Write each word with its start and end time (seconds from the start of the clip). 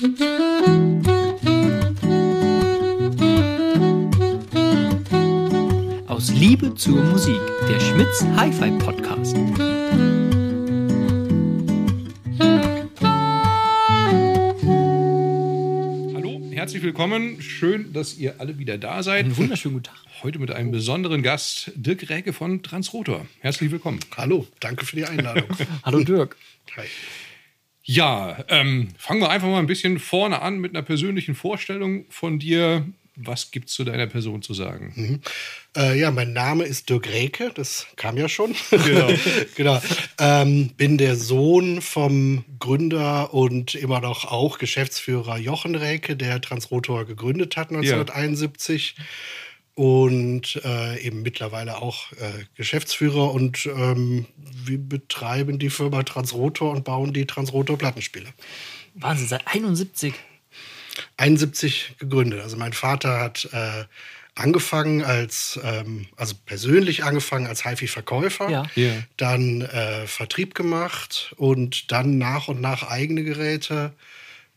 Aus 0.00 0.08
Liebe 6.30 6.74
zur 6.74 7.04
Musik, 7.04 7.38
der 7.68 7.78
Schmitz 7.78 8.24
Hi-Fi 8.34 8.70
Podcast. 8.78 9.36
Hallo, 16.14 16.40
herzlich 16.50 16.82
willkommen. 16.82 17.42
Schön, 17.42 17.92
dass 17.92 18.16
ihr 18.16 18.40
alle 18.40 18.58
wieder 18.58 18.78
da 18.78 19.02
seid. 19.02 19.26
Einen 19.26 19.36
wunderschönen 19.36 19.74
guten 19.74 19.84
Tag. 19.84 19.98
Heute 20.22 20.38
mit 20.38 20.50
einem 20.50 20.70
besonderen 20.70 21.22
Gast, 21.22 21.72
Dirk 21.74 22.08
Räke 22.08 22.32
von 22.32 22.62
Transrotor. 22.62 23.26
Herzlich 23.40 23.70
willkommen. 23.70 24.00
Hallo, 24.16 24.46
danke 24.60 24.86
für 24.86 24.96
die 24.96 25.04
Einladung. 25.04 25.44
Hallo 25.84 26.02
Dirk. 26.02 26.38
Hi. 26.78 26.86
Ja, 27.82 28.44
ähm, 28.48 28.88
fangen 28.98 29.20
wir 29.20 29.30
einfach 29.30 29.48
mal 29.48 29.58
ein 29.58 29.66
bisschen 29.66 29.98
vorne 29.98 30.42
an 30.42 30.58
mit 30.58 30.74
einer 30.74 30.82
persönlichen 30.82 31.34
Vorstellung 31.34 32.04
von 32.10 32.38
dir. 32.38 32.86
Was 33.16 33.50
gibt's 33.50 33.74
zu 33.74 33.84
deiner 33.84 34.06
Person 34.06 34.40
zu 34.40 34.54
sagen? 34.54 35.20
Äh, 35.76 35.98
ja, 35.98 36.10
mein 36.10 36.32
Name 36.32 36.64
ist 36.64 36.88
Dirk 36.88 37.08
Räke, 37.08 37.50
das 37.54 37.86
kam 37.96 38.16
ja 38.16 38.28
schon. 38.28 38.54
Genau. 38.70 39.10
genau. 39.56 39.82
Ähm, 40.18 40.70
bin 40.76 40.96
der 40.96 41.16
Sohn 41.16 41.82
vom 41.82 42.44
Gründer 42.58 43.34
und 43.34 43.74
immer 43.74 44.00
noch 44.00 44.24
auch 44.24 44.58
Geschäftsführer 44.58 45.36
Jochen 45.38 45.74
Räke, 45.74 46.16
der 46.16 46.40
Transrotor 46.40 47.04
gegründet 47.04 47.56
hat 47.56 47.70
1971. 47.70 48.94
Und 49.80 50.60
äh, 50.62 51.00
eben 51.00 51.22
mittlerweile 51.22 51.78
auch 51.80 52.12
äh, 52.12 52.44
Geschäftsführer 52.54 53.32
und 53.32 53.64
ähm, 53.64 54.26
wir 54.36 54.76
betreiben 54.76 55.58
die 55.58 55.70
Firma 55.70 56.02
Transrotor 56.02 56.72
und 56.72 56.84
bauen 56.84 57.14
die 57.14 57.24
Transrotor 57.24 57.78
Plattenspiele. 57.78 58.26
Wahnsinn, 58.92 59.26
seit 59.26 59.46
71. 59.46 60.12
71 61.16 61.94
gegründet. 61.98 62.42
Also 62.42 62.58
mein 62.58 62.74
Vater 62.74 63.20
hat 63.20 63.48
äh, 63.54 63.84
angefangen 64.34 65.02
als, 65.02 65.58
ähm, 65.64 66.08
also 66.14 66.34
persönlich 66.44 67.02
angefangen 67.02 67.46
als 67.46 67.64
HiFi-Verkäufer, 67.64 68.50
Ja. 68.50 68.66
Ja. 68.74 68.92
dann 69.16 69.62
äh, 69.62 70.06
Vertrieb 70.06 70.54
gemacht 70.54 71.32
und 71.38 71.90
dann 71.90 72.18
nach 72.18 72.48
und 72.48 72.60
nach 72.60 72.82
eigene 72.90 73.24
Geräte 73.24 73.94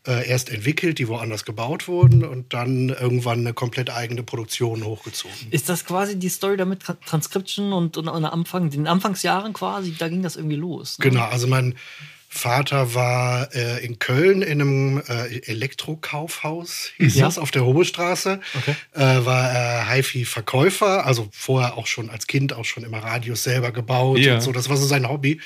äh, 0.06 0.28
erst 0.28 0.50
entwickelt, 0.50 0.98
die 0.98 1.08
woanders 1.08 1.44
gebaut 1.44 1.88
wurden 1.88 2.24
und 2.24 2.52
dann 2.52 2.90
irgendwann 2.90 3.40
eine 3.40 3.54
komplett 3.54 3.90
eigene 3.90 4.22
Produktion 4.22 4.84
hochgezogen. 4.84 5.34
Ist 5.50 5.68
das 5.68 5.84
quasi 5.84 6.18
die 6.18 6.28
Story 6.28 6.56
damit 6.56 6.82
Tra- 6.82 6.96
Transcription 7.06 7.72
und, 7.72 7.96
und 7.96 8.08
an 8.08 8.24
Anfang, 8.24 8.70
den 8.70 8.86
Anfangsjahren 8.86 9.52
quasi, 9.54 9.94
da 9.98 10.08
ging 10.08 10.22
das 10.22 10.36
irgendwie 10.36 10.56
los. 10.56 10.98
Ne? 10.98 11.10
Genau, 11.10 11.24
also 11.24 11.46
mein 11.46 11.74
Vater 12.28 12.94
war 12.94 13.54
äh, 13.54 13.84
in 13.86 14.00
Köln 14.00 14.42
in 14.42 14.60
einem 14.60 15.02
äh, 15.08 15.38
Elektrokaufhaus, 15.46 16.90
hieß 16.96 17.14
Ja. 17.14 17.26
das, 17.26 17.38
auf 17.38 17.50
der 17.50 17.64
Hobestraße. 17.64 18.40
Okay. 18.54 18.74
Äh, 18.92 19.24
war 19.24 19.50
er 19.52 19.88
HiFi-Verkäufer, 19.94 21.06
also 21.06 21.28
vorher 21.32 21.76
auch 21.78 21.86
schon 21.86 22.10
als 22.10 22.26
Kind 22.26 22.52
auch 22.52 22.64
schon 22.64 22.82
immer 22.84 22.98
Radios 22.98 23.42
selber 23.44 23.70
gebaut 23.72 24.18
Ja. 24.18 24.34
und 24.34 24.40
so. 24.40 24.52
Das 24.52 24.68
war 24.68 24.76
so 24.76 24.86
sein 24.86 25.08
Hobby. 25.08 25.40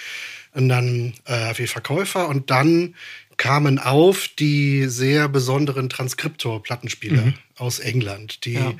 Und 0.54 0.68
dann 0.70 1.12
äh, 1.26 1.48
HiFi-Verkäufer 1.48 2.26
und 2.26 2.50
dann 2.50 2.94
kamen 3.38 3.78
auf 3.78 4.28
die 4.38 4.86
sehr 4.86 5.28
besonderen 5.28 5.88
Transkriptor-Plattenspieler 5.88 7.32
aus 7.56 7.78
England, 7.78 8.44
die 8.44 8.54
Ja. 8.54 8.74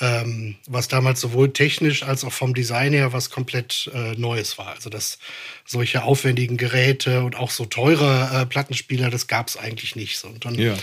ähm, 0.00 0.56
was 0.68 0.88
damals 0.88 1.20
sowohl 1.20 1.52
technisch 1.52 2.02
als 2.02 2.22
auch 2.22 2.32
vom 2.32 2.54
Design 2.54 2.92
her 2.92 3.12
was 3.12 3.30
komplett 3.30 3.90
äh, 3.94 4.12
Neues 4.16 4.58
war. 4.58 4.68
Also 4.68 4.90
dass 4.90 5.18
solche 5.64 6.02
aufwendigen 6.04 6.56
Geräte 6.58 7.24
und 7.24 7.36
auch 7.36 7.50
so 7.50 7.64
teure 7.64 8.42
äh, 8.42 8.46
Plattenspieler, 8.46 9.10
das 9.10 9.26
gab 9.26 9.48
es 9.48 9.56
eigentlich 9.56 9.96
nicht. 9.96 10.18
So. 10.18 10.28
Und 10.28 10.44
dann 10.44 10.54
Ja. 10.56 10.74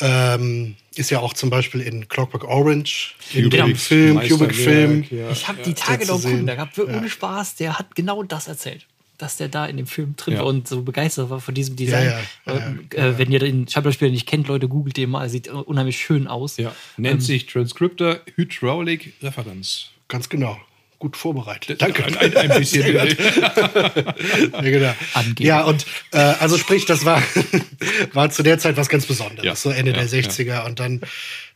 ähm, 0.00 0.76
ist 0.96 1.10
ja 1.10 1.18
auch 1.20 1.34
zum 1.34 1.50
Beispiel 1.50 1.80
in 1.82 2.08
Clockwork 2.08 2.44
Orange, 2.44 3.14
in 3.34 3.50
dem 3.50 3.76
Film, 3.76 4.14
Meisterwerk, 4.14 4.50
Kubrick-Film. 4.50 5.04
ja. 5.10 5.30
Ich 5.30 5.46
habe 5.48 5.62
die 5.62 5.74
Tage 5.74 6.06
noch 6.06 6.22
geguckt, 6.22 6.48
da 6.48 6.54
gab 6.54 6.76
ohne 6.78 7.08
Spaß, 7.10 7.56
der 7.56 7.78
hat 7.78 7.94
genau 7.94 8.22
das 8.22 8.48
erzählt. 8.48 8.86
Dass 9.18 9.36
der 9.36 9.48
da 9.48 9.66
in 9.66 9.76
dem 9.76 9.86
Film 9.86 10.14
drin 10.16 10.34
Ja. 10.34 10.40
war 10.40 10.46
und 10.46 10.68
so 10.68 10.82
begeistert 10.82 11.28
war 11.28 11.40
von 11.40 11.52
diesem 11.52 11.74
Design. 11.74 12.06
Ja, 12.06 12.20
ja, 12.54 12.74
ja, 12.94 13.06
äh, 13.08 13.18
wenn 13.18 13.32
ihr 13.32 13.40
den 13.40 13.66
Schallplattenspieler 13.66 14.12
nicht 14.12 14.26
kennt, 14.28 14.46
Leute, 14.48 14.68
googelt 14.68 14.96
den 14.96 15.10
mal. 15.10 15.28
Sieht 15.28 15.48
unheimlich 15.48 15.98
schön 15.98 16.28
aus. 16.28 16.56
Ja. 16.56 16.72
Nennt 16.96 17.22
sich 17.22 17.46
Transcriptor 17.46 18.20
Hydraulic 18.36 19.12
Reference. 19.22 19.90
Ganz 20.06 20.28
genau. 20.28 20.58
Gut 21.00 21.16
vorbereitet. 21.16 21.82
Danke. 21.82 22.04
Ein, 22.04 22.16
ein, 22.16 22.36
ein 22.36 22.58
bisschen. 22.58 22.94
Ja, 24.52 24.60
genau. 24.62 24.94
Ja 25.38 25.64
und 25.64 25.86
äh, 26.12 26.18
also 26.18 26.58
sprich, 26.58 26.86
das 26.86 27.04
war, 27.04 27.22
war 28.12 28.30
zu 28.30 28.42
der 28.42 28.58
Zeit 28.58 28.76
was 28.76 28.88
ganz 28.88 29.06
Besonderes, 29.06 29.44
Ja, 29.44 29.54
so 29.54 29.70
Ende 29.70 29.92
ja, 29.92 29.98
der 29.98 30.08
60er. 30.08 30.64
Und 30.66 30.80
dann 30.80 31.00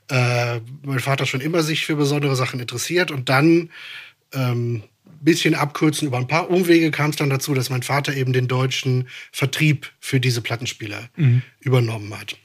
äh, 0.09 0.61
mein 0.83 1.00
Vater 1.00 1.27
schon 1.27 1.41
immer 1.41 1.62
sich 1.62 1.87
für 1.87 1.97
besondere 1.97 2.37
Sachen 2.37 2.61
interessiert 2.61 3.11
und 3.11 3.29
dann 3.29 3.71
ähm, 4.33 4.83
bisschen 5.25 5.55
abkürzen 5.55 6.09
über 6.09 6.19
ein 6.19 6.27
paar 6.27 6.50
Umwege 6.50 6.91
kam 6.91 7.10
es 7.10 7.16
dann 7.16 7.31
dazu, 7.31 7.55
dass 7.55 7.71
mein 7.71 7.83
Vater 7.83 8.15
eben 8.15 8.33
den 8.33 8.49
deutschen 8.49 9.09
Vertrieb 9.31 9.91
für 10.00 10.21
diese 10.21 10.41
Plattenspieler 10.41 11.09
übernommen 11.60 12.19
hat. 12.19 12.37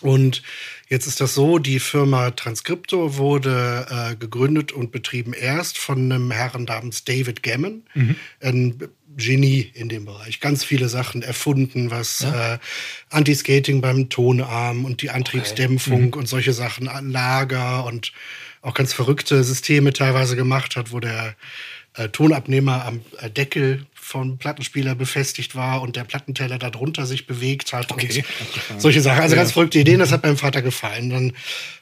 Und 0.00 0.42
jetzt 0.88 1.06
ist 1.06 1.20
das 1.20 1.34
so, 1.34 1.58
die 1.58 1.78
Firma 1.78 2.30
Transcriptor 2.30 3.16
wurde 3.16 3.86
äh, 3.90 4.16
gegründet 4.16 4.72
und 4.72 4.92
betrieben 4.92 5.34
erst 5.34 5.78
von 5.78 6.10
einem 6.10 6.30
Herrn 6.30 6.64
namens 6.64 7.04
David 7.04 7.42
Gammon, 7.42 7.84
ein 8.40 8.78
Genie 9.16 9.70
in 9.74 9.88
dem 9.88 10.06
Bereich. 10.06 10.40
Ganz 10.40 10.64
viele 10.64 10.88
Sachen 10.88 11.22
erfunden, 11.22 11.90
was 11.90 12.22
äh, 12.22 12.58
Anti-Skating 13.10 13.80
beim 13.80 14.08
Tonarm 14.08 14.84
und 14.84 15.02
die 15.02 15.10
Antriebsdämpfung 15.10 16.14
und 16.14 16.28
solche 16.28 16.52
Sachen, 16.52 16.88
an 16.88 17.10
Lager 17.10 17.84
und 17.84 18.12
auch 18.62 18.74
ganz 18.74 18.92
verrückte 18.92 19.42
Systeme 19.42 19.92
teilweise 19.92 20.36
gemacht 20.36 20.76
hat, 20.76 20.92
wo 20.92 21.00
der 21.00 21.34
äh, 21.94 22.08
Tonabnehmer 22.08 22.84
am 22.84 23.00
äh, 23.18 23.30
Deckel 23.30 23.86
vom 23.94 24.38
Plattenspieler 24.38 24.94
befestigt 24.94 25.54
war 25.54 25.82
und 25.82 25.96
der 25.96 26.04
Plattenteller 26.04 26.58
darunter 26.58 27.06
sich 27.06 27.26
bewegt 27.26 27.72
hat 27.72 27.92
Okay. 27.92 28.24
und 28.70 28.80
solche 28.80 29.00
Sachen. 29.00 29.22
Also 29.22 29.36
ganz 29.36 29.52
verrückte 29.52 29.78
Ideen, 29.78 30.00
das 30.00 30.10
hat 30.10 30.22
meinem 30.24 30.36
Vater 30.36 30.62
gefallen. 30.62 31.10
Dann 31.10 31.32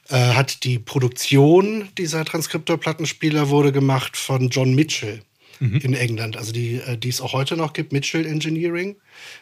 äh, 0.09 0.33
hat 0.33 0.63
die 0.63 0.77
Produktion 0.79 1.89
dieser 1.97 2.23
Transkriptor-Plattenspieler 2.25 3.49
wurde 3.49 3.71
gemacht 3.71 4.15
von 4.17 4.49
John 4.49 4.75
Mitchell 4.75 5.21
in 5.61 5.93
England, 5.93 6.37
also 6.37 6.53
die, 6.53 6.75
äh, 6.75 6.97
die 6.97 7.09
es 7.09 7.19
auch 7.19 7.33
heute 7.33 7.57
noch 7.57 7.73
gibt, 7.73 7.91
Mitchell 7.91 8.25
Engineering. 8.25 8.95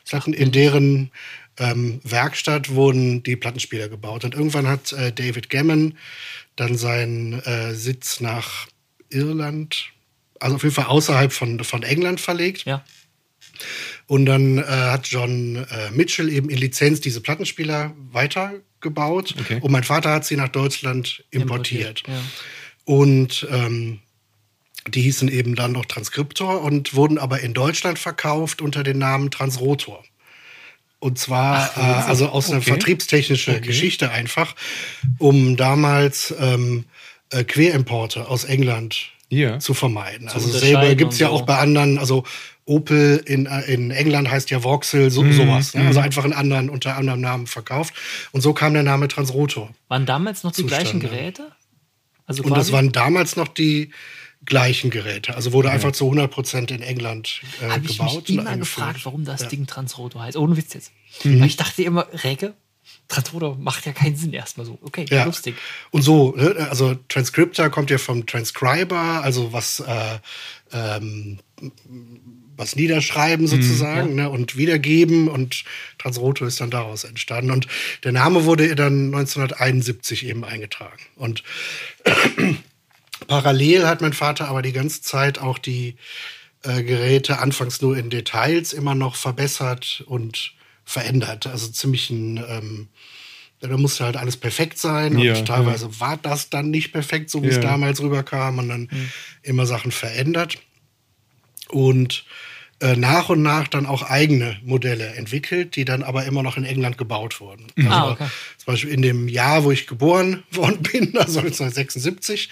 Sachen 0.03 0.33
in 0.33 0.51
deren 0.51 1.11
ähm, 1.59 1.99
Werkstatt 2.03 2.69
wurden 2.73 3.21
die 3.21 3.35
Plattenspieler 3.35 3.87
gebaut. 3.87 4.23
Und 4.25 4.33
irgendwann 4.33 4.67
hat 4.67 4.93
äh, 4.93 5.11
David 5.11 5.49
Gammon 5.51 5.95
dann 6.55 6.75
seinen 6.75 7.33
äh, 7.43 7.75
Sitz 7.75 8.19
nach 8.19 8.67
Irland, 9.09 9.89
also 10.39 10.55
auf 10.55 10.63
jeden 10.63 10.75
Fall 10.75 10.85
außerhalb 10.85 11.31
von, 11.31 11.63
von 11.63 11.83
England 11.83 12.19
verlegt. 12.19 12.65
Ja. 12.65 12.83
Und 14.05 14.25
dann 14.25 14.59
äh, 14.59 14.63
hat 14.63 15.07
John 15.07 15.55
äh, 15.69 15.91
Mitchell 15.91 16.29
eben 16.29 16.49
in 16.49 16.57
Lizenz 16.57 17.01
diese 17.01 17.21
Plattenspieler 17.21 17.93
weitergebaut. 18.11 19.35
Okay. 19.39 19.59
Und 19.61 19.71
mein 19.71 19.83
Vater 19.83 20.11
hat 20.11 20.25
sie 20.25 20.35
nach 20.37 20.49
Deutschland 20.49 21.23
importiert. 21.31 22.03
Ja. 22.07 22.21
Und 22.85 23.47
ähm, 23.51 23.99
die 24.87 25.01
hießen 25.01 25.27
eben 25.27 25.55
dann 25.55 25.73
noch 25.73 25.85
Transkriptor 25.85 26.61
und 26.61 26.93
wurden 26.93 27.17
aber 27.17 27.41
in 27.41 27.53
Deutschland 27.53 27.99
verkauft 27.99 28.61
unter 28.61 28.83
dem 28.83 28.97
Namen 28.97 29.31
Transrotor. 29.31 30.03
Und 30.99 31.19
zwar 31.19 31.77
äh, 31.77 31.81
also 31.81 32.29
aus 32.29 32.49
einer 32.49 32.59
Okay. 32.59 32.71
vertriebstechnischen 32.71 33.61
Geschichte 33.61 34.09
einfach, 34.11 34.55
um 35.19 35.57
damals 35.57 36.33
ähm, 36.39 36.85
äh, 37.31 37.43
Querimporte 37.43 38.27
aus 38.27 38.43
England 38.45 39.09
Ja. 39.29 39.59
zu 39.59 39.73
vermeiden. 39.73 40.27
also 40.29 40.45
unterscheiden 40.47 40.81
selber 40.81 40.95
gibt's 40.95 41.15
und 41.15 41.19
ja 41.21 41.27
so. 41.27 41.33
auch 41.33 41.41
bei 41.43 41.57
anderen, 41.57 41.97
also 41.97 42.23
Opel 42.65 43.21
in, 43.25 43.45
äh, 43.45 43.61
in 43.71 43.91
England 43.91 44.29
heißt 44.29 44.49
ja 44.49 44.59
Vauxhall, 44.59 45.09
so, 45.09 45.23
sowas. 45.31 45.73
Ne? 45.73 45.87
Also 45.87 45.99
einfach 46.01 46.25
in 46.25 46.33
anderen, 46.33 46.69
unter 46.69 46.97
anderem 46.97 47.21
Namen 47.21 47.47
verkauft. 47.47 47.93
Und 48.33 48.41
so 48.41 48.53
kam 48.53 48.73
der 48.73 48.83
Name 48.83 49.07
Transrotor. 49.07 49.73
Waren 49.87 50.05
damals 50.05 50.43
noch 50.43 50.51
die 50.51 50.63
Zustande. 50.63 50.83
gleichen 50.83 50.99
Geräte? 50.99 51.51
Also 52.25 52.43
Und 52.43 52.55
das 52.57 52.73
waren 52.73 52.91
damals 52.91 53.37
noch 53.37 53.47
die 53.47 53.91
gleichen 54.45 54.89
Geräte. 54.89 55.33
Also 55.35 55.53
wurde 55.53 55.69
einfach 55.71 55.93
zu 55.93 56.05
100 56.05 56.29
Prozent 56.29 56.71
in 56.71 56.81
England 56.81 57.41
äh, 57.61 57.69
Habe 57.69 57.85
ich 57.85 57.97
gebaut. 57.97 58.27
mich 58.27 58.37
immer 58.37 58.57
gefragt, 58.57 58.99
warum 59.05 59.23
das 59.23 59.47
Ding 59.47 59.65
Transrotor 59.65 60.23
heißt. 60.23 60.35
Ohne 60.37 60.57
Witz 60.57 60.73
jetzt. 60.73 60.91
Weil 61.23 61.45
ich 61.45 61.55
dachte 61.55 61.83
immer, 61.83 62.05
Räke, 62.23 62.53
Transrotor 63.07 63.57
macht 63.57 63.85
ja 63.85 63.93
keinen 63.93 64.15
Sinn 64.15 64.33
erstmal 64.33 64.65
so. 64.65 64.77
Okay, 64.81 65.05
Ja. 65.09 65.25
lustig. 65.25 65.55
Und 65.91 66.01
so, 66.01 66.35
ne? 66.35 66.67
also 66.69 66.95
Transcriptor 67.07 67.69
kommt 67.69 67.89
ja 67.89 67.97
vom 67.97 68.25
Transcriber, 68.25 69.21
also 69.23 69.53
was, 69.53 69.79
äh, 69.79 70.19
ähm, 70.73 71.39
was 72.57 72.75
niederschreiben 72.75 73.47
sozusagen 73.47 74.15
ne? 74.15 74.29
und 74.29 74.57
wiedergeben 74.57 75.27
und 75.27 75.63
Transrotor 75.99 76.47
ist 76.47 76.59
dann 76.59 76.71
daraus 76.71 77.03
entstanden. 77.03 77.51
Und 77.51 77.67
der 78.03 78.11
Name 78.11 78.45
wurde 78.45 78.75
dann 78.75 79.05
1971 79.05 80.25
eben 80.25 80.43
eingetragen. 80.43 81.01
Und 81.15 81.43
parallel 83.27 83.87
hat 83.87 84.01
mein 84.01 84.13
Vater 84.13 84.47
aber 84.47 84.61
die 84.61 84.73
ganze 84.73 85.01
Zeit 85.01 85.39
auch 85.39 85.59
die 85.59 85.95
äh, 86.63 86.83
Geräte 86.83 87.39
anfangs 87.39 87.81
nur 87.81 87.95
in 87.97 88.09
Details 88.09 88.73
immer 88.73 88.95
noch 88.95 89.15
verbessert 89.15 90.03
und 90.07 90.53
verändert. 90.83 91.47
Also 91.47 91.67
ziemlich 91.67 92.09
ein, 92.09 92.37
ähm, 92.37 92.87
da 93.59 93.75
musste 93.77 94.05
halt 94.05 94.17
alles 94.17 94.37
perfekt 94.37 94.77
sein 94.77 95.17
Ja, 95.17 95.37
und 95.37 95.45
teilweise 95.45 95.99
war 95.99 96.17
das 96.17 96.49
dann 96.49 96.69
nicht 96.69 96.91
perfekt, 96.91 97.29
so 97.29 97.43
wie 97.43 97.47
es 97.47 97.55
Ja. 97.55 97.61
damals 97.61 98.01
rüberkam 98.01 98.59
und 98.59 98.69
dann 98.69 98.89
immer 99.43 99.65
Sachen 99.65 99.91
verändert 99.91 100.57
und 101.69 102.25
äh, 102.79 102.95
nach 102.95 103.29
und 103.29 103.41
nach 103.41 103.67
dann 103.67 103.87
auch 103.87 104.03
eigene 104.03 104.57
Modelle 104.63 105.07
entwickelt, 105.15 105.75
die 105.75 105.83
dann 105.85 106.03
aber 106.03 106.25
immer 106.25 106.43
noch 106.43 106.57
in 106.57 106.63
England 106.63 106.99
gebaut 106.99 107.41
wurden. 107.41 107.65
Also 107.77 107.89
Ah, 107.89 108.11
okay. 108.11 108.27
zum 108.57 108.65
Beispiel 108.73 108.91
in 108.91 109.01
dem 109.01 109.27
Jahr, 109.27 109.63
wo 109.63 109.71
ich 109.71 109.87
geboren 109.87 110.43
worden 110.51 110.83
bin, 110.83 111.17
also 111.17 111.39
1976, 111.39 112.49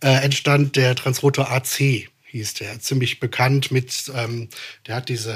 äh, 0.00 0.22
entstand 0.24 0.76
der 0.76 0.94
Transrotor 0.94 1.50
AC. 1.50 2.08
Hieß 2.34 2.54
der, 2.54 2.80
ziemlich 2.80 3.20
bekannt 3.20 3.70
mit, 3.70 4.10
ähm, 4.12 4.48
der 4.88 4.96
hat 4.96 5.08
diese, 5.08 5.32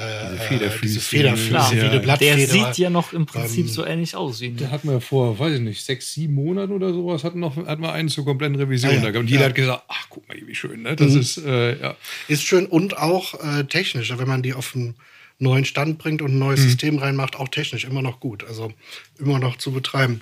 diese 0.83 0.99
Federfüße, 1.01 1.69
diese 1.71 1.85
eine 1.87 1.95
Ja. 1.95 1.99
Blattfeder. 2.01 2.37
Der 2.37 2.49
sieht 2.49 2.79
ja 2.79 2.91
noch 2.91 3.13
im 3.13 3.25
Prinzip 3.25 3.67
Ähm, 3.67 3.73
so 3.73 3.85
ähnlich 3.87 4.17
aus 4.17 4.41
wie 4.41 4.53
Da 4.53 4.71
hatten 4.73 4.89
wir 4.91 5.01
vor, 5.01 5.39
weiß 5.39 5.55
ich 5.55 5.61
nicht, 5.61 5.85
sechs, 5.85 6.13
sieben 6.13 6.35
Monaten 6.35 6.73
oder 6.73 6.93
sowas, 6.93 7.23
hatten, 7.23 7.39
noch, 7.39 7.57
hatten 7.57 7.83
wir 7.83 7.93
einen 7.93 8.09
zur 8.09 8.25
kompletten 8.25 8.57
Revision. 8.57 8.91
Ah, 8.91 8.95
ja. 8.95 9.01
da 9.01 9.11
gehabt. 9.13 9.23
Und 9.23 9.31
jeder 9.31 9.43
Ja. 9.43 9.49
hat 9.51 9.55
gesagt, 9.55 9.83
ach, 9.87 10.07
guck 10.11 10.27
mal, 10.29 10.37
wie 10.45 10.55
schön, 10.57 10.83
ne? 10.83 10.97
Das 10.97 11.15
ist, 11.15 11.39
äh, 11.39 11.81
ja. 11.81 11.97
Ist 12.27 12.43
schön 12.43 12.67
und 12.67 12.99
auch 12.99 13.35
äh, 13.45 13.63
technisch, 13.63 14.13
wenn 14.19 14.27
man 14.27 14.43
die 14.43 14.55
auf 14.55 14.75
einen 14.75 14.97
neuen 15.39 15.65
Stand 15.65 15.99
bringt 15.99 16.21
und 16.21 16.33
ein 16.33 16.39
neues 16.41 16.63
System 16.63 16.99
reinmacht, 16.99 17.37
auch 17.37 17.47
technisch 17.47 17.85
immer 17.85 18.03
noch 18.03 18.19
gut. 18.19 18.43
Also 18.43 18.73
immer 19.21 19.39
noch 19.39 19.57
zu 19.57 19.71
betreiben. 19.71 20.21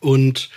Und 0.00 0.50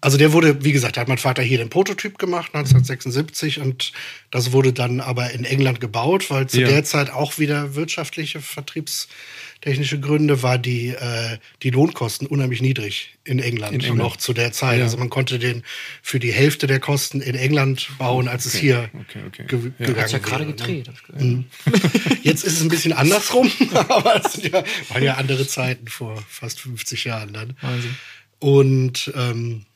also 0.00 0.16
der 0.16 0.32
wurde, 0.32 0.64
wie 0.64 0.72
gesagt, 0.72 0.96
da 0.96 1.02
hat 1.02 1.08
mein 1.08 1.18
Vater 1.18 1.42
hier 1.42 1.58
den 1.58 1.68
Prototyp 1.70 2.18
gemacht, 2.18 2.54
1976, 2.54 3.60
und 3.60 3.92
das 4.30 4.52
wurde 4.52 4.72
dann 4.72 5.00
aber 5.00 5.30
in 5.32 5.44
England 5.44 5.80
gebaut, 5.80 6.30
weil 6.30 6.46
zu 6.48 6.60
Ja. 6.60 6.68
der 6.68 6.84
Zeit 6.84 7.10
auch 7.10 7.38
wieder 7.38 7.74
wirtschaftliche, 7.74 8.40
vertriebstechnische 8.40 10.00
Gründe 10.00 10.42
war 10.42 10.58
die, 10.58 10.88
äh, 10.88 11.38
die 11.62 11.70
Lohnkosten 11.70 12.26
unheimlich 12.26 12.62
niedrig 12.62 13.16
in 13.24 13.38
England, 13.38 13.74
In 13.74 13.80
England. 13.80 13.98
noch 13.98 14.16
zu 14.16 14.32
der 14.32 14.52
Zeit. 14.52 14.78
Ja. 14.78 14.84
Also 14.84 14.96
man 14.96 15.10
konnte 15.10 15.38
den 15.38 15.62
für 16.02 16.18
die 16.18 16.32
Hälfte 16.32 16.66
der 16.66 16.80
Kosten 16.80 17.20
in 17.20 17.34
England 17.34 17.90
bauen, 17.98 18.26
als 18.28 18.46
es 18.46 18.54
hier 18.54 18.88
okay, 18.94 19.20
okay. 19.26 19.44
ge 19.46 19.58
Ja. 19.78 19.86
gegangen 19.86 20.00
Hat's 20.02 20.12
ja 20.12 20.18
gerade 20.18 20.46
wäre, 20.46 20.50
ne? 20.50 20.56
gedreht. 20.56 20.90
gehört. 21.06 21.44
Jetzt 22.22 22.44
ist 22.44 22.54
es 22.54 22.62
ein 22.62 22.68
bisschen 22.68 22.92
andersrum, 22.92 23.50
aber 23.74 24.24
es 24.24 24.32
sind 24.34 24.52
ja, 24.52 24.64
waren 24.88 25.02
ja 25.02 25.14
andere 25.14 25.46
Zeiten 25.46 25.88
vor 25.88 26.22
fast 26.28 26.60
50 26.60 27.04
Jahren 27.04 27.32
dann. 27.32 27.56
Wahnsinn. 27.60 27.96
Und 28.38 29.12
ähm, 29.14 29.66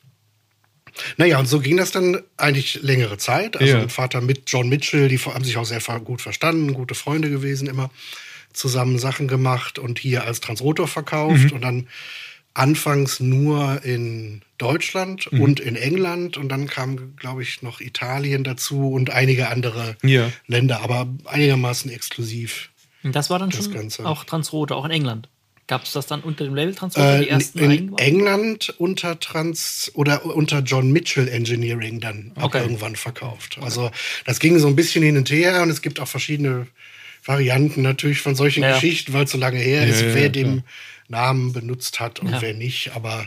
naja, 1.17 1.39
und 1.39 1.47
so 1.47 1.61
ging 1.61 1.77
das 1.77 1.91
dann 1.91 2.21
eigentlich 2.37 2.81
längere 2.83 3.19
Zeit. 3.19 3.57
Also 3.57 3.73
Ja. 3.73 3.79
mein 3.81 3.91
Vater 3.91 4.21
mit 4.21 4.43
John 4.47 4.69
Mitchell, 4.69 5.09
die 5.09 5.19
haben 5.19 5.45
sich 5.45 5.57
auch 5.57 5.65
sehr 5.65 5.81
gut 6.01 6.21
verstanden, 6.23 6.73
gute 6.75 6.95
Freunde 6.95 7.31
gewesen, 7.31 7.67
immer 7.69 7.91
zusammen 8.53 8.99
Sachen 8.99 9.27
gemacht 9.27 9.79
und 9.79 9.99
hier 9.99 10.25
als 10.25 10.41
Transrotor 10.41 10.87
verkauft 10.87 11.47
Mhm. 11.47 11.53
und 11.53 11.61
dann 11.63 11.89
anfangs 12.55 13.19
nur 13.19 13.83
in 13.85 14.43
Deutschland 14.59 15.31
Mhm. 15.33 15.41
und 15.41 15.61
in 15.61 15.75
England 15.75 16.37
und 16.37 16.49
dann 16.51 16.69
kam, 16.69 17.17
glaube 17.17 17.43
ich, 17.43 17.63
noch 17.63 17.81
Italien 17.81 18.45
dazu 18.45 18.91
und 18.93 19.11
einige 19.11 19.49
andere 19.49 19.97
Ja. 20.05 20.31
Länder, 20.47 20.81
aber 20.83 21.09
einigermaßen 21.25 21.91
exklusiv. 21.91 22.71
Und 23.03 23.17
das 23.17 23.29
war 23.29 23.41
dann 23.41 23.51
Das 23.51 23.65
schon 23.65 23.75
Ganze. 23.75 24.07
auch 24.07 24.23
Transrote, 24.25 24.75
auch 24.77 24.85
in 24.85 24.93
England. 24.93 25.29
Gab 25.67 25.85
es 25.85 25.93
das 25.93 26.07
dann 26.07 26.21
unter 26.21 26.45
dem 26.45 26.55
Label 26.55 26.75
Transrote, 26.75 27.19
die 27.19 27.29
Äh, 27.29 27.31
ersten 27.31 27.59
in? 27.59 27.97
England 27.97 28.75
unter 28.79 29.19
Trans 29.19 29.91
oder 29.95 30.25
unter 30.27 30.59
John 30.61 30.91
Mitchell 30.93 31.29
Engineering 31.29 32.01
dann 32.01 32.33
auch 32.37 32.45
Okay. 32.45 32.61
irgendwann 32.61 32.97
verkauft. 32.97 33.59
Also 33.63 33.91
das 34.27 34.41
ging 34.41 34.59
so 34.59 34.67
ein 34.69 34.77
bisschen 34.77 35.03
hin 35.03 35.17
und 35.17 35.31
her 35.31 35.63
und 35.63 35.71
es 35.71 35.81
gibt 35.81 36.01
auch 36.01 36.09
verschiedene 36.09 36.67
Varianten 37.25 37.81
natürlich 37.83 38.21
von 38.21 38.35
solchen 38.35 38.63
Ja. 38.63 38.75
Geschichten, 38.75 39.15
weil 39.15 39.25
es 39.25 39.31
so 39.31 39.39
lange 39.39 39.59
her 39.59 39.87
Ja, 39.87 39.91
ist, 39.91 40.15
wer 40.15 40.23
ja, 40.25 40.29
den. 40.29 40.63
Namen 41.09 41.53
benutzt 41.53 42.01
hat 42.01 42.21
und 42.21 42.31
Ja. 42.33 42.41
wer 42.43 42.55
nicht. 42.55 42.93
Aber 42.95 43.27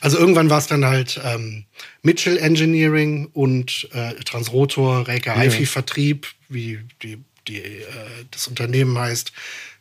also 0.00 0.18
irgendwann 0.18 0.50
war 0.50 0.58
es 0.58 0.66
dann 0.66 0.84
halt 0.84 1.20
ähm, 1.24 1.64
Mitchell 2.02 2.38
Engineering 2.38 3.28
und 3.32 3.88
äh, 3.92 4.14
Transrotor, 4.24 5.06
Reike 5.08 5.38
HiFi 5.38 5.66
Vertrieb, 5.66 6.26
wie 6.48 6.80
die, 7.02 7.18
die, 7.46 7.58
äh, 7.58 7.84
das 8.30 8.48
Unternehmen 8.48 8.96
heißt, 8.98 9.32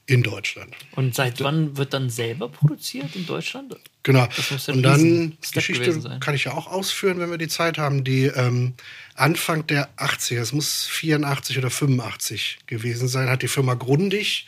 in 0.08 0.24
Deutschland. 0.24 0.74
Und 0.96 1.14
seit 1.16 1.42
wann 1.44 1.76
wird 1.78 1.94
dann 1.94 2.10
selber 2.10 2.48
produziert 2.50 3.16
in 3.16 3.26
Deutschland? 3.26 3.76
Genau. 4.04 4.26
Das 4.36 4.50
muss 4.52 4.68
ja 4.68 4.74
Und 4.74 4.82
dann, 4.84 5.38
Geschichte 5.54 6.02
sein. 6.02 6.20
kann 6.22 6.34
ich 6.34 6.46
ja 6.46 6.54
auch 6.54 6.68
ausführen, 6.68 7.20
wenn 7.20 7.30
wir 7.30 7.38
die 7.38 7.50
Zeit 7.50 7.78
haben, 7.78 8.06
die 8.06 8.24
ähm, 8.26 8.74
Anfang 9.16 9.68
der 9.68 9.90
80er, 9.98 10.40
es 10.40 10.54
muss 10.54 10.88
84 10.88 11.58
oder 11.58 11.70
85 11.70 12.60
gewesen 12.68 13.10
sein, 13.10 13.30
hat 13.30 13.42
die 13.42 13.50
Firma 13.50 13.74
Grundig 13.74 14.48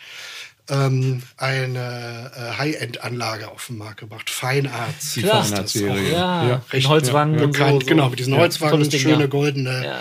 ähm, 0.69 1.23
eine 1.35 2.31
äh, 2.35 2.57
High-End-Anlage 2.57 3.49
auf 3.49 3.67
den 3.67 3.79
Markt 3.79 3.99
gebracht. 3.99 4.29
Fine 4.29 4.71
Arts. 4.71 5.15
Die 5.15 5.23
Klar. 5.23 5.41
heißt 5.43 5.51
das 5.51 5.75
auch. 5.75 5.79
Feinarts-Serie. 5.81 6.11
Ja, 6.13 6.61
Ja. 6.71 6.87
Holzwangen 6.87 7.37
so, 7.39 7.47
Bekannt, 7.47 7.83
so. 7.83 7.89
Genau, 7.89 8.09
mit 8.09 8.19
diesen 8.19 8.33
Ja. 8.33 8.47
Ding, 8.47 8.91
schöne 8.99 9.21
ja. 9.21 9.27
goldene 9.27 9.83
Ja. 9.85 9.99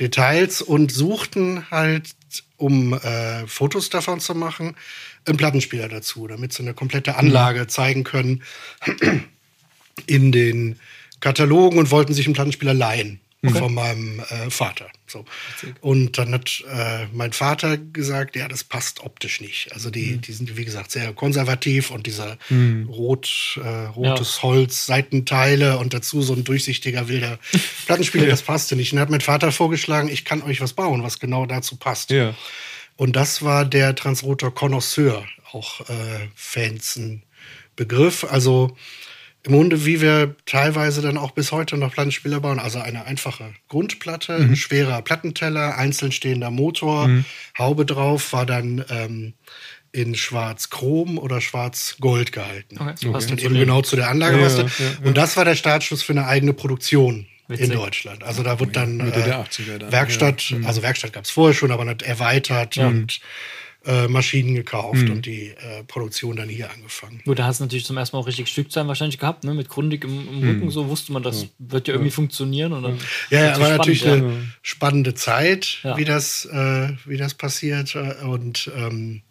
Details 0.00 0.62
und 0.62 0.90
suchten 0.90 1.70
halt, 1.70 2.08
um 2.56 2.94
äh, 2.94 3.46
Fotos 3.46 3.90
davon 3.90 4.20
zu 4.20 4.34
machen, 4.34 4.76
einen 5.26 5.36
Plattenspieler 5.36 5.88
dazu, 5.88 6.26
damit 6.26 6.52
sie 6.52 6.62
eine 6.62 6.74
komplette 6.74 7.16
Anlage 7.16 7.60
Mhm. 7.60 7.68
zeigen 7.68 8.04
können 8.04 8.42
in 10.06 10.32
den 10.32 10.78
Katalogen 11.20 11.78
und 11.78 11.90
wollten 11.90 12.14
sich 12.14 12.26
einen 12.26 12.34
Plattenspieler 12.34 12.74
leihen 12.74 13.20
von 13.44 13.74
meinem 13.74 14.18
äh, 14.20 14.50
Vater. 14.50 14.88
So. 15.06 15.24
Und 15.80 16.18
dann 16.18 16.32
hat 16.32 16.64
äh, 16.68 17.06
mein 17.12 17.32
Vater 17.32 17.76
gesagt, 17.76 18.34
ja, 18.34 18.48
das 18.48 18.64
passt 18.64 19.00
optisch 19.00 19.40
nicht. 19.40 19.72
Also 19.72 19.90
die, 19.90 20.12
Mhm. 20.16 20.20
die 20.22 20.32
sind, 20.32 20.56
wie 20.56 20.64
gesagt, 20.64 20.90
sehr 20.90 21.12
konservativ 21.12 21.90
und 21.92 22.06
dieser 22.06 22.38
rot, 22.88 23.60
äh, 23.62 23.68
rotes 23.86 24.36
Ja. 24.36 24.42
Holz, 24.42 24.86
Seitenteile 24.86 25.78
und 25.78 25.94
dazu 25.94 26.22
so 26.22 26.32
ein 26.32 26.42
durchsichtiger 26.44 27.06
wilder 27.08 27.38
Plattenspieler, 27.86 28.26
das 28.26 28.42
passte 28.42 28.74
nicht. 28.74 28.92
Und 28.92 28.96
dann 28.96 29.02
hat 29.02 29.10
mein 29.10 29.20
Vater 29.20 29.52
vorgeschlagen, 29.52 30.08
ich 30.08 30.24
kann 30.24 30.42
euch 30.42 30.60
was 30.60 30.72
bauen, 30.72 31.02
was 31.04 31.20
genau 31.20 31.46
dazu 31.46 31.76
passt. 31.76 32.10
Ja. 32.10 32.34
Und 32.96 33.14
das 33.14 33.42
war 33.42 33.64
der 33.64 33.94
Transrotor 33.94 34.52
Connoisseur, 34.54 35.24
auch 35.52 35.82
äh, 35.88 36.28
Fans 36.34 36.96
ein 36.96 37.22
Begriff. 37.76 38.24
Also 38.24 38.76
im 39.46 39.52
Grunde, 39.52 39.86
wie 39.86 40.00
wir 40.00 40.34
teilweise 40.44 41.02
dann 41.02 41.16
auch 41.16 41.30
bis 41.30 41.52
heute 41.52 41.76
noch 41.76 41.92
Plattenspieler 41.92 42.40
bauen. 42.40 42.58
Also 42.58 42.80
eine 42.80 43.06
einfache 43.06 43.54
Grundplatte, 43.68 44.34
ein 44.34 44.56
schwerer 44.56 45.02
Plattenteller, 45.02 45.78
einzeln 45.78 46.10
stehender 46.10 46.50
Motor, 46.50 47.08
Haube 47.56 47.86
drauf, 47.86 48.32
war 48.32 48.44
dann 48.44 48.84
ähm, 48.90 49.34
in 49.92 50.14
Schwarz-Chrom 50.14 51.16
oder 51.16 51.40
Schwarz-Gold 51.40 52.32
gehalten. 52.32 52.76
Okay, 52.78 52.94
so 52.96 53.12
passt 53.12 53.30
Und 53.30 53.42
eben 53.42 53.54
genau 53.54 53.82
zu 53.82 53.96
der 53.96 54.10
Anlage 54.10 54.38
Ja, 54.40 54.48
ja, 54.48 54.58
ja. 54.64 54.68
Und 55.04 55.16
das 55.16 55.36
war 55.36 55.44
der 55.44 55.54
Startschuss 55.54 56.02
für 56.02 56.12
eine 56.12 56.26
eigene 56.26 56.52
Produktion 56.52 57.26
Witzig. 57.48 57.70
in 57.70 57.72
Deutschland. 57.76 58.24
Also 58.24 58.42
da 58.42 58.58
wird 58.58 58.74
dann 58.74 59.00
äh, 59.00 59.12
der 59.12 59.46
80er 59.46 59.78
dann, 59.78 59.92
Werkstatt, 59.92 60.50
ja. 60.50 60.58
Mhm. 60.58 60.66
also 60.66 60.82
Werkstatt 60.82 61.12
gab 61.12 61.24
es 61.24 61.30
vorher 61.30 61.54
schon, 61.54 61.70
aber 61.70 61.84
nicht 61.84 62.02
erweitert 62.02 62.76
und 62.78 63.20
äh, 63.86 64.08
Maschinen 64.08 64.54
gekauft 64.54 65.04
Mhm. 65.04 65.10
und 65.12 65.26
die 65.26 65.48
äh, 65.48 65.84
Produktion 65.86 66.36
dann 66.36 66.48
hier 66.48 66.70
angefangen. 66.70 67.22
Gut, 67.24 67.38
da 67.38 67.44
hast 67.46 67.60
du 67.60 67.64
natürlich 67.64 67.84
zum 67.84 67.96
ersten 67.96 68.16
Mal 68.16 68.20
auch 68.22 68.26
richtig 68.26 68.48
Stückzahlen 68.48 68.88
wahrscheinlich 68.88 69.18
gehabt, 69.18 69.44
ne? 69.44 69.54
Mit 69.54 69.68
Grundig 69.68 70.04
im, 70.04 70.28
im. 70.28 70.48
Rücken, 70.48 70.70
so 70.70 70.88
wusste 70.88 71.12
man, 71.12 71.22
das 71.22 71.46
wird 71.58 71.88
ja 71.88 71.94
irgendwie 71.94 72.10
funktionieren. 72.10 72.72
Und 72.72 72.82
dann 72.82 72.98
Ja, 73.30 73.44
ja, 73.46 73.60
war 73.60 73.70
natürlich 73.76 74.00
spannend, 74.00 74.24
eine 74.24 74.46
spannende 74.62 75.14
Zeit, 75.14 75.78
Ja. 75.84 75.96
wie, 75.96 76.04
das, 76.04 76.44
äh, 76.46 76.88
wie 77.04 77.16
das 77.16 77.34
passiert. 77.34 77.94
äh, 77.94 78.24
Und 78.24 78.70
ähm, 78.76 79.22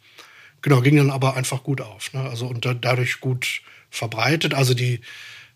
genau, 0.62 0.82
ging 0.82 0.96
dann 0.96 1.12
aber 1.12 1.36
einfach 1.36 1.64
gut 1.64 1.82
auf. 1.82 2.14
Ne? 2.14 2.22
Also 2.22 2.48
und 2.48 2.66
da, 2.66 2.74
dadurch 2.74 3.20
gut 3.20 3.62
verbreitet. 3.90 4.54
Also 4.54 4.74
die 4.74 5.02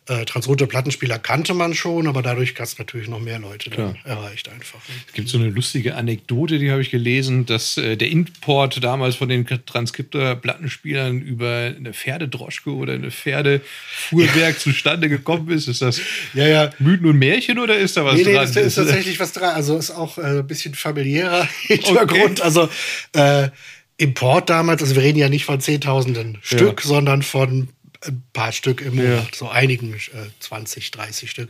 äh, 0.10 0.26
Plattenspieler 0.68 1.20
kannte 1.20 1.54
man 1.54 1.74
schon, 1.74 2.08
aber 2.08 2.22
dadurch 2.22 2.56
gab 2.56 2.66
es 2.66 2.78
natürlich 2.80 3.08
noch 3.08 3.20
mehr 3.20 3.40
Leute 3.40 3.70
dann 3.70 3.96
erreicht 4.04 4.50
einfach. 4.50 4.80
Es 5.08 5.14
gibt 5.14 5.30
so 5.30 5.38
eine 5.38 5.50
lustige 5.50 5.96
Anekdote, 5.96 6.58
die 6.58 6.72
habe 6.72 6.82
ich 6.82 6.90
gelesen, 6.90 7.46
dass 7.46 7.78
äh, 7.78 7.96
der 7.96 8.10
Import 8.10 8.84
damals 8.84 9.16
von 9.16 9.30
den 9.30 9.46
Transkriptor-Plattenspielern 9.46 11.22
über 11.22 11.74
eine 11.78 11.94
Pferdedroschke 11.94 12.72
oder 12.72 12.94
eine 12.94 13.12
Pferdefuhrwerk 13.12 14.60
zustande 14.60 15.10
gekommen 15.10 15.50
ist. 15.50 15.68
Ist 15.68 15.82
das 15.82 16.02
Ja, 16.34 16.48
ja. 16.48 16.70
Mythen 16.80 17.06
und 17.06 17.18
Märchen 17.18 17.60
oder 17.60 17.78
ist 17.78 17.98
da 17.98 18.06
was 18.06 18.16
Nee, 18.16 18.24
nee, 18.24 18.34
dran? 18.34 18.46
ist, 18.46 18.56
ist 18.58 18.76
tatsächlich 18.76 19.20
was 19.20 19.32
dran. 19.32 19.56
Also 19.56 19.78
ist 19.78 19.92
auch 19.92 20.18
äh, 20.18 20.40
ein 20.40 20.48
bisschen 20.48 20.74
familiärer 20.74 21.48
Hintergrund. 21.68 22.42
Also 22.42 22.70
äh, 23.14 23.50
Import 23.98 24.50
damals, 24.50 24.82
also 24.82 24.96
wir 24.96 25.04
reden 25.04 25.20
ja 25.20 25.28
nicht 25.28 25.44
von 25.46 25.60
Zehntausenden 25.60 26.38
Stück, 26.42 26.82
sondern 26.82 27.22
von 27.22 27.68
ein 28.06 28.24
paar 28.32 28.52
Stück 28.54 28.82
im 28.82 28.96
Monat, 28.96 29.36
so 29.36 29.50
einigen, 29.50 29.94
äh, 29.94 29.98
20, 30.40 30.92
30 30.92 31.30
Stück. 31.30 31.50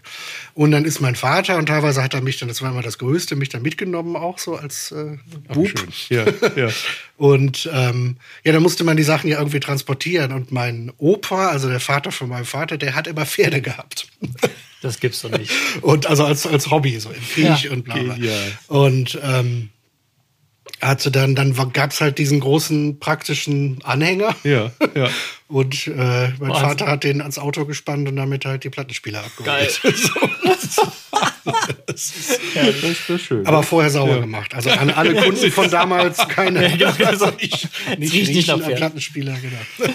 Und 0.56 0.72
dann 0.72 0.84
ist 0.84 1.00
mein 1.00 1.16
Vater 1.16 1.58
und 1.58 1.68
teilweise 1.68 2.02
hat 2.02 2.16
er 2.16 2.22
mich 2.22 2.38
dann, 2.40 2.48
das 2.50 2.62
war 2.62 2.72
immer 2.72 2.82
das 2.82 2.98
Größte, 2.98 3.36
mich 3.36 3.50
dann 3.50 3.62
mitgenommen, 3.62 4.16
auch 4.16 4.40
so 4.40 4.56
als 4.56 4.92
äh, 4.92 5.18
Bub. 5.48 5.68
Schön. 5.68 5.90
Ja, 6.10 6.26
ja. 6.56 6.70
Und 7.18 7.70
ähm, 7.74 8.16
ja, 8.46 8.54
da 8.54 8.62
musste 8.62 8.86
man 8.86 8.96
die 8.96 9.04
Sachen 9.04 9.30
ja 9.30 9.40
irgendwie 9.40 9.60
transportieren. 9.60 10.32
Und 10.32 10.54
mein 10.54 10.90
Opa, 10.98 11.50
also 11.50 11.68
der 11.68 11.82
Vater 11.82 12.14
von 12.14 12.30
meinem 12.30 12.46
Vater, 12.46 12.78
der 12.78 12.96
hat 12.96 13.08
immer 13.08 13.26
Pferde 13.26 13.62
gehabt. 13.62 14.08
Das 14.82 15.02
gibt's 15.02 15.22
doch 15.24 15.38
nicht. 15.38 15.52
Und 15.82 16.08
also 16.08 16.24
als, 16.24 16.48
als 16.48 16.72
Hobby, 16.72 16.98
so 17.02 17.10
im 17.10 17.22
Krieg 17.22 17.64
Ja. 17.66 17.72
und 17.72 17.84
bla 17.84 17.96
bla. 17.98 18.14
Genial. 18.14 18.58
Und 18.68 19.20
ähm, 19.22 19.72
hatte 20.82 21.12
dann, 21.12 21.36
dann 21.36 21.54
gab 21.74 21.92
es 21.92 22.00
halt 22.00 22.18
diesen 22.18 22.40
großen 22.40 22.98
praktischen 22.98 23.84
Anhänger. 23.84 24.36
Ja, 24.44 24.72
ja. 24.96 25.10
Und 25.50 25.88
äh, 25.88 25.92
mein 25.94 26.40
Wahnsinn. 26.40 26.56
Vater 26.56 26.88
hat 26.88 27.04
den 27.04 27.22
ans 27.22 27.40
Auto 27.40 27.66
gespannt 27.66 28.08
und 28.08 28.16
damit 28.16 28.46
halt 28.46 28.64
die 28.64 28.70
Plattenspieler 28.70 29.24
abgeholt. 29.26 29.82
Geil. 29.82 29.94
Ja, 32.56 32.66
das 32.66 32.84
ist 32.84 33.10
das 33.10 33.22
schön. 33.22 33.46
Aber 33.46 33.64
vorher 33.64 33.90
sauber 33.90 34.20
gemacht. 34.22 34.54
Also 34.54 34.70
an 34.70 34.90
alle 34.90 35.16
Kunden 35.16 35.52
von 35.52 35.70
damals 35.70 36.18
keine. 36.30 36.60
also 37.06 37.28
nicht, 37.42 37.68
nicht 37.98 38.14
riecht 38.14 38.34
nicht 38.34 38.48
nach. 38.48 38.60
Plattenspieler, 38.60 39.36
genau. 39.42 39.92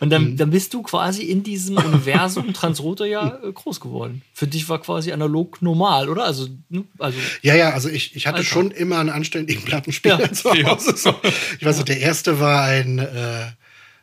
Und 0.00 0.10
dann, 0.10 0.36
dann 0.36 0.50
bist 0.50 0.72
du 0.72 0.82
quasi 0.82 1.24
in 1.24 1.42
diesem 1.42 1.76
Universum 1.76 2.52
Transrotor 2.54 3.06
ja 3.06 3.38
äh, 3.42 3.52
groß 3.52 3.80
geworden. 3.80 4.22
Für 4.32 4.46
dich 4.46 4.68
war 4.68 4.80
quasi 4.80 5.12
analog 5.12 5.60
normal, 5.60 6.08
oder? 6.08 6.24
Also, 6.24 6.48
ne? 6.68 6.84
also 6.98 7.18
Ja, 7.42 7.54
ja, 7.54 7.70
also 7.70 7.88
ich, 7.88 8.14
ich 8.16 8.26
hatte 8.26 8.38
Alter. 8.38 8.48
schon 8.48 8.70
immer 8.70 8.98
einen 8.98 9.10
anständigen 9.10 9.64
Plattenspieler 9.64 10.20
Ja. 10.20 10.32
zu 10.32 10.50
Hause. 10.50 10.96
So. 10.96 11.14
Ich 11.58 11.66
weiß 11.66 11.78
noch, 11.78 11.84
der 11.84 12.00
erste 12.00 12.40
war 12.40 12.64
ein, 12.64 12.98
äh, 12.98 13.46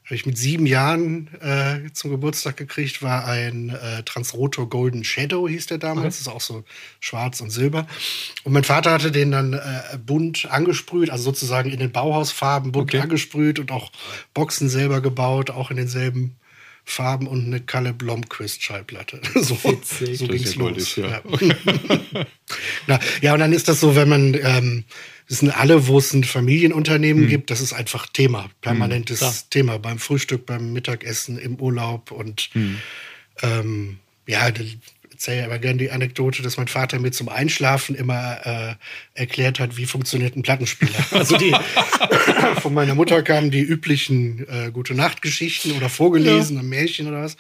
habe 0.10 0.16
ich 0.16 0.26
mit 0.26 0.40
sieben 0.40 0.66
Jahren 0.66 1.30
äh, 1.40 1.94
zum 1.94 2.10
Geburtstag 2.10 2.58
gekriegt, 2.58 3.04
war 3.04 3.28
ein 3.28 3.70
äh, 3.70 4.02
Transrotor 4.02 4.68
Golden 4.68 5.04
Shadow, 5.04 5.48
hieß 5.48 5.68
der 5.68 5.78
damals. 5.78 6.16
Das 6.16 6.22
ist 6.22 6.28
auch 6.28 6.42
so 6.42 6.64
schwarz 7.00 7.42
und 7.42 7.52
silber. 7.52 7.86
Und 8.44 8.54
mein 8.54 8.64
Vater 8.64 8.90
hatte 8.92 9.12
den 9.12 9.30
dann 9.30 9.54
äh, 9.54 9.60
bunt 10.04 10.48
angesprüht, 10.50 11.12
also 11.12 11.26
sozusagen 11.26 11.70
in 11.70 11.78
den 11.78 11.92
Bauhausfarben 11.92 12.72
bunt 12.72 12.90
Okay. 12.90 13.02
angesprüht 13.02 13.60
und 13.60 13.72
auch 13.72 13.92
Boxen 14.34 14.68
selber 14.68 15.00
gebaut, 15.00 15.52
auch 15.52 15.70
in 15.70 15.78
denselben 15.78 16.38
Farben 16.92 17.28
und 17.28 17.46
eine 17.46 17.60
Kalle 17.60 17.94
Blomquist 17.94 18.64
Schallplatte. 18.64 19.22
so 19.36 19.56
Witzig. 19.64 20.18
so 20.18 20.28
Das 20.28 20.36
ging's 20.36 20.50
ist 20.50 20.56
ja 20.56 20.62
goldig, 20.62 20.96
los. 20.98 21.52
ja. 22.12 22.26
Na, 22.88 23.00
ja, 23.22 23.34
und 23.34 23.40
dann 23.40 23.54
ist 23.54 23.68
das 23.68 23.80
so, 23.80 23.96
wenn 23.96 24.10
man, 24.10 24.34
ähm, 24.42 24.84
das 25.28 25.40
sind 25.40 25.52
alle, 25.52 25.88
wo 25.88 26.00
es 26.00 26.14
ein 26.14 26.24
Familienunternehmen 26.24 27.24
Hm. 27.24 27.30
gibt, 27.30 27.52
das 27.52 27.62
ist 27.62 27.74
einfach 27.74 28.08
Thema, 28.08 28.50
permanentes 28.62 29.20
klar. 29.20 29.34
Thema 29.52 29.78
beim 29.80 30.00
Frühstück, 30.00 30.46
beim 30.46 30.74
Mittagessen, 30.74 31.38
im 31.38 31.56
Urlaub 31.56 32.12
und 32.12 32.50
Hm. 32.54 32.78
ähm, 33.44 33.98
ja, 34.28 34.50
erzähle 35.20 35.44
aber 35.44 35.60
gerne 35.60 35.78
die 35.78 35.92
Anekdote, 35.92 36.42
dass 36.42 36.56
mein 36.56 36.70
Vater 36.70 36.98
mir 36.98 37.12
zum 37.12 37.28
Einschlafen 37.28 37.94
immer 37.94 38.40
äh, 38.46 39.20
erklärt 39.20 39.60
hat, 39.60 39.76
wie 39.76 39.86
funktioniert 39.86 40.38
ein 40.38 40.44
Plattenspieler. 40.44 40.94
Also 41.12 41.36
die 41.38 41.54
von 42.62 42.74
meiner 42.74 42.96
Mutter 42.96 43.22
kamen 43.22 43.52
die 43.52 43.60
üblichen 43.60 44.48
äh, 44.48 44.72
gute 44.72 44.94
Nachtgeschichten 44.94 45.74
oder 45.74 45.90
vorgelesene 45.90 46.64
Märchen 46.64 47.08
oder 47.08 47.24
was. 47.24 47.36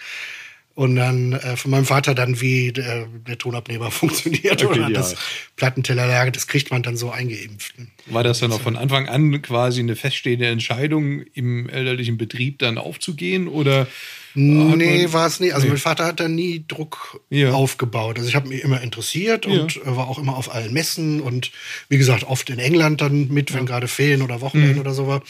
Und 0.75 0.95
dann 0.95 1.33
äh, 1.33 1.57
von 1.57 1.71
meinem 1.71 1.83
Vater 1.85 2.15
dann, 2.15 2.39
wie 2.39 2.71
der, 2.71 3.05
der 3.27 3.37
Tonabnehmer 3.37 3.91
funktioniert 3.91 4.63
Okay, 4.63 4.79
oder 4.79 4.83
ja. 4.83 4.89
das 4.89 5.15
Plattentellerlage, 5.57 6.31
das 6.31 6.47
kriegt 6.47 6.71
man 6.71 6.83
dann 6.83 6.95
so 6.95 7.11
eingeimpft. 7.11 7.73
War 8.05 8.23
das 8.23 8.39
dann 8.39 8.53
auch 8.53 8.61
von 8.61 8.77
Anfang 8.77 9.09
an 9.09 9.41
quasi 9.41 9.81
eine 9.81 9.97
feststehende 9.97 10.47
Entscheidung, 10.47 11.21
im 11.33 11.67
elterlichen 11.67 12.17
Betrieb 12.17 12.59
dann 12.59 12.77
aufzugehen? 12.77 13.49
Oder 13.49 13.87
Nee, 14.35 15.11
war 15.11 15.25
es 15.27 15.39
nicht. 15.41 15.53
Also 15.53 15.65
Nee. 15.65 15.71
mein 15.73 15.79
Vater 15.81 16.05
hat 16.05 16.19
da 16.19 16.27
nie 16.29 16.63
Druck 16.65 17.19
Ja. 17.29 17.51
aufgebaut. 17.51 18.17
Also 18.17 18.29
ich 18.29 18.35
habe 18.35 18.47
mich 18.47 18.63
immer 18.63 18.79
interessiert 18.79 19.45
Ja. 19.47 19.51
und 19.63 19.75
äh, 19.77 19.95
war 19.97 20.07
auch 20.07 20.19
immer 20.19 20.37
auf 20.37 20.53
allen 20.53 20.71
Messen 20.71 21.19
und 21.19 21.51
wie 21.89 21.97
gesagt 21.97 22.23
oft 22.23 22.49
in 22.51 22.59
England 22.59 23.01
dann 23.01 23.27
mit, 23.29 23.53
wenn 23.53 23.65
gerade 23.65 23.87
Ferien 23.89 24.21
oder 24.21 24.39
Wochenende 24.39 24.75
Mhm. 24.75 24.79
oder 24.81 24.93
so 24.93 25.07
war. 25.07 25.23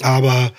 Aber 0.00 0.52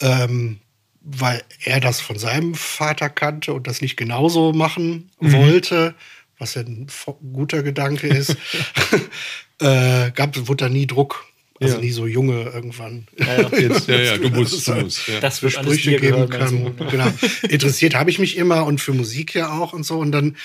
ähm, 0.00 0.58
weil 1.04 1.42
er 1.62 1.80
das 1.80 2.00
von 2.00 2.18
seinem 2.18 2.54
Vater 2.54 3.08
kannte 3.10 3.52
und 3.52 3.66
das 3.66 3.80
nicht 3.82 3.96
genauso 3.96 4.52
machen 4.52 5.10
Mhm. 5.20 5.32
wollte, 5.32 5.94
was 6.38 6.54
ja 6.54 6.62
ein 6.62 6.86
guter 7.32 7.62
Gedanke 7.62 8.08
ist, 8.08 8.36
äh, 9.60 10.10
gab, 10.12 10.36
wurde 10.48 10.64
da 10.64 10.68
nie 10.68 10.86
Druck. 10.86 11.26
Also 11.60 11.76
Ja. 11.76 11.80
nie 11.82 11.92
so 11.92 12.06
junge 12.08 12.42
irgendwann. 12.42 13.06
jetzt, 13.16 13.86
ja, 13.86 13.96
ja, 13.96 14.16
du 14.18 14.28
musst, 14.30 14.66
du 14.66 14.74
musst. 14.74 15.06
Ja. 15.06 15.20
das 15.20 15.40
wird 15.40 15.56
alles 15.56 15.78
Sprüche 15.80 16.00
geben 16.00 16.28
kann. 16.28 16.76
Genau. 16.90 17.06
Interessiert 17.48 17.94
habe 17.94 18.10
ich 18.10 18.18
mich 18.18 18.36
immer 18.36 18.66
und 18.66 18.80
für 18.80 18.92
Musik 18.92 19.34
ja 19.34 19.52
auch 19.52 19.72
und 19.72 19.84
so. 19.84 19.98
Und 19.98 20.10
dann 20.10 20.26
ein 20.30 20.36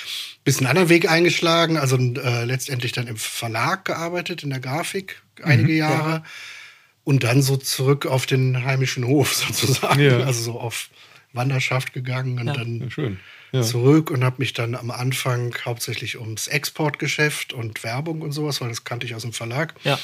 bisschen 0.44 0.68
anderen 0.68 0.90
Weg 0.90 1.10
eingeschlagen. 1.10 1.78
Also 1.78 1.98
äh, 1.98 2.46
letztendlich 2.46 2.92
dann 2.92 3.08
im 3.08 3.18
Verlag 3.18 3.86
gearbeitet, 3.86 4.44
in 4.44 4.52
der 4.52 4.60
Grafik 4.60 5.24
einige 5.42 5.74
Jahre. 5.74 6.24
Und 7.10 7.24
dann 7.24 7.42
so 7.42 7.58
zurück 7.58 8.06
auf 8.06 8.28
den 8.28 8.64
heimischen 8.66 9.04
Hof 9.08 9.34
sozusagen. 9.48 10.00
Ja. 10.00 10.20
Also 10.20 10.44
so 10.44 10.60
auf 10.60 10.90
Wanderschaft 11.34 11.92
gegangen 11.94 12.38
und 12.40 12.46
Ja. 12.48 12.54
dann 12.54 12.82
Ja, 12.82 12.90
schön. 12.92 13.20
Ja. 13.52 13.64
zurück 13.64 14.12
und 14.12 14.24
habe 14.24 14.36
mich 14.38 14.54
dann 14.54 14.76
am 14.76 14.92
Anfang 14.92 15.56
hauptsächlich 15.66 16.20
ums 16.20 16.48
Exportgeschäft 16.48 17.52
und 17.52 17.84
Werbung 17.84 18.22
und 18.22 18.32
sowas, 18.32 18.62
weil 18.62 18.70
das 18.70 18.84
kannte 18.84 19.08
ich 19.08 19.16
aus 19.16 19.24
dem 19.24 19.34
Verlag 19.34 19.74
Ja. 19.84 19.98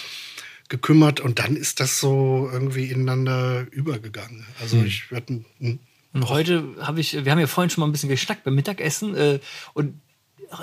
gekümmert 0.67 1.19
und 1.19 1.37
dann 1.37 1.55
ist 1.55 1.79
das 1.79 1.99
so 1.99 2.49
irgendwie 2.51 2.85
ineinander 2.85 3.67
übergegangen. 3.69 4.47
Also 4.59 4.77
Hm. 4.77 4.85
ich 4.87 5.11
werde 5.11 5.43
Und 6.13 6.29
heute 6.29 6.63
habe 6.81 6.99
ich, 7.01 7.23
wir 7.23 7.31
haben 7.31 7.37
ja 7.39 7.45
vorhin 7.45 7.69
schon 7.69 7.81
mal 7.81 7.87
ein 7.87 7.91
bisschen 7.91 8.09
geschnackt 8.09 8.43
beim 8.45 8.55
Mittagessen. 8.55 9.15
Äh, 9.15 9.39
und 9.75 10.01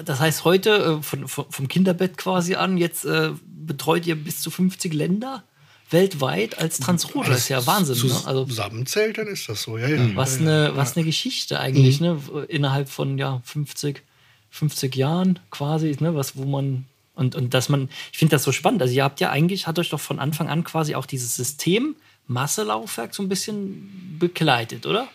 das 0.04 0.18
heißt, 0.18 0.42
heute 0.44 0.70
äh, 0.98 1.02
von, 1.04 1.28
von, 1.28 1.44
vom 1.50 1.68
Kinderbett 1.68 2.16
quasi 2.16 2.56
an, 2.56 2.78
jetzt 2.78 3.04
äh, 3.04 3.30
betreut 3.46 4.06
ihr 4.08 4.16
bis 4.16 4.40
zu 4.40 4.50
50 4.50 4.92
Länder 4.92 5.44
weltweit 5.92 6.58
als 6.58 6.78
Transrotor. 6.78 7.30
Das 7.32 7.42
ist 7.42 7.48
ja 7.48 7.66
Wahnsinn. 7.66 8.08
Ne? 8.08 8.14
Also, 8.24 8.44
zusammenzählt, 8.44 9.18
dann 9.18 9.26
ist 9.26 9.48
das 9.48 9.62
so, 9.62 9.78
ja, 9.78 9.88
ja. 9.88 10.16
was 10.16 10.38
ja, 10.38 10.44
ja. 10.44 10.66
eine, 10.66 10.76
was 10.76 10.96
eine 10.96 11.04
Geschichte 11.04 11.60
eigentlich, 11.60 12.00
ne? 12.00 12.18
Innerhalb 12.48 12.88
von 12.88 13.18
ja, 13.18 13.40
50, 13.44 14.02
50 14.50 14.96
Jahren 14.96 15.38
quasi, 15.50 15.96
ne? 16.00 16.14
Was, 16.14 16.36
wo 16.36 16.44
man. 16.44 16.86
Und, 17.14 17.34
und 17.34 17.52
dass 17.52 17.68
man, 17.68 17.90
ich 18.10 18.18
finde 18.18 18.36
das 18.36 18.42
so 18.42 18.52
spannend. 18.52 18.80
Also, 18.82 18.94
ihr 18.94 19.04
habt 19.04 19.20
ja 19.20 19.30
eigentlich, 19.30 19.66
hat 19.66 19.78
euch 19.78 19.90
doch 19.90 20.00
von 20.00 20.18
Anfang 20.18 20.48
an 20.48 20.64
quasi 20.64 20.94
auch 20.94 21.06
dieses 21.06 21.36
System 21.36 21.94
Masselaufwerk 22.26 23.14
so 23.14 23.22
ein 23.22 23.28
bisschen 23.28 24.16
begleitet, 24.18 24.86
oder? 24.86 25.08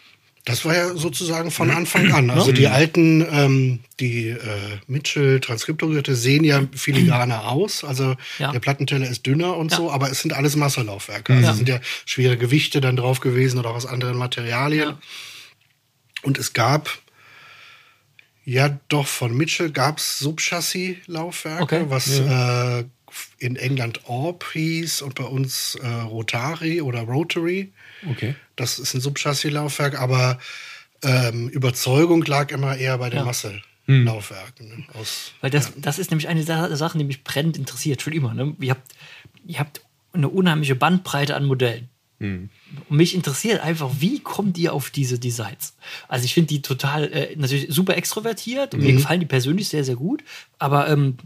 Das 0.48 0.64
war 0.64 0.74
ja 0.76 0.96
sozusagen 0.96 1.52
von 1.52 1.70
Anfang 1.72 2.12
an. 2.12 2.30
Also 2.38 2.52
die 2.54 2.68
alten, 2.68 3.26
ähm, 3.30 3.80
die 4.00 4.30
äh, 4.30 4.38
Mitchell 4.88 5.40
Transkriptorierte 5.42 6.16
sehen 6.16 6.44
ja 6.44 6.66
filigraner 6.74 7.48
aus. 7.50 7.84
Also 7.84 8.16
Ja. 8.40 8.52
der 8.54 8.60
Plattenteller 8.60 9.10
ist 9.10 9.26
dünner 9.26 9.58
und 9.58 9.72
Ja. 9.72 9.78
so, 9.78 9.92
aber 9.92 10.10
es 10.10 10.22
sind 10.22 10.32
alles 10.34 10.56
Masselaufwerke. 10.56 11.34
Also 11.34 11.46
Ja. 11.46 11.52
es 11.52 11.58
sind 11.58 11.70
ja 11.70 11.80
schwere 12.06 12.38
Gewichte 12.38 12.80
dann 12.82 12.96
drauf 12.96 13.20
gewesen 13.20 13.60
oder 13.60 13.72
auch 13.72 13.76
aus 13.76 13.86
anderen 13.86 14.18
Materialien. 14.18 14.96
Und 16.24 16.38
es 16.38 16.54
gab 16.54 16.90
ja 18.46 18.80
doch 18.88 19.08
von 19.08 19.36
Mitchell 19.36 19.72
gab 19.72 19.98
es 19.98 20.20
Subchassis-Laufwerke, 20.20 21.62
Okay. 21.64 21.86
was 21.90 22.20
äh, 22.20 22.86
in 23.40 23.56
England 23.58 24.02
Orb 24.08 24.46
hieß 24.54 25.02
und 25.02 25.16
bei 25.16 25.24
uns 25.26 25.76
äh, 25.82 25.88
Rotari 25.88 26.82
oder 26.82 27.02
Rotary. 27.02 27.72
Okay. 28.10 28.36
Das 28.56 28.80
ist 28.80 28.94
ein 28.94 29.02
Subchassis-Laufwerk, 29.02 30.00
aber 30.00 30.40
ähm, 31.04 31.50
Überzeugung 31.50 32.24
lag 32.26 32.52
immer 32.52 32.78
eher 32.78 32.98
bei 32.98 33.10
den 33.10 33.20
Ja. 33.20 33.26
Massel-Laufwerken. 33.26 34.68
Ne? 34.70 34.86
Aus, 34.94 35.32
Weil 35.42 35.50
das, 35.52 35.72
das 35.78 36.00
ist 36.00 36.12
nämlich 36.12 36.28
eine 36.28 36.44
Sa- 36.44 36.76
Sache, 36.76 36.98
die 36.98 37.04
mich 37.04 37.24
brennend 37.24 37.58
interessiert, 37.58 38.02
schon 38.02 38.14
immer. 38.14 38.34
Ne? 38.34 38.56
Ihr, 38.60 38.72
habt, 38.72 38.94
ihr 39.46 39.60
habt 39.60 39.82
eine 40.14 40.30
unheimliche 40.30 40.76
Bandbreite 40.76 41.36
an 41.36 41.46
Modellen. 41.46 41.90
Und 42.90 42.98
mich 42.98 43.14
interessiert 43.14 43.62
einfach, 43.62 43.92
wie 44.00 44.20
kommt 44.20 44.58
ihr 44.58 44.74
auf 44.74 44.90
diese 44.90 45.20
Designs? 45.20 45.76
Also 46.08 46.26
ich 46.26 46.34
finde 46.34 46.48
die 46.48 46.64
total, 46.64 47.12
äh, 47.14 47.36
natürlich 47.36 47.68
super 47.70 47.96
extrovertiert 47.96 48.74
und 48.74 48.82
mir 48.82 48.94
gefallen 48.94 49.20
die 49.20 49.28
persönlich 49.28 49.70
sehr, 49.70 49.84
sehr 49.84 49.96
gut. 49.96 50.24
Aber 50.58 50.90
ähm, 50.90 51.18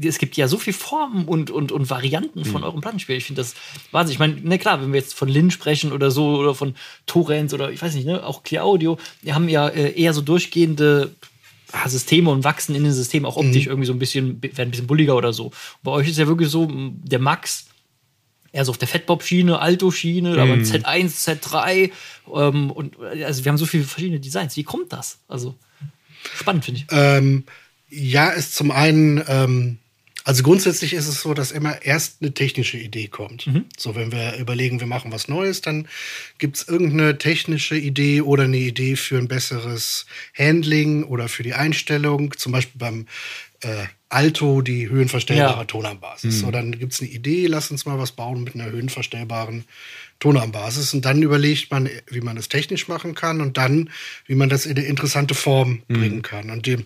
es 0.00 0.18
gibt 0.18 0.36
ja 0.36 0.46
so 0.46 0.58
viele 0.58 0.76
Formen 0.76 1.24
und, 1.26 1.50
und, 1.50 1.72
und 1.72 1.90
Varianten 1.90 2.44
von 2.44 2.62
eurem 2.62 2.80
Plattenspiel. 2.80 3.16
Ich 3.16 3.24
finde 3.24 3.42
das 3.42 3.54
Wahnsinn. 3.90 4.12
Ich 4.12 4.18
meine, 4.20 4.36
na 4.42 4.58
klar, 4.58 4.80
wenn 4.80 4.92
wir 4.92 5.00
jetzt 5.00 5.14
von 5.14 5.28
Lin 5.28 5.50
sprechen 5.50 5.92
oder 5.92 6.12
so 6.12 6.36
oder 6.36 6.54
von 6.54 6.76
Torrents 7.06 7.52
oder 7.52 7.72
ich 7.72 7.82
weiß 7.82 7.94
nicht, 7.94 8.06
ne, 8.06 8.24
auch 8.24 8.44
Clear 8.44 8.64
Audio, 8.64 8.98
die 9.22 9.34
haben 9.34 9.48
ja 9.48 9.68
äh, 9.68 10.00
eher 10.00 10.14
so 10.14 10.20
durchgehende 10.20 11.16
ah, 11.72 11.88
Systeme 11.88 12.30
und 12.30 12.44
wachsen 12.44 12.76
in 12.76 12.84
den 12.84 12.92
Systemen 12.92 13.26
auch 13.26 13.36
optisch 13.36 13.66
irgendwie 13.66 13.86
so 13.86 13.92
ein 13.92 13.98
bisschen, 13.98 14.40
werden 14.40 14.68
ein 14.68 14.70
bisschen 14.70 14.86
bulliger 14.86 15.16
oder 15.16 15.32
so. 15.32 15.46
Und 15.46 15.54
bei 15.82 15.90
euch 15.90 16.08
ist 16.08 16.18
ja 16.18 16.28
wirklich 16.28 16.48
so, 16.48 16.68
der 16.70 17.18
Max, 17.18 17.66
eher 18.52 18.64
so 18.64 18.70
auf 18.70 18.78
der 18.78 18.88
Fatbob-Schiene, 18.88 19.58
Alto-Schiene, 19.58 20.38
aber 20.38 20.54
Z1, 20.54 21.40
Z3 21.40 21.90
ähm, 22.34 22.70
und 22.70 22.98
also 23.00 23.44
wir 23.44 23.50
haben 23.50 23.58
so 23.58 23.66
viele 23.66 23.84
verschiedene 23.84 24.20
Designs. 24.20 24.56
Wie 24.56 24.64
kommt 24.64 24.92
das? 24.92 25.18
Also 25.28 25.56
spannend, 26.34 26.64
finde 26.64 26.80
ich. 26.80 26.86
ähm, 26.90 27.44
ja, 27.88 28.30
ist 28.30 28.54
zum 28.54 28.70
einen, 28.70 29.22
ähm, 29.26 29.78
also 30.24 30.42
grundsätzlich 30.42 30.94
ist 30.94 31.08
es 31.08 31.20
so, 31.20 31.34
dass 31.34 31.50
immer 31.50 31.82
erst 31.82 32.22
eine 32.22 32.32
technische 32.32 32.78
Idee 32.78 33.08
kommt. 33.08 33.46
So, 33.76 33.94
wenn 33.96 34.12
wir 34.12 34.36
überlegen, 34.36 34.80
wir 34.80 34.86
machen 34.86 35.12
was 35.12 35.28
Neues, 35.28 35.60
dann 35.60 35.88
gibt 36.38 36.56
es 36.56 36.68
irgendeine 36.68 37.18
technische 37.18 37.76
Idee 37.76 38.20
oder 38.20 38.44
eine 38.44 38.58
Idee 38.58 38.96
für 38.96 39.18
ein 39.18 39.28
besseres 39.28 40.06
Handling 40.38 41.04
oder 41.04 41.28
für 41.28 41.42
die 41.42 41.54
Einstellung. 41.54 42.36
Zum 42.36 42.52
Beispiel 42.52 42.78
beim 42.78 43.06
äh, 43.60 43.86
Alto 44.12 44.62
die 44.62 44.88
höhenverstellbare 44.88 45.60
Ja. 45.60 45.64
Tonarmbasis. 45.64 46.40
So, 46.40 46.50
dann 46.50 46.78
gibt 46.78 46.92
es 46.92 47.00
eine 47.00 47.10
Idee, 47.10 47.46
lass 47.46 47.70
uns 47.70 47.86
mal 47.86 47.98
was 47.98 48.12
bauen 48.12 48.44
mit 48.44 48.54
einer 48.54 48.70
höhenverstellbaren 48.70 49.64
Tonarmbasis. 50.20 50.94
Und 50.94 51.04
dann 51.04 51.22
überlegt 51.22 51.70
man, 51.70 51.88
wie 52.08 52.20
man 52.20 52.36
das 52.36 52.48
technisch 52.48 52.88
machen 52.88 53.14
kann 53.14 53.40
und 53.40 53.56
dann, 53.56 53.90
wie 54.26 54.34
man 54.34 54.48
das 54.48 54.66
in 54.66 54.76
eine 54.76 54.86
interessante 54.86 55.34
Form 55.34 55.82
bringen 55.88 56.22
kann. 56.22 56.50
Und 56.50 56.66
die 56.66 56.84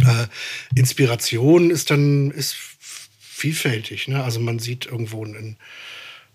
äh, 0.00 0.26
Inspiration 0.74 1.70
ist 1.70 1.90
dann 1.90 2.30
ist 2.30 2.54
vielfältig. 3.18 4.08
Ne? 4.08 4.22
Also 4.22 4.40
man 4.40 4.58
sieht 4.58 4.86
irgendwo 4.86 5.24
einen 5.24 5.56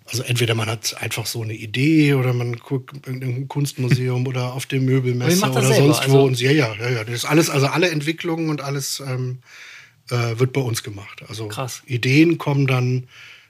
Also 0.05 0.24
entweder 0.24 0.55
man 0.55 0.67
hat 0.67 0.98
einfach 1.00 1.25
so 1.25 1.41
eine 1.41 1.53
Idee 1.53 2.15
oder 2.15 2.34
man 2.34 2.58
guckt 2.58 3.08
in 3.08 3.22
irgendeinem 3.22 3.48
Kunstmuseum 3.48 4.27
oder 4.31 4.53
auf 4.53 4.65
dem 4.65 4.86
Möbelmesse 4.86 5.39
macht 5.41 5.55
das 5.55 5.65
oder 5.65 5.74
selber, 5.75 5.93
sonst 5.93 6.00
also- 6.01 6.13
wo. 6.13 6.24
Und 6.24 6.39
ja, 6.41 6.51
ja, 6.51 6.74
ja, 6.75 6.89
ja. 6.89 7.03
Das 7.03 7.15
ist 7.15 7.25
alles, 7.25 7.50
also 7.50 7.67
alle 7.67 7.89
Entwicklungen 7.89 8.50
und 8.50 8.62
alles 8.62 9.00
ähm, 9.00 9.39
äh, 10.11 10.37
wird 10.39 10.53
bei 10.53 10.61
uns 10.61 10.83
gemacht. 10.83 11.23
Also 11.27 11.47
Krass. 11.47 11.81
Ideen 11.87 12.37
kommen 12.37 12.67
dann, 12.67 13.07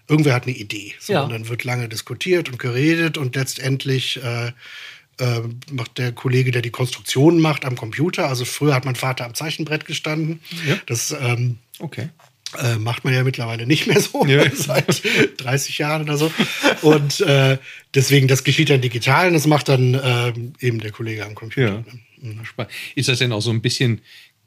irgendwer 0.07 0.33
hat 0.35 0.43
eine 0.47 0.55
Idee. 0.55 0.93
So, 0.99 1.13
Ja. 1.13 1.23
Und 1.23 1.31
dann 1.31 1.49
wird 1.49 1.63
lange 1.63 1.89
diskutiert 1.89 2.49
und 2.49 2.59
geredet 2.59 3.17
und 3.17 3.35
letztendlich 3.35 4.21
äh, 4.23 4.47
äh, 5.17 5.41
macht 5.71 5.97
der 5.97 6.11
Kollege, 6.13 6.51
der 6.51 6.61
die 6.61 6.69
Konstruktion 6.71 7.39
macht, 7.39 7.65
am 7.65 7.75
Computer. 7.75 8.27
Also 8.29 8.45
früher 8.45 8.73
hat 8.73 8.85
mein 8.85 8.95
Vater 8.95 9.25
am 9.25 9.33
Zeichenbrett 9.33 9.85
gestanden. 9.85 10.39
Ja. 10.67 10.77
Das 10.85 11.11
ähm, 11.19 11.57
Okay. 11.79 12.09
äh, 12.59 12.75
macht 12.77 13.03
man 13.05 13.13
ja 13.13 13.23
mittlerweile 13.23 13.65
nicht 13.67 13.87
mehr 13.87 13.99
so, 13.99 14.25
Ja. 14.25 14.43
seit 14.53 15.01
30 15.37 15.77
Jahren 15.79 16.03
oder 16.03 16.17
so. 16.17 16.31
Und 16.81 17.21
äh, 17.21 17.57
deswegen, 17.95 18.27
das 18.27 18.43
geschieht 18.43 18.69
dann 18.69 18.81
digital 18.81 19.27
und 19.27 19.33
das 19.33 19.47
macht 19.47 19.67
dann 19.69 19.99
ähm, 20.03 20.53
eben 20.59 20.79
der 20.79 20.91
Kollege 20.91 21.25
am 21.25 21.35
Computer. 21.35 21.83
Ja. 22.21 22.45
Spannend. 22.45 22.71
Ist 22.95 23.09
das 23.09 23.17
denn 23.19 23.31
auch 23.31 23.41
so 23.41 23.49
ein 23.49 23.61
bisschen 23.61 24.01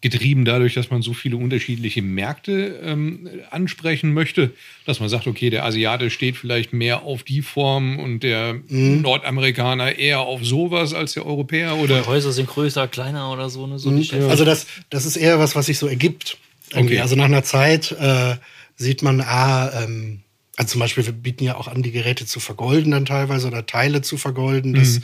getrieben 0.05 0.45
dadurch, 0.45 0.75
dass 0.75 0.91
man 0.91 1.01
so 1.01 1.15
viele 1.15 1.39
unterschiedliche 1.39 2.03
Märkte 2.03 2.79
ähm, 2.85 3.27
ansprechen 3.51 4.13
möchte, 4.13 4.53
dass 4.85 5.01
man 5.01 5.09
sagt, 5.09 5.27
okay, 5.27 5.49
der 5.49 5.65
Asiate 5.65 6.11
steht 6.11 6.37
vielleicht 6.37 6.75
mehr 6.75 7.05
auf 7.05 7.23
die 7.23 7.41
Form 7.41 7.99
und 7.99 8.21
der 8.21 8.61
Nordamerikaner 8.69 9.97
eher 9.97 10.21
auf 10.21 10.45
sowas 10.45 10.93
als 10.93 11.15
der 11.15 11.25
Europäer 11.25 11.77
oder 11.79 12.03
Die 12.03 12.07
Häuser 12.07 12.33
sind 12.33 12.51
größer, 12.51 12.87
kleiner 12.87 13.33
oder 13.33 13.49
so. 13.49 13.67
Ne? 13.67 13.79
so 13.79 13.91
die 13.91 14.05
Städte. 14.05 14.29
Also 14.29 14.45
das, 14.45 14.67
das 14.91 15.07
ist 15.07 15.17
eher 15.17 15.39
was, 15.39 15.57
was 15.57 15.65
sich 15.67 15.79
so 15.79 15.87
ergibt. 15.87 16.37
Okay. 16.75 17.01
Also 17.01 17.17
nach 17.17 17.25
einer 17.25 17.43
Zeit 17.43 17.91
äh, 17.93 18.37
sieht 18.77 19.03
man, 19.03 19.23
ah, 19.23 19.85
ähm, 19.85 20.21
also 20.57 20.73
zum 20.73 20.81
Beispiel, 20.81 21.07
wir 21.07 21.15
bieten 21.15 21.45
ja 21.45 21.57
auch 21.57 21.67
an, 21.67 21.83
die 21.83 21.93
Geräte 21.93 22.27
zu 22.27 22.41
vergolden 22.41 22.91
dann 22.91 23.07
teilweise 23.07 23.47
oder 23.47 23.65
Teile 23.65 24.03
zu 24.03 24.19
vergolden. 24.19 24.75
Das 24.75 25.01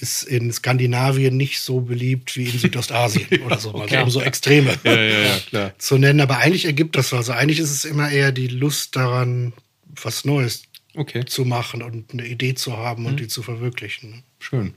ist 0.00 0.22
in 0.24 0.52
Skandinavien 0.52 1.36
nicht 1.36 1.60
so 1.60 1.80
beliebt 1.80 2.36
wie 2.36 2.44
in 2.46 2.58
Südostasien 2.58 3.26
oder 3.46 3.58
so. 3.58 3.70
Also 3.72 3.82
Okay. 3.84 4.02
um 4.02 4.10
so 4.10 4.20
Extreme 4.20 4.74
ja, 4.84 5.02
ja, 5.02 5.38
ja, 5.52 5.72
zu 5.78 5.98
nennen. 5.98 6.20
Aber 6.20 6.38
eigentlich 6.38 6.64
ergibt 6.64 6.96
das 6.96 7.12
was. 7.12 7.18
Also 7.30 7.32
eigentlich 7.32 7.58
ist 7.58 7.70
es 7.70 7.84
immer 7.84 8.10
eher 8.10 8.32
die 8.32 8.48
Lust 8.48 8.96
daran, 8.96 9.52
was 10.02 10.24
Neues 10.24 10.62
Okay, 10.94 11.24
zu 11.24 11.44
machen 11.44 11.82
und 11.82 12.12
eine 12.12 12.26
Idee 12.26 12.54
zu 12.54 12.76
haben 12.76 13.06
und 13.06 13.20
die 13.20 13.28
zu 13.28 13.42
verwirklichen. 13.42 14.24
schön. 14.40 14.74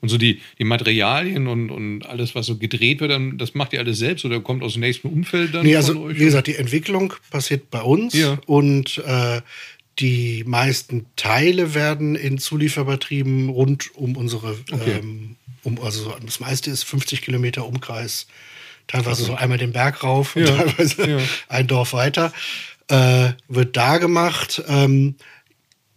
Und 0.00 0.08
so 0.10 0.18
die, 0.18 0.40
die 0.58 0.64
Materialien 0.64 1.46
und, 1.48 1.70
und 1.70 2.04
alles, 2.06 2.34
was 2.34 2.44
so 2.46 2.56
gedreht 2.58 3.00
wird, 3.00 3.10
dann, 3.10 3.38
das 3.38 3.54
macht 3.54 3.72
ihr 3.72 3.80
alles 3.80 3.98
selbst 3.98 4.24
oder 4.26 4.38
kommt 4.40 4.62
aus 4.62 4.74
dem 4.74 4.80
nächsten 4.80 5.08
Umfeld 5.08 5.54
dann 5.54 5.64
Nee, 5.64 5.72
von 5.72 5.76
also 5.76 6.00
euch? 6.02 6.18
wie 6.20 6.24
gesagt, 6.26 6.46
die 6.46 6.56
Entwicklung 6.56 7.14
passiert 7.30 7.70
bei 7.70 7.80
uns 7.80 8.14
und 8.46 8.98
äh, 9.06 9.40
die 9.98 10.44
meisten 10.44 11.06
Teile 11.16 11.74
werden 11.74 12.14
in 12.16 12.38
Zulieferbetrieben 12.38 13.48
rund 13.48 13.94
um 13.94 14.16
unsere, 14.16 14.58
Okay. 14.72 14.98
ähm, 14.98 15.36
um, 15.62 15.80
also 15.80 16.14
das 16.24 16.40
meiste 16.40 16.70
ist 16.70 16.82
50 16.84 17.22
Kilometer 17.22 17.66
Umkreis. 17.66 18.26
Teilweise 18.86 19.24
so 19.24 19.34
einmal 19.34 19.56
den 19.56 19.72
Berg 19.72 20.02
rauf 20.02 20.36
und 20.36 20.42
Ja, 20.46 20.56
teilweise 20.56 21.10
ja. 21.10 21.18
ein 21.48 21.66
Dorf 21.66 21.92
weiter. 21.94 22.32
Äh, 22.88 23.32
wird 23.48 23.76
da 23.76 23.96
gemacht. 23.98 24.62
Ähm, 24.68 25.14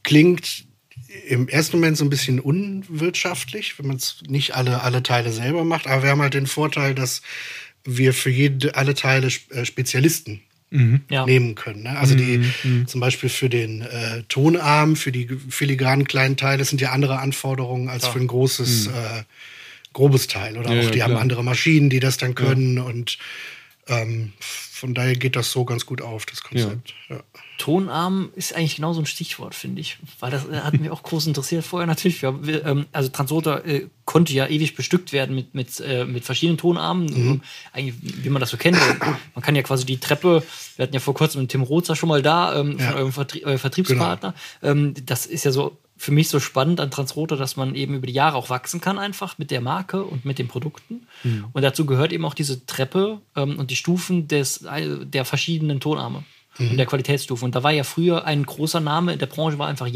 klingt 0.03 0.65
im 1.27 1.49
ersten 1.49 1.77
Moment 1.77 1.97
so 1.97 2.05
ein 2.05 2.09
bisschen 2.09 2.39
unwirtschaftlich, 2.39 3.77
wenn 3.77 3.87
man 3.87 3.97
es 3.97 4.21
nicht 4.27 4.55
alle, 4.55 4.81
alle 4.83 5.03
Teile 5.03 5.33
selber 5.33 5.65
macht. 5.65 5.87
Aber 5.87 6.03
wir 6.03 6.11
haben 6.11 6.21
halt 6.21 6.33
den 6.33 6.47
Vorteil, 6.47 6.95
dass 6.95 7.21
wir 7.83 8.13
für 8.13 8.29
jede, 8.29 8.75
alle 8.75 8.93
Teile 8.93 9.27
äh, 9.49 9.65
Spezialisten 10.69 11.03
Ja. 11.09 11.25
nehmen 11.25 11.55
können. 11.55 11.83
Ne? 11.83 11.97
Also 11.97 12.15
die 12.15 12.41
zum 12.85 13.01
Beispiel 13.01 13.29
für 13.29 13.49
den 13.49 13.81
äh, 13.81 14.23
Tonarm, 14.27 14.95
für 14.95 15.11
die 15.11 15.27
filigranen 15.49 16.05
kleinen 16.05 16.37
Teile 16.37 16.65
sind 16.65 16.81
ja 16.81 16.91
andere 16.91 17.19
Anforderungen 17.19 17.89
als 17.89 18.07
für 18.07 18.19
ein 18.19 18.27
großes, 18.27 18.87
äh, 18.87 18.91
grobes 19.93 20.27
Teil. 20.27 20.57
Oder 20.57 20.73
Ja, 20.73 20.79
auch 20.79 20.85
ja, 20.85 20.91
die 20.91 21.03
haben 21.03 21.15
andere 21.15 21.43
Maschinen, 21.43 21.89
die 21.89 21.99
das 21.99 22.17
dann 22.17 22.35
können. 22.35 22.79
Und 22.79 23.17
ähm, 23.87 24.33
von 24.39 24.93
daher 24.93 25.15
geht 25.15 25.35
das 25.35 25.51
so 25.51 25.65
ganz 25.65 25.85
gut 25.85 26.01
auf, 26.01 26.25
das 26.27 26.41
Konzept. 26.43 26.93
Ja. 27.09 27.21
Tonarm 27.57 28.29
ist 28.35 28.55
eigentlich 28.55 28.75
genau 28.75 28.93
so 28.93 29.01
ein 29.01 29.07
Stichwort, 29.07 29.55
finde 29.55 29.81
ich. 29.81 29.97
Weil 30.19 30.29
das 30.29 30.45
äh, 30.47 30.59
hat 30.61 30.79
mich 30.79 30.91
auch 30.91 31.01
groß 31.01 31.25
interessiert 31.27 31.65
vorher 31.65 31.87
natürlich. 31.87 32.21
Wir, 32.21 32.45
wir, 32.45 32.65
ähm, 32.65 32.85
also 32.91 33.09
Transporter 33.09 33.65
äh, 33.65 33.87
konnte 34.05 34.33
ja 34.33 34.45
ewig 34.47 34.75
bestückt 34.75 35.13
werden 35.13 35.35
mit, 35.35 35.55
mit, 35.55 35.79
äh, 35.79 36.05
mit 36.05 36.25
verschiedenen 36.25 36.57
Tonarmen. 36.59 37.07
Ähm, 37.15 37.41
Eigentlich, 37.73 37.95
wie 38.23 38.29
man 38.29 38.39
das 38.39 38.51
so 38.51 38.57
kennt. 38.57 38.77
man 39.33 39.43
kann 39.43 39.55
ja 39.55 39.63
quasi 39.63 39.85
die 39.85 39.97
Treppe, 39.97 40.43
wir 40.75 40.83
hatten 40.83 40.93
ja 40.93 40.99
vor 40.99 41.15
kurzem 41.15 41.41
mit 41.41 41.51
Tim 41.51 41.63
Rozer 41.63 41.95
schon 41.95 42.09
mal 42.09 42.21
da, 42.21 42.59
ähm, 42.59 42.77
Ja. 42.77 42.91
von 42.91 42.95
eurem 42.97 43.11
Vertrie 43.13 43.41
äh, 43.43 43.57
Vertriebspartner. 43.57 44.35
Ähm, 44.61 44.93
das 45.05 45.25
ist 45.25 45.43
ja 45.45 45.51
so 45.51 45.77
für 45.97 46.11
mich 46.11 46.29
so 46.29 46.39
spannend 46.39 46.79
an 46.79 46.91
Transporter, 46.91 47.35
dass 47.37 47.57
man 47.57 47.75
eben 47.75 47.95
über 47.95 48.07
die 48.07 48.13
Jahre 48.13 48.37
auch 48.37 48.49
wachsen 48.49 48.79
kann, 48.79 48.99
einfach 48.99 49.37
mit 49.37 49.51
der 49.51 49.61
Marke 49.61 50.03
und 50.03 50.25
mit 50.25 50.39
den 50.39 50.47
Produkten. 50.47 51.07
Und 51.53 51.61
dazu 51.63 51.85
gehört 51.85 52.13
eben 52.13 52.25
auch 52.25 52.35
diese 52.35 52.65
Treppe 52.65 53.19
ähm, 53.35 53.57
und 53.57 53.71
die 53.71 53.75
Stufen 53.75 54.27
des, 54.27 54.61
äh, 54.63 55.05
der 55.05 55.25
verschiedenen 55.25 55.79
Tonarme 55.79 56.23
und 56.59 56.77
der 56.77 56.85
Qualitätsstufen. 56.85 57.45
Und 57.45 57.55
da 57.55 57.63
war 57.63 57.71
ja 57.71 57.83
früher 57.83 58.25
ein 58.25 58.43
großer 58.45 58.79
Name 58.79 59.13
in 59.13 59.19
der 59.19 59.27
Branche, 59.27 59.59
war 59.59 59.67
einfach 59.67 59.87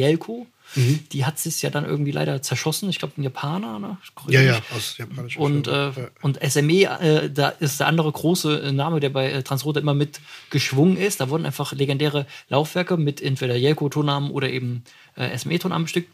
Yelko. 0.76 1.00
Die 1.12 1.26
hat 1.26 1.40
sich 1.40 1.62
ja 1.62 1.70
dann 1.70 1.86
irgendwie 1.86 2.12
leider 2.12 2.42
zerschossen. 2.42 2.90
Ich 2.90 3.00
glaube, 3.00 3.14
ein 3.18 3.24
Japaner. 3.24 3.80
Ne? 3.80 3.98
ja, 4.28 4.42
ja, 4.42 4.62
aus 4.76 4.98
japanischer 4.98 5.40
Und, 5.40 5.68
äh, 5.68 5.72
Ja. 5.90 5.94
und 6.22 6.40
SME, 6.42 6.84
äh, 6.84 7.30
da 7.30 7.50
ist 7.50 7.80
der 7.80 7.88
andere 7.88 8.12
große 8.12 8.62
äh, 8.62 8.72
Name, 8.72 9.00
der 9.00 9.10
bei 9.10 9.32
äh, 9.32 9.44
Transroter 9.44 9.82
immer 9.82 9.94
mit 9.94 10.20
geschwungen 10.50 10.98
ist. 10.98 11.20
Da 11.20 11.30
wurden 11.30 11.46
einfach 11.46 11.74
legendäre 11.74 12.26
Laufwerke 12.50 12.98
mit 12.98 13.22
entweder 13.22 13.56
Yelko-Tonnamen 13.56 14.32
oder 14.32 14.50
eben 14.50 14.84
äh, 15.16 15.38
SME-Tonnamen 15.38 15.86
bestückt. 15.86 16.10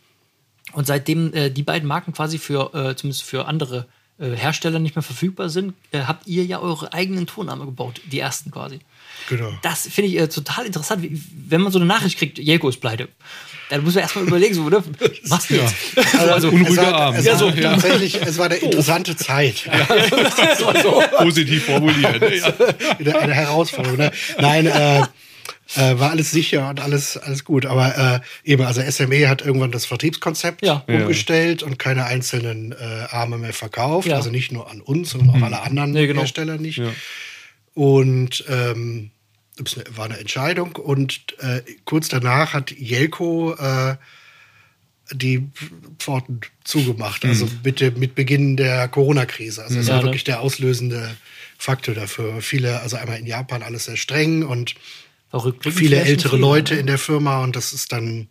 Und 0.73 0.87
seitdem 0.87 1.33
äh, 1.33 1.49
die 1.49 1.63
beiden 1.63 1.87
Marken 1.87 2.13
quasi 2.13 2.37
für, 2.37 2.71
zumindest 2.95 3.23
für 3.23 3.45
andere 3.45 3.87
Hersteller 4.19 4.79
nicht 4.79 4.95
mehr 4.95 5.03
verfügbar 5.03 5.47
sind, 5.47 5.75
habt 5.93 6.25
ihr 6.25 6.43
ja 6.43 6.59
eure 6.59 6.91
eigenen 6.91 7.27
Tonnamen 7.27 7.67
gebaut, 7.67 8.01
die 8.11 8.17
ersten 8.19 8.49
quasi. 8.49 8.79
Genau. 9.29 9.51
Das 9.61 9.87
finde 9.87 10.09
ich 10.11 10.17
äh, 10.19 10.27
total 10.27 10.65
interessant, 10.65 11.03
wie, 11.03 11.21
wenn 11.49 11.61
man 11.61 11.71
so 11.71 11.79
eine 11.79 11.85
Nachricht 11.85 12.17
kriegt, 12.17 12.37
Jelko 12.37 12.69
ist 12.69 12.79
pleite. 12.81 13.09
Dann 13.69 13.83
muss 13.83 13.95
man 13.95 14.03
erstmal 14.03 14.25
überlegen, 14.25 14.53
so, 14.53 14.63
oder? 14.63 14.81
Was 15.25 15.49
jetzt? 15.49 15.75
Also, 16.17 16.47
Unruhiger 16.49 16.69
es 16.69 16.77
war, 16.77 16.93
Abend. 16.93 17.19
Es 17.19 17.25
Ja, 17.25 17.31
war 17.33 17.39
so, 17.39 17.49
ja. 17.49 17.71
tatsächlich, 17.73 18.15
es 18.21 18.37
war 18.37 18.45
eine 18.45 18.55
interessante 18.55 19.15
Zeit. 19.17 19.63
Positiv 21.17 21.65
formuliert. 21.65 22.21
ja. 22.33 22.53
eine, 22.99 23.19
eine 23.19 23.33
Herausforderung. 23.33 23.97
Ne? 23.97 24.11
Nein, 24.39 24.67
äh, 24.67 25.01
äh, 25.75 25.99
war 25.99 26.11
alles 26.11 26.31
sicher 26.31 26.69
und 26.69 26.79
alles, 26.79 27.17
alles 27.17 27.43
gut. 27.43 27.65
Aber 27.65 28.21
äh, 28.45 28.49
eben, 28.49 28.63
also 28.65 28.81
SME 28.89 29.27
hat 29.27 29.41
irgendwann 29.41 29.71
das 29.71 29.85
Vertriebskonzept 29.85 30.65
Ja. 30.65 30.83
umgestellt 30.87 31.61
und 31.63 31.77
keine 31.77 32.05
einzelnen 32.05 32.71
äh, 32.71 32.75
Arme 33.11 33.37
mehr 33.37 33.53
verkauft. 33.53 34.07
Ja. 34.07 34.15
Also 34.15 34.29
nicht 34.29 34.51
nur 34.51 34.69
an 34.71 34.79
uns, 34.81 35.09
sondern 35.11 35.29
auch 35.41 35.45
alle 35.45 35.61
anderen 35.61 35.91
Nee, 35.91 36.07
genau. 36.07 36.21
Hersteller 36.21 36.57
nicht. 36.57 36.77
Ja. 36.77 36.85
Und 37.77 38.43
ähm, 38.49 39.11
das 39.55 39.77
war 39.95 40.05
eine 40.05 40.17
Entscheidung. 40.17 40.75
Und 40.77 41.19
äh, 41.37 41.61
kurz 41.85 42.07
danach 42.07 42.53
hat 42.53 42.71
Jelko 42.71 43.53
äh, 43.53 43.97
die 45.13 45.47
Pforten 45.99 46.41
zugemacht. 46.63 47.23
Also 47.23 47.47
mit, 47.63 47.79
dem- 47.79 47.99
mit 47.99 48.15
Beginn 48.15 48.57
der 48.57 48.87
Corona-Krise. 48.87 49.63
Also 49.63 49.75
das 49.75 49.87
Ja, 49.87 49.93
war 49.93 49.99
ne? 50.01 50.07
wirklich 50.07 50.23
der 50.23 50.41
auslösende 50.41 51.15
Faktor 51.59 51.93
dafür. 51.93 52.41
Viele, 52.41 52.81
also 52.81 52.97
einmal 52.97 53.19
in 53.19 53.27
Japan 53.27 53.61
alles 53.61 53.85
sehr 53.85 53.95
streng 53.97 54.43
und 54.43 54.73
viele 55.71 55.97
ältere 56.01 56.37
Leute 56.37 56.73
ne? 56.73 56.79
in 56.79 56.87
der 56.87 56.97
Firma 56.97 57.43
und 57.43 57.55
das 57.55 57.73
ist 57.73 57.91
dann, 57.91 58.27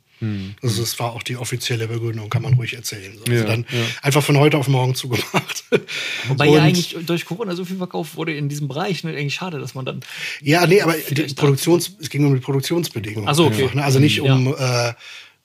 also 0.63 0.81
das 0.81 0.99
war 0.99 1.13
auch 1.13 1.23
die 1.23 1.37
offizielle 1.37 1.89
Begründung, 1.89 2.31
kann 2.31 2.43
man 2.43 2.55
ruhig 2.55 2.75
erzählen. 2.75 3.13
So. 3.19 3.31
Ja, 3.31 3.41
also 3.41 3.47
dann 3.47 3.67
ja. 3.71 3.85
einfach 4.03 4.23
von 4.23 4.39
heute 4.39 4.57
auf 4.57 4.69
morgen 4.69 4.95
zugemacht. 4.95 5.65
Wobei 6.29 6.49
Und- 6.49 6.55
ja 6.55 6.63
eigentlich 6.63 6.97
durch 7.05 7.25
Corona 7.27 7.55
so 7.55 7.65
viel 7.65 7.77
verkauft 7.77 8.17
wurde 8.17 8.35
in 8.35 8.49
diesem 8.49 8.69
Bereich. 8.69 9.05
Ne? 9.05 9.11
Eigentlich 9.11 9.35
schade, 9.35 9.59
dass 9.59 9.75
man 9.75 9.85
dann. 9.85 10.01
Ja, 10.41 10.67
nee, 10.67 10.81
aber 10.81 10.95
die 10.95 11.35
Produktions, 11.35 11.97
es 12.01 12.09
ging 12.09 12.25
um 12.25 12.35
die 12.35 12.41
Produktionsbedingungen. 12.41 13.29
Ach 13.29 13.35
so, 13.35 13.47
okay. 13.47 13.65
einfach, 13.65 13.75
ne? 13.75 13.85
Also 13.85 13.99
nicht 13.99 14.21
um 14.21 14.55
äh, 14.59 14.93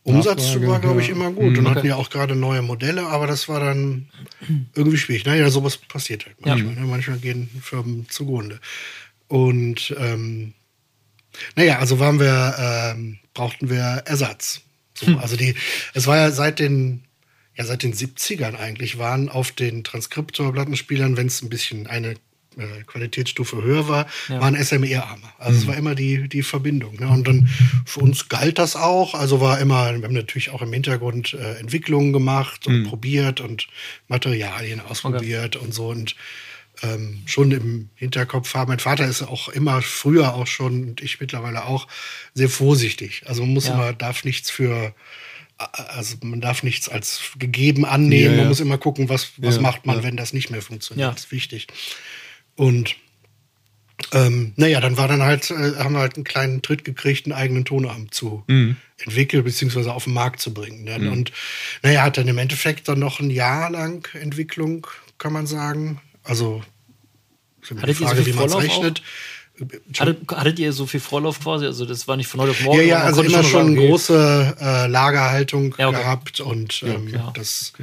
Umsatz 0.03 0.45
Nachfrage, 0.45 0.67
war, 0.67 0.79
glaube 0.79 1.01
ich, 1.01 1.07
ja. 1.07 1.13
immer 1.13 1.31
gut. 1.31 1.57
Und 1.57 1.65
okay. 1.65 1.75
hatten 1.75 1.88
ja 1.88 1.95
auch 1.95 2.10
gerade 2.10 2.36
neue 2.36 2.62
Modelle, 2.62 3.07
aber 3.07 3.27
das 3.27 3.47
war 3.47 3.60
dann 3.60 4.07
irgendwie 4.73 4.97
schwierig. 4.97 5.25
Naja, 5.25 5.49
sowas 5.49 5.77
passiert 5.77 6.25
halt 6.25 6.38
manchmal. 6.39 6.75
Ne? 6.75 6.81
Manchmal 6.81 7.19
gehen 7.19 7.49
Firmen 7.62 8.07
zugrunde. 8.10 8.60
Und 9.27 9.95
ähm, 9.99 10.53
naja, 11.55 11.79
also 11.79 11.99
waren 11.99 12.19
wir, 12.19 12.55
ähm, 12.95 13.19
brauchten 13.33 13.69
wir 13.69 14.03
Ersatz. 14.05 14.61
So, 14.93 15.17
Also 15.17 15.35
die, 15.35 15.55
es 15.93 16.07
war 16.07 16.17
ja 16.17 16.31
seit 16.31 16.59
den, 16.59 17.03
ja 17.55 17.65
seit 17.65 17.83
den 17.83 17.93
70ern 17.93 18.55
eigentlich 18.55 18.97
waren 18.97 19.29
auf 19.29 19.51
den 19.51 19.83
Transkriptor-Plattenspielern, 19.83 21.17
wenn 21.17 21.27
es 21.27 21.41
ein 21.41 21.49
bisschen 21.49 21.87
eine 21.87 22.15
äh, 22.57 22.83
Qualitätsstufe 22.85 23.63
höher 23.63 23.87
war, 23.87 24.07
Ja. 24.27 24.41
waren 24.41 24.61
SME-Arme. 24.61 25.23
Also 25.37 25.59
es 25.59 25.67
war 25.67 25.77
immer 25.77 25.95
die, 25.95 26.27
die 26.27 26.43
Verbindung. 26.43 26.95
Ne? 26.99 27.07
Und 27.07 27.25
dann 27.27 27.47
für 27.85 28.01
uns 28.01 28.27
galt 28.27 28.59
das 28.59 28.75
auch. 28.75 29.13
Also 29.15 29.39
war 29.39 29.59
immer, 29.59 29.95
wir 29.95 30.03
haben 30.03 30.13
natürlich 30.13 30.49
auch 30.49 30.61
im 30.61 30.73
Hintergrund 30.73 31.33
äh, 31.33 31.59
Entwicklungen 31.59 32.11
gemacht 32.11 32.67
und 32.67 32.83
probiert 32.89 33.39
und 33.39 33.67
Materialien 34.09 34.81
ausprobiert 34.81 35.55
und 35.55 35.73
so. 35.73 35.87
Und 35.89 36.15
ähm, 36.83 37.21
schon 37.25 37.51
im 37.51 37.89
Hinterkopf 37.95 38.53
haben. 38.55 38.69
Mein 38.69 38.79
Vater 38.79 39.05
ist 39.07 39.21
auch 39.21 39.49
immer 39.49 39.81
früher 39.81 40.33
auch 40.33 40.47
schon 40.47 40.89
und 40.89 41.01
ich 41.01 41.19
mittlerweile 41.19 41.65
auch 41.65 41.87
sehr 42.33 42.49
vorsichtig. 42.49 43.23
Also 43.25 43.41
man 43.43 43.53
muss 43.53 43.67
Ja. 43.67 43.73
immer, 43.75 43.93
darf 43.93 44.23
nichts 44.23 44.49
für, 44.49 44.93
also 45.57 46.17
man 46.23 46.41
darf 46.41 46.63
nichts 46.63 46.89
als 46.89 47.21
gegeben 47.37 47.85
annehmen. 47.85 48.31
Ja. 48.35 48.41
Man 48.41 48.47
muss 48.47 48.59
immer 48.59 48.77
gucken, 48.77 49.09
was, 49.09 49.33
was 49.37 49.59
macht 49.59 49.85
man, 49.85 50.01
wenn 50.03 50.17
das 50.17 50.33
nicht 50.33 50.49
mehr 50.49 50.61
funktioniert. 50.61 51.13
Das 51.13 51.25
ist 51.25 51.31
wichtig. 51.31 51.67
Und 52.55 52.95
ähm, 54.13 54.53
naja, 54.55 54.81
dann 54.81 54.97
war 54.97 55.07
dann 55.07 55.21
halt, 55.21 55.51
äh, 55.51 55.75
haben 55.77 55.93
wir 55.93 55.99
halt 55.99 56.15
einen 56.15 56.23
kleinen 56.23 56.61
Tritt 56.63 56.83
gekriegt, 56.83 57.25
einen 57.27 57.33
eigenen 57.33 57.65
Tonarm 57.65 58.11
zu 58.11 58.43
Mhm. 58.47 58.75
entwickeln, 58.97 59.43
beziehungsweise 59.43 59.93
auf 59.93 60.05
den 60.05 60.13
Markt 60.13 60.39
zu 60.41 60.53
bringen. 60.53 60.83
Ne? 60.83 61.11
Und 61.11 61.31
naja, 61.83 62.01
hat 62.03 62.17
dann 62.17 62.27
im 62.27 62.37
Endeffekt 62.39 62.87
dann 62.87 62.99
noch 62.99 63.19
ein 63.19 63.29
Jahr 63.29 63.69
lang 63.69 64.07
Entwicklung, 64.13 64.87
kann 65.19 65.33
man 65.33 65.45
sagen. 65.47 66.01
Also 66.23 66.63
ist 67.62 67.71
immer 67.71 67.82
die 67.82 67.88
Hattet 67.88 68.00
ihr 68.00 68.08
so 68.08 68.13
Frage, 68.13 68.24
viel 68.24 68.34
Vorlauf 68.34 68.63
rechnet. 68.63 69.02
Hattet, 69.97 70.32
hattet 70.32 70.60
ihr 70.60 70.74
so 70.74 70.86
viel 70.86 71.00
Vorlauf 71.00 71.39
quasi? 71.39 71.65
Also 71.65 71.86
das 71.86 72.08
war 72.08 72.17
nicht 72.17 72.28
von 72.28 72.41
heute 72.41 72.52
auf 72.52 72.62
morgen. 72.62 72.80
Ja, 72.80 72.86
ja, 72.86 73.00
also 73.00 73.21
immer 73.21 73.43
schon 73.43 73.78
okay, 73.78 73.88
große 73.88 74.58
äh, 74.60 74.88
Lagerhaltung 74.88 75.76
Ja, 75.78 75.89
okay. 75.89 75.97
gehabt 75.97 76.39
und 76.39 76.84
ähm, 76.84 77.10
ja. 77.10 77.32
das 77.36 77.74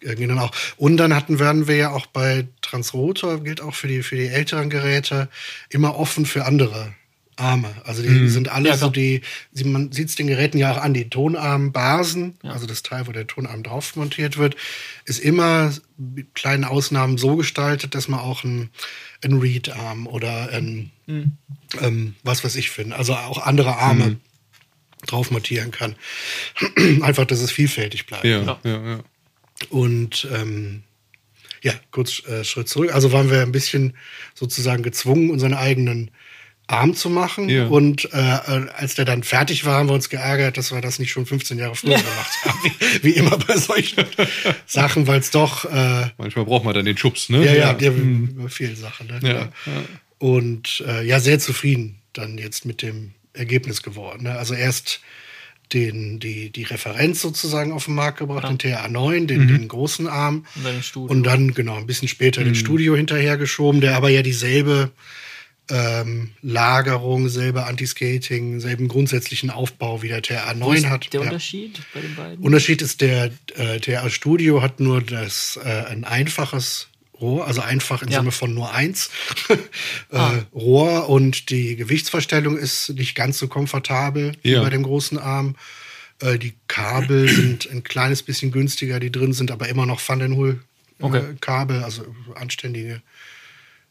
irgendwie 0.00 0.28
dann 0.28 0.38
auch. 0.38 0.52
Und 0.76 0.98
dann 0.98 1.14
hatten 1.14 1.38
werden 1.38 1.66
wir 1.66 1.76
ja 1.76 1.90
auch 1.90 2.06
bei 2.06 2.46
Transrotor, 2.62 3.42
gilt 3.42 3.60
auch 3.60 3.74
für 3.74 3.88
die, 3.88 4.02
für 4.02 4.16
die 4.16 4.26
älteren 4.26 4.70
Geräte, 4.70 5.28
immer 5.68 5.96
offen 5.98 6.26
für 6.26 6.44
andere 6.44 6.94
Arme. 7.36 7.74
Also 7.84 8.02
die 8.02 8.28
sind 8.28 8.48
alle 8.48 8.70
Ja, 8.70 8.76
so 8.76 8.88
die, 8.88 9.20
man 9.62 9.92
sieht 9.92 10.08
es 10.08 10.14
den 10.14 10.26
Geräten 10.26 10.56
ja 10.56 10.72
auch 10.72 10.78
an, 10.78 10.94
die 10.94 11.10
Tonarmbasen, 11.10 12.38
also 12.42 12.66
das 12.66 12.82
Teil, 12.82 13.06
wo 13.06 13.12
der 13.12 13.26
Tonarm 13.26 13.62
drauf 13.62 13.94
montiert 13.94 14.38
wird, 14.38 14.56
ist 15.04 15.18
immer 15.20 15.72
mit 15.98 16.34
kleinen 16.34 16.64
Ausnahmen 16.64 17.18
so 17.18 17.36
gestaltet, 17.36 17.94
dass 17.94 18.08
man 18.08 18.20
auch 18.20 18.42
ein, 18.42 18.70
ein 19.26 19.38
Read-Arm 19.38 20.06
oder 20.06 20.50
ein, 20.50 20.90
ähm, 21.80 22.14
was 22.22 22.44
weiß 22.44 22.56
ich 22.56 22.70
finde, 22.70 22.96
also 22.96 23.14
auch 23.14 23.38
andere 23.46 23.76
Arme 23.76 24.16
drauf 25.06 25.30
montieren 25.30 25.70
kann. 25.70 25.94
Einfach, 27.02 27.26
dass 27.26 27.40
es 27.40 27.50
vielfältig 27.50 28.06
bleibt. 28.06 28.24
Ja, 28.24 28.42
Ja. 28.42 28.60
ja, 28.64 28.86
ja. 28.86 29.00
Und 29.70 30.26
ähm, 30.32 30.82
ja, 31.62 31.72
kurz 31.90 32.22
äh, 32.26 32.44
Schritt 32.44 32.68
zurück. 32.68 32.94
Also 32.94 33.12
waren 33.12 33.30
wir 33.30 33.42
ein 33.42 33.52
bisschen 33.52 33.94
sozusagen 34.34 34.82
gezwungen, 34.82 35.30
unseren 35.30 35.54
eigenen 35.54 36.10
Arm 36.68 36.94
zu 36.94 37.10
machen. 37.10 37.48
Ja. 37.48 37.66
Und 37.66 38.12
äh, 38.12 38.18
äh, 38.18 38.68
als 38.76 38.94
der 38.96 39.04
dann 39.04 39.22
fertig 39.22 39.64
war, 39.64 39.78
haben 39.78 39.88
wir 39.88 39.94
uns 39.94 40.08
geärgert, 40.08 40.56
dass 40.56 40.72
wir 40.72 40.80
das 40.80 40.98
nicht 40.98 41.12
schon 41.12 41.24
15 41.26 41.58
Jahre 41.58 41.76
früher 41.76 41.96
gemacht 41.96 42.32
haben. 42.44 42.58
Wie, 42.62 43.04
wie 43.04 43.10
immer 43.12 43.38
bei 43.38 43.56
solchen 43.56 44.04
Sachen, 44.66 45.06
weil 45.06 45.20
es 45.20 45.30
doch 45.30 45.64
äh, 45.64 46.10
Manchmal 46.18 46.44
braucht 46.44 46.64
man 46.64 46.74
dann 46.74 46.84
den 46.84 46.96
Schubs, 46.96 47.28
ne? 47.28 47.44
ja, 47.44 47.52
ja, 47.52 47.76
ja. 47.78 47.90
über 47.92 48.48
viele 48.48 48.74
Sachen. 48.74 49.06
Ne? 49.06 49.20
Ja, 49.22 49.32
Ja. 49.32 49.82
Und 50.18 50.82
äh, 50.86 51.06
ja, 51.06 51.20
sehr 51.20 51.38
zufrieden 51.38 51.96
dann 52.14 52.38
jetzt 52.38 52.64
mit 52.64 52.82
dem 52.82 53.12
Ergebnis 53.34 53.82
geworden. 53.82 54.24
Ne? 54.24 54.36
Also 54.36 54.54
erst 54.54 55.00
den, 55.72 56.20
die, 56.20 56.50
die 56.50 56.62
Referenz 56.62 57.20
sozusagen 57.20 57.72
auf 57.72 57.86
den 57.86 57.94
Markt 57.94 58.18
gebracht, 58.18 58.44
Ja. 58.64 58.86
den 58.86 58.96
TA9, 58.96 59.26
den, 59.26 59.48
den 59.48 59.68
großen 59.68 60.06
Arm. 60.06 60.46
Und 60.54 60.64
dann. 60.64 60.82
Und 61.08 61.22
dann, 61.24 61.54
genau, 61.54 61.76
ein 61.76 61.86
bisschen 61.86 62.08
später 62.08 62.44
den 62.44 62.54
Studio 62.54 62.94
hinterhergeschoben, 62.96 63.80
der 63.80 63.96
aber 63.96 64.08
ja 64.08 64.22
dieselbe 64.22 64.90
ähm, 65.70 66.30
Lagerung, 66.42 67.28
selbe 67.28 67.64
Anti-Skating, 67.64 68.60
selben 68.60 68.88
grundsätzlichen 68.88 69.50
Aufbau 69.50 70.02
wie 70.02 70.08
der 70.08 70.18
Wo 70.18 70.70
TA9 70.70 70.74
ist 70.76 70.86
hat. 70.86 71.12
der 71.12 71.20
Ja. 71.20 71.26
Unterschied 71.26 71.80
bei 71.92 72.00
den 72.00 72.14
beiden? 72.14 72.44
Unterschied 72.44 72.82
ist, 72.82 73.00
der 73.00 73.30
äh, 73.56 73.80
TA 73.80 74.08
Studio 74.10 74.62
hat 74.62 74.78
nur 74.80 75.02
das 75.02 75.58
äh, 75.64 75.68
ein 75.88 76.04
einfaches 76.04 76.88
Rohr, 77.20 77.46
also 77.46 77.62
einfach 77.62 78.02
im 78.02 78.08
Ja. 78.08 78.18
Sinne 78.20 78.30
von 78.30 78.54
nur 78.54 78.72
eins 78.74 79.10
äh, 79.48 79.56
Ah. 80.16 80.34
Rohr 80.54 81.08
und 81.08 81.50
die 81.50 81.74
Gewichtsverstellung 81.76 82.56
ist 82.58 82.90
nicht 82.90 83.14
ganz 83.14 83.38
so 83.38 83.48
komfortabel 83.48 84.32
wie 84.42 84.52
Ja. 84.52 84.62
bei 84.62 84.70
dem 84.70 84.82
großen 84.84 85.18
Arm. 85.18 85.56
Äh, 86.20 86.38
die 86.38 86.54
Kabel 86.68 87.28
sind 87.28 87.68
ein 87.72 87.82
kleines 87.82 88.22
bisschen 88.22 88.52
günstiger, 88.52 89.00
die 89.00 89.10
drin 89.10 89.32
sind, 89.32 89.50
aber 89.50 89.68
immer 89.68 89.86
noch 89.86 90.00
Van 90.06 90.18
den 90.20 90.36
Hoel 90.36 90.60
äh, 91.00 91.04
Okay. 91.04 91.22
Kabel, 91.40 91.82
also 91.82 92.06
anständige 92.36 93.02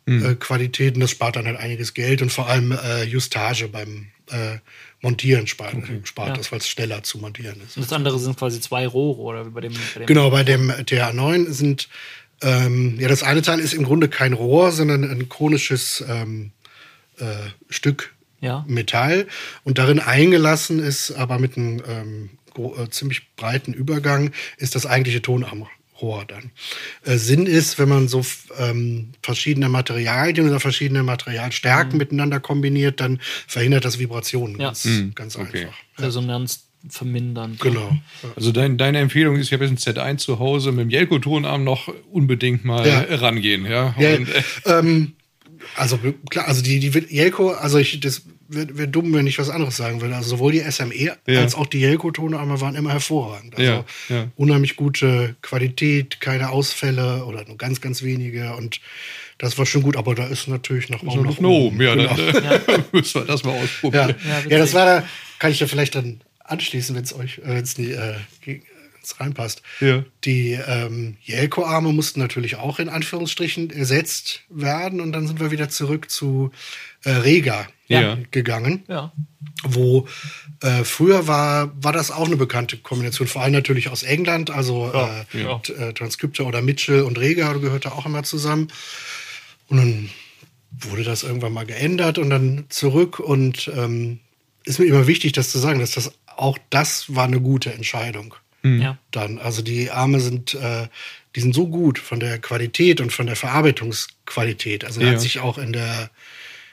Hm. 0.07 0.23
äh, 0.25 0.35
Qualitäten. 0.35 0.99
Das 0.99 1.11
spart 1.11 1.35
dann 1.35 1.45
halt 1.45 1.57
einiges 1.57 1.93
Geld 1.93 2.21
und 2.21 2.31
vor 2.31 2.47
allem 2.47 2.71
äh, 2.71 3.03
Justage 3.03 3.67
beim 3.67 4.07
äh, 4.29 4.57
Montieren 5.01 5.47
spart, 5.47 5.75
spart 6.03 6.29
Ja. 6.29 6.33
das, 6.35 6.51
weil 6.51 6.59
es 6.59 6.67
schneller 6.67 7.03
zu 7.03 7.17
montieren 7.19 7.61
ist. 7.65 7.77
Und 7.77 7.83
das 7.85 7.93
andere 7.93 8.17
sind 8.19 8.37
quasi 8.37 8.59
zwei 8.59 8.87
Rohre 8.87 9.21
oder 9.21 9.45
wie 9.45 9.49
bei 9.51 9.61
dem. 9.61 9.73
Bei 9.73 9.99
dem 9.99 10.05
Genau, 10.07 10.29
bei 10.31 10.43
dem 10.43 10.71
TA9 10.71 11.51
sind, 11.51 11.89
ähm, 12.41 12.99
ja, 12.99 13.07
das 13.07 13.23
eine 13.23 13.41
Teil 13.41 13.59
ist 13.59 13.73
im 13.73 13.83
Grunde 13.83 14.07
kein 14.09 14.33
Rohr, 14.33 14.71
sondern 14.71 15.03
ein 15.03 15.29
konisches 15.29 16.03
ähm, 16.07 16.51
äh, 17.17 17.25
Stück 17.69 18.13
Ja. 18.41 18.65
Metall. 18.67 19.27
Und 19.63 19.77
darin 19.77 19.99
eingelassen 19.99 20.79
ist, 20.79 21.11
aber 21.11 21.39
mit 21.39 21.55
einem 21.57 21.81
ähm, 21.87 22.29
äh, 22.57 22.89
ziemlich 22.89 23.35
breiten 23.35 23.73
Übergang, 23.73 24.31
ist 24.57 24.75
das 24.75 24.85
eigentliche 24.85 25.21
Tonarmrohr 25.95 26.25
dann. 26.27 26.51
Äh, 27.03 27.17
Sinn 27.17 27.45
ist, 27.45 27.79
wenn 27.79 27.89
man 27.89 28.07
so 28.07 28.23
ähm, 28.57 29.11
verschiedene 29.21 29.69
Materialien 29.69 30.47
oder 30.47 30.59
verschiedene 30.59 31.03
Materialstärken 31.03 31.97
miteinander 31.97 32.39
kombiniert, 32.39 32.99
dann 32.99 33.19
verhindert 33.47 33.85
das 33.85 33.99
Vibrationen. 33.99 34.59
Ja. 34.59 34.67
Ganz, 34.67 34.87
ganz 35.15 35.35
okay. 35.35 35.65
einfach. 35.65 35.77
Resonanz 35.99 36.65
vermindern. 36.87 37.57
Genau. 37.59 37.97
Also 38.35 38.51
dein, 38.51 38.77
deine 38.77 38.99
Empfehlung 38.99 39.37
ist, 39.37 39.47
ich 39.47 39.53
habe 39.53 39.65
jetzt 39.65 39.87
ein 39.87 39.95
Z1 39.95 40.17
zu 40.17 40.37
Hause 40.37 40.71
mit 40.71 40.81
dem 40.83 40.89
Jelko-Tonarm 40.91 41.63
noch 41.63 41.91
unbedingt 42.11 42.63
mal 42.63 42.85
Ja. 42.87 43.05
rangehen, 43.15 43.65
ja? 43.65 43.95
Ja, 43.97 44.15
Und, 44.15 44.29
äh, 44.29 44.43
ähm, 44.65 45.13
also 45.75 45.99
klar, 46.29 46.47
also 46.47 46.61
die, 46.61 46.79
die 46.79 46.89
Jelko, 47.09 47.51
also 47.51 47.79
ich, 47.79 47.99
das 48.01 48.21
wäre 48.47 48.77
wär 48.77 48.87
dumm, 48.87 49.13
wenn 49.13 49.27
ich 49.27 49.39
was 49.39 49.49
anderes 49.49 49.77
sagen 49.77 50.01
würde. 50.01 50.15
Also 50.15 50.29
sowohl 50.29 50.51
die 50.51 50.59
SME 50.71 50.93
Ja. 51.27 51.39
als 51.41 51.55
auch 51.55 51.65
die 51.65 51.79
Jelko-Tonarme 51.81 52.61
waren 52.61 52.75
immer 52.75 52.91
hervorragend. 52.91 53.55
Also 53.55 53.71
Ja, 53.71 53.85
ja. 54.09 54.27
unheimlich 54.35 54.75
gute 54.75 55.35
Qualität, 55.41 56.21
keine 56.21 56.49
Ausfälle 56.49 57.25
oder 57.25 57.43
nur 57.45 57.57
ganz, 57.57 57.81
ganz 57.81 58.03
wenige 58.03 58.55
und 58.55 58.79
das 59.37 59.57
war 59.57 59.65
schon 59.65 59.81
gut, 59.83 59.97
aber 59.97 60.15
da 60.15 60.27
ist 60.27 60.47
natürlich 60.47 60.89
noch 60.89 61.01
so 61.01 61.21
noch 61.21 61.37
oben, 61.39 61.81
ja, 61.81 61.93
Genau. 61.95 62.15
dann 62.15 62.43
äh, 62.43 62.59
müssen 62.93 63.21
wir 63.21 63.25
das 63.25 63.43
mal 63.43 63.55
Ja. 63.55 63.63
ausprobieren. 63.63 64.15
Ja, 64.27 64.49
Ja, 64.49 64.57
das 64.59 64.73
war 64.73 64.85
da, 64.85 65.07
kann 65.39 65.51
ich 65.51 65.59
da 65.59 65.67
vielleicht 65.67 65.95
dann 65.95 66.21
anschließen, 66.39 66.95
wenn 66.95 67.03
es 67.03 67.13
euch, 67.13 67.41
wenn's 67.43 67.77
nie, 67.77 67.91
äh, 67.91 68.15
wenn's 69.05 69.19
reinpasst. 69.19 69.61
Ja. 69.79 70.03
Die 70.23 70.51
ähm, 70.53 71.17
Jelko-Arme 71.23 71.91
mussten 71.93 72.19
natürlich 72.19 72.55
auch 72.55 72.79
in 72.79 72.89
Anführungsstrichen 72.89 73.69
ersetzt 73.69 74.41
werden 74.49 74.99
und 75.01 75.11
dann 75.11 75.27
sind 75.27 75.39
wir 75.39 75.51
wieder 75.51 75.69
zurück 75.69 76.09
zu 76.09 76.51
äh, 77.03 77.11
Rega 77.11 77.67
Ja. 77.87 78.17
gegangen, 78.31 78.83
Ja. 78.87 79.11
wo 79.63 80.07
äh, 80.61 80.83
früher 80.83 81.27
war, 81.27 81.71
war 81.83 81.93
das 81.93 82.11
auch 82.11 82.25
eine 82.25 82.37
bekannte 82.37 82.77
Kombination, 82.77 83.27
vor 83.27 83.41
allem 83.43 83.53
natürlich 83.53 83.89
aus 83.89 84.03
England, 84.03 84.49
also 84.49 84.91
Ja, 84.93 85.25
äh, 85.33 85.41
ja. 85.43 85.61
äh, 85.87 85.93
Transcriptor 85.93 86.47
oder 86.47 86.61
Mitchell 86.61 87.01
und 87.01 87.19
Rega 87.19 87.53
gehörte 87.53 87.91
auch 87.91 88.05
immer 88.05 88.23
zusammen. 88.23 88.67
Und 89.67 89.77
dann 89.77 90.09
wurde 90.71 91.03
das 91.03 91.23
irgendwann 91.23 91.53
mal 91.53 91.65
geändert 91.65 92.17
und 92.17 92.29
dann 92.29 92.65
zurück. 92.69 93.19
Und 93.19 93.71
ähm, 93.75 94.19
ist 94.63 94.77
mir 94.79 94.85
immer 94.85 95.07
wichtig, 95.07 95.31
das 95.31 95.49
zu 95.51 95.57
sagen, 95.59 95.79
dass 95.79 95.91
das 95.91 96.11
auch 96.37 96.57
das 96.69 97.15
war 97.15 97.23
eine 97.25 97.39
gute 97.39 97.73
Entscheidung. 97.73 98.35
Ja. 98.65 98.97
Dann, 99.11 99.37
also 99.37 99.61
die 99.61 99.91
Arme 99.91 100.19
sind, 100.19 100.53
äh, 100.55 100.87
die 101.35 101.41
sind 101.41 101.53
so 101.53 101.67
gut 101.67 101.99
von 101.99 102.19
der 102.19 102.39
Qualität 102.39 102.99
und 103.01 103.11
von 103.13 103.27
der 103.27 103.35
Verarbeitungsqualität. 103.35 104.85
Also 104.85 104.99
da 105.01 105.07
Ja. 105.07 105.11
hat 105.13 105.21
sich 105.21 105.39
auch 105.39 105.57
in 105.57 105.73
der 105.73 106.09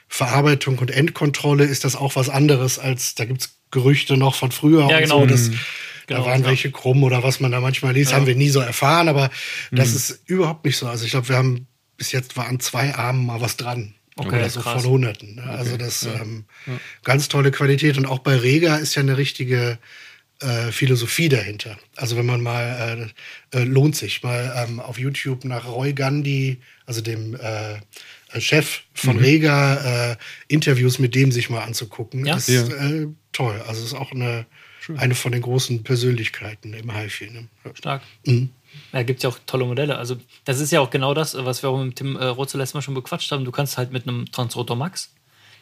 Verarbeitung 0.09 0.79
und 0.79 0.91
Endkontrolle 0.91 1.65
ist 1.65 1.85
das 1.85 1.97
auch 1.97 2.17
was 2.17 2.29
anderes 2.29 2.79
als, 2.79 3.15
da 3.15 3.25
gibt's 3.25 3.57
Gerüchte 3.71 4.17
noch 4.19 4.35
von 4.35 4.53
früher 4.53 4.87
Ja, 4.89 4.97
und 4.99 5.03
genau. 5.05 5.21
so, 5.21 5.27
dass, 5.27 5.49
Mhm. 5.49 5.59
da 6.07 6.17
Genau, 6.17 6.27
waren 6.27 6.43
ja. 6.43 6.49
welche 6.49 6.71
krumm 6.71 7.03
oder 7.05 7.23
was 7.23 7.41
man 7.41 7.51
da 7.53 7.61
manchmal 7.61 7.95
liest, 7.95 8.13
haben 8.13 8.27
wir 8.27 8.35
nie 8.35 8.51
so 8.51 8.61
erfahren, 8.61 9.09
aber 9.09 9.31
das 9.71 9.91
Mhm. 9.91 9.97
ist 9.97 10.21
überhaupt 10.27 10.65
nicht 10.67 10.77
so. 10.77 10.87
Also 10.89 11.05
ich 11.07 11.13
glaube, 11.13 11.29
wir 11.31 11.37
haben 11.37 11.67
bis 11.97 12.13
jetzt 12.13 12.37
war 12.37 12.49
an 12.49 12.61
zwei 12.61 12.95
Armen 12.95 13.25
mal 13.25 13.41
was 13.41 13.57
dran. 13.57 13.95
Okay, 14.17 14.29
oder 14.37 14.51
so 14.51 14.61
krass. 14.61 14.83
von 14.83 14.91
Hunderten. 14.91 15.37
ne? 15.37 15.45
Also 15.45 15.79
das 15.79 16.03
ähm, 16.05 16.45
ganz 17.03 17.29
tolle 17.29 17.51
Qualität 17.51 17.97
und 17.97 18.05
auch 18.05 18.19
bei 18.19 18.37
Rega 18.37 18.77
ist 18.77 18.95
ja 18.95 19.01
eine 19.01 19.17
richtige 19.17 19.79
äh, 20.43 20.73
Philosophie 20.73 21.29
dahinter. 21.29 21.79
Also 21.97 22.17
wenn 22.17 22.27
man 22.27 22.43
mal 22.43 23.11
äh, 23.53 23.59
äh, 23.59 23.65
lohnt 23.65 23.97
sich 23.97 24.23
mal 24.23 24.53
ähm, 24.69 24.81
auf 24.81 24.99
YouTube 24.99 25.45
nach 25.45 25.67
Roy 25.67 25.93
Gandhi, 25.93 26.61
also 26.87 27.01
dem 27.01 27.35
äh, 27.35 27.81
Chef 28.41 28.81
von 28.95 29.19
Rega, 29.19 30.13
äh, 30.13 30.17
Interviews 30.49 30.99
mit 30.99 31.15
dem 31.15 31.33
sich 31.33 31.51
mal 31.51 31.61
anzugucken. 31.63 32.25
Ja. 32.27 32.35
Das 32.35 32.49
Ja. 32.49 32.63
ist 32.63 32.73
äh, 32.73 33.07
toll. 33.33 33.63
Also 33.67 33.85
ist 33.85 33.95
auch 33.95 34.13
eine 34.13 34.47
eine 34.97 35.15
von 35.15 35.31
den 35.33 35.43
großen 35.43 35.85
Persönlichkeiten 35.85 36.75
im 36.75 36.93
HiFi. 36.93 37.31
Ne? 37.31 37.49
Ja. 37.65 37.75
Stark. 37.77 38.03
Mhm. 38.27 38.51
Da 38.91 39.03
gibt 39.03 39.19
es 39.19 39.23
ja 39.23 39.31
auch 39.31 39.39
tolle 39.47 39.65
Modelle. 39.65 39.97
Also, 39.99 40.17
das 40.45 40.59
ist 40.59 40.73
ja 40.73 40.81
auch 40.81 40.91
genau 40.91 41.15
das, 41.15 41.37
was 41.39 41.63
wir 41.63 41.71
auch 41.71 41.83
mit 41.85 41.97
Tim 41.97 42.17
äh, 42.17 42.25
Rotzel 42.25 42.59
letztes 42.59 42.75
Mal 42.75 42.83
schon 42.83 42.95
bequatscht 42.95 43.31
haben. 43.31 43.45
Du 43.45 43.53
kannst 43.53 43.77
halt 43.79 43.93
mit 43.93 44.09
einem 44.09 44.31
Transrotor 44.33 44.77
Max, 44.77 45.13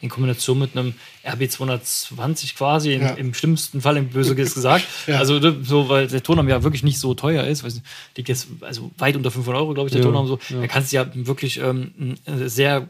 in 0.01 0.09
Kombination 0.09 0.59
mit 0.59 0.75
einem 0.75 0.93
RB220 1.25 2.55
quasi, 2.55 2.93
in, 2.93 3.01
Ja. 3.01 3.09
im 3.13 3.33
schlimmsten 3.33 3.81
Fall, 3.81 3.97
im 3.97 4.09
böse 4.09 4.35
gesagt. 4.35 4.85
Ja. 5.07 5.19
Also 5.19 5.39
so, 5.63 5.89
weil 5.89 6.07
der 6.07 6.23
Tonarm 6.23 6.49
ja 6.49 6.63
wirklich 6.63 6.83
nicht 6.83 6.99
so 6.99 7.13
teuer 7.13 7.43
ist, 7.45 7.63
nicht, 7.63 7.81
liegt 8.17 8.29
jetzt 8.29 8.47
also 8.61 8.91
weit 8.97 9.15
unter 9.15 9.31
500 9.31 9.61
Euro, 9.61 9.73
glaube 9.73 9.87
ich, 9.87 9.93
der 9.93 10.01
Ja, 10.01 10.07
Tonarm 10.07 10.27
so. 10.27 10.39
Da 10.49 10.67
kannst 10.67 10.91
du 10.91 10.95
ja 10.97 11.07
wirklich 11.13 11.59
ähm, 11.59 12.17
ein 12.25 12.49
sehr 12.49 12.87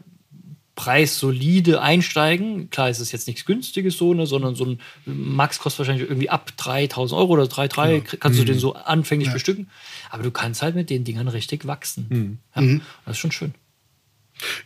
preissolide 0.74 1.82
einsteigen. 1.82 2.70
Klar, 2.70 2.88
ist 2.88 2.98
es 2.98 3.12
jetzt 3.12 3.26
nichts 3.26 3.44
Günstiges 3.44 3.98
so, 3.98 4.14
ne, 4.14 4.26
sondern 4.26 4.54
so 4.54 4.64
ein 4.64 4.80
Max 5.04 5.58
kostet 5.58 5.80
wahrscheinlich 5.80 6.08
irgendwie 6.08 6.30
ab 6.30 6.50
3000 6.56 7.18
Euro 7.18 7.34
oder 7.34 7.44
3,3 7.44 8.16
kannst 8.18 8.38
du 8.40 8.44
den 8.44 8.58
so 8.58 8.74
anfänglich 8.74 9.30
bestücken. 9.32 9.68
Aber 10.10 10.22
du 10.22 10.30
kannst 10.30 10.62
halt 10.62 10.74
mit 10.74 10.88
den 10.90 11.04
Dingern 11.04 11.28
richtig 11.28 11.66
wachsen. 11.66 12.38
Ja, 12.56 12.62
Das 13.04 13.16
ist 13.16 13.18
schon 13.18 13.32
schön. 13.32 13.54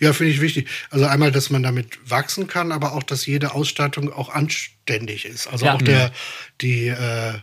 Ja, 0.01 0.13
finde 0.13 0.33
ich 0.33 0.41
wichtig. 0.41 0.69
Also 0.91 1.07
einmal, 1.07 1.33
dass 1.33 1.51
man 1.51 1.63
damit 1.63 1.99
wachsen 2.09 2.47
kann, 2.47 2.73
aber 2.73 2.93
auch, 2.93 3.03
dass 3.03 3.27
jede 3.27 3.55
Ausstattung 3.55 4.13
auch 4.13 4.29
anständig 4.29 5.25
ist. 5.25 5.47
Also 5.47 5.67
Ja. 5.67 5.75
auch 5.75 5.83
der, 5.83 6.13
die, 6.61 6.89
äh, 6.89 7.35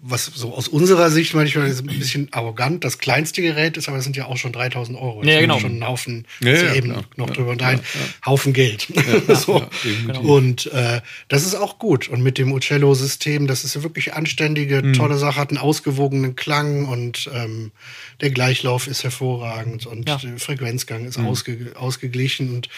was 0.00 0.26
so 0.26 0.54
aus 0.54 0.68
unserer 0.68 1.10
Sicht 1.10 1.34
manchmal 1.34 1.66
ist 1.68 1.80
ein 1.80 1.86
bisschen 1.88 2.28
arrogant, 2.32 2.84
das 2.84 2.98
kleinste 2.98 3.42
Gerät 3.42 3.76
ist, 3.76 3.88
aber 3.88 3.98
es 3.98 4.04
sind 4.04 4.14
ja 4.16 4.26
auch 4.26 4.36
schon 4.36 4.52
3000 4.52 4.96
Euro. 4.96 5.24
Ja, 5.24 5.32
Das 5.32 5.40
genau. 5.40 5.56
ist 5.56 5.62
Schon 5.62 5.78
ein 5.78 5.86
Haufen, 5.88 6.26
Ja, 6.40 6.50
ja, 6.52 6.74
eben 6.74 6.90
klar. 6.90 7.04
noch 7.16 7.28
Ja, 7.28 7.34
drüber 7.34 7.50
und 7.50 7.60
ja, 7.60 7.68
ein 7.68 7.80
Haufen 8.24 8.52
Geld. 8.52 8.86
so. 9.28 9.58
ja, 9.58 9.68
definitiv. 9.84 10.22
Und 10.22 10.66
äh, 10.72 11.00
das 11.26 11.44
ist 11.46 11.56
auch 11.56 11.80
gut. 11.80 12.06
Und 12.08 12.22
mit 12.22 12.38
dem 12.38 12.52
Uccello-System, 12.52 13.48
das 13.48 13.64
ist 13.64 13.82
wirklich 13.82 14.14
anständige, 14.14 14.82
Mhm. 14.82 14.92
tolle 14.92 15.18
Sache, 15.18 15.40
hat 15.40 15.48
einen 15.50 15.58
ausgewogenen 15.58 16.36
Klang 16.36 16.84
und 16.86 17.28
ähm, 17.34 17.72
der 18.20 18.30
Gleichlauf 18.30 18.86
ist 18.86 19.02
hervorragend 19.02 19.86
und 19.86 20.08
Ja. 20.08 20.16
der 20.18 20.38
Frequenzgang 20.38 21.02
Mhm. 21.02 21.08
ist 21.08 21.18
ausge 21.18 21.72
ausgeglichen. 21.74 22.54
Und 22.54 22.68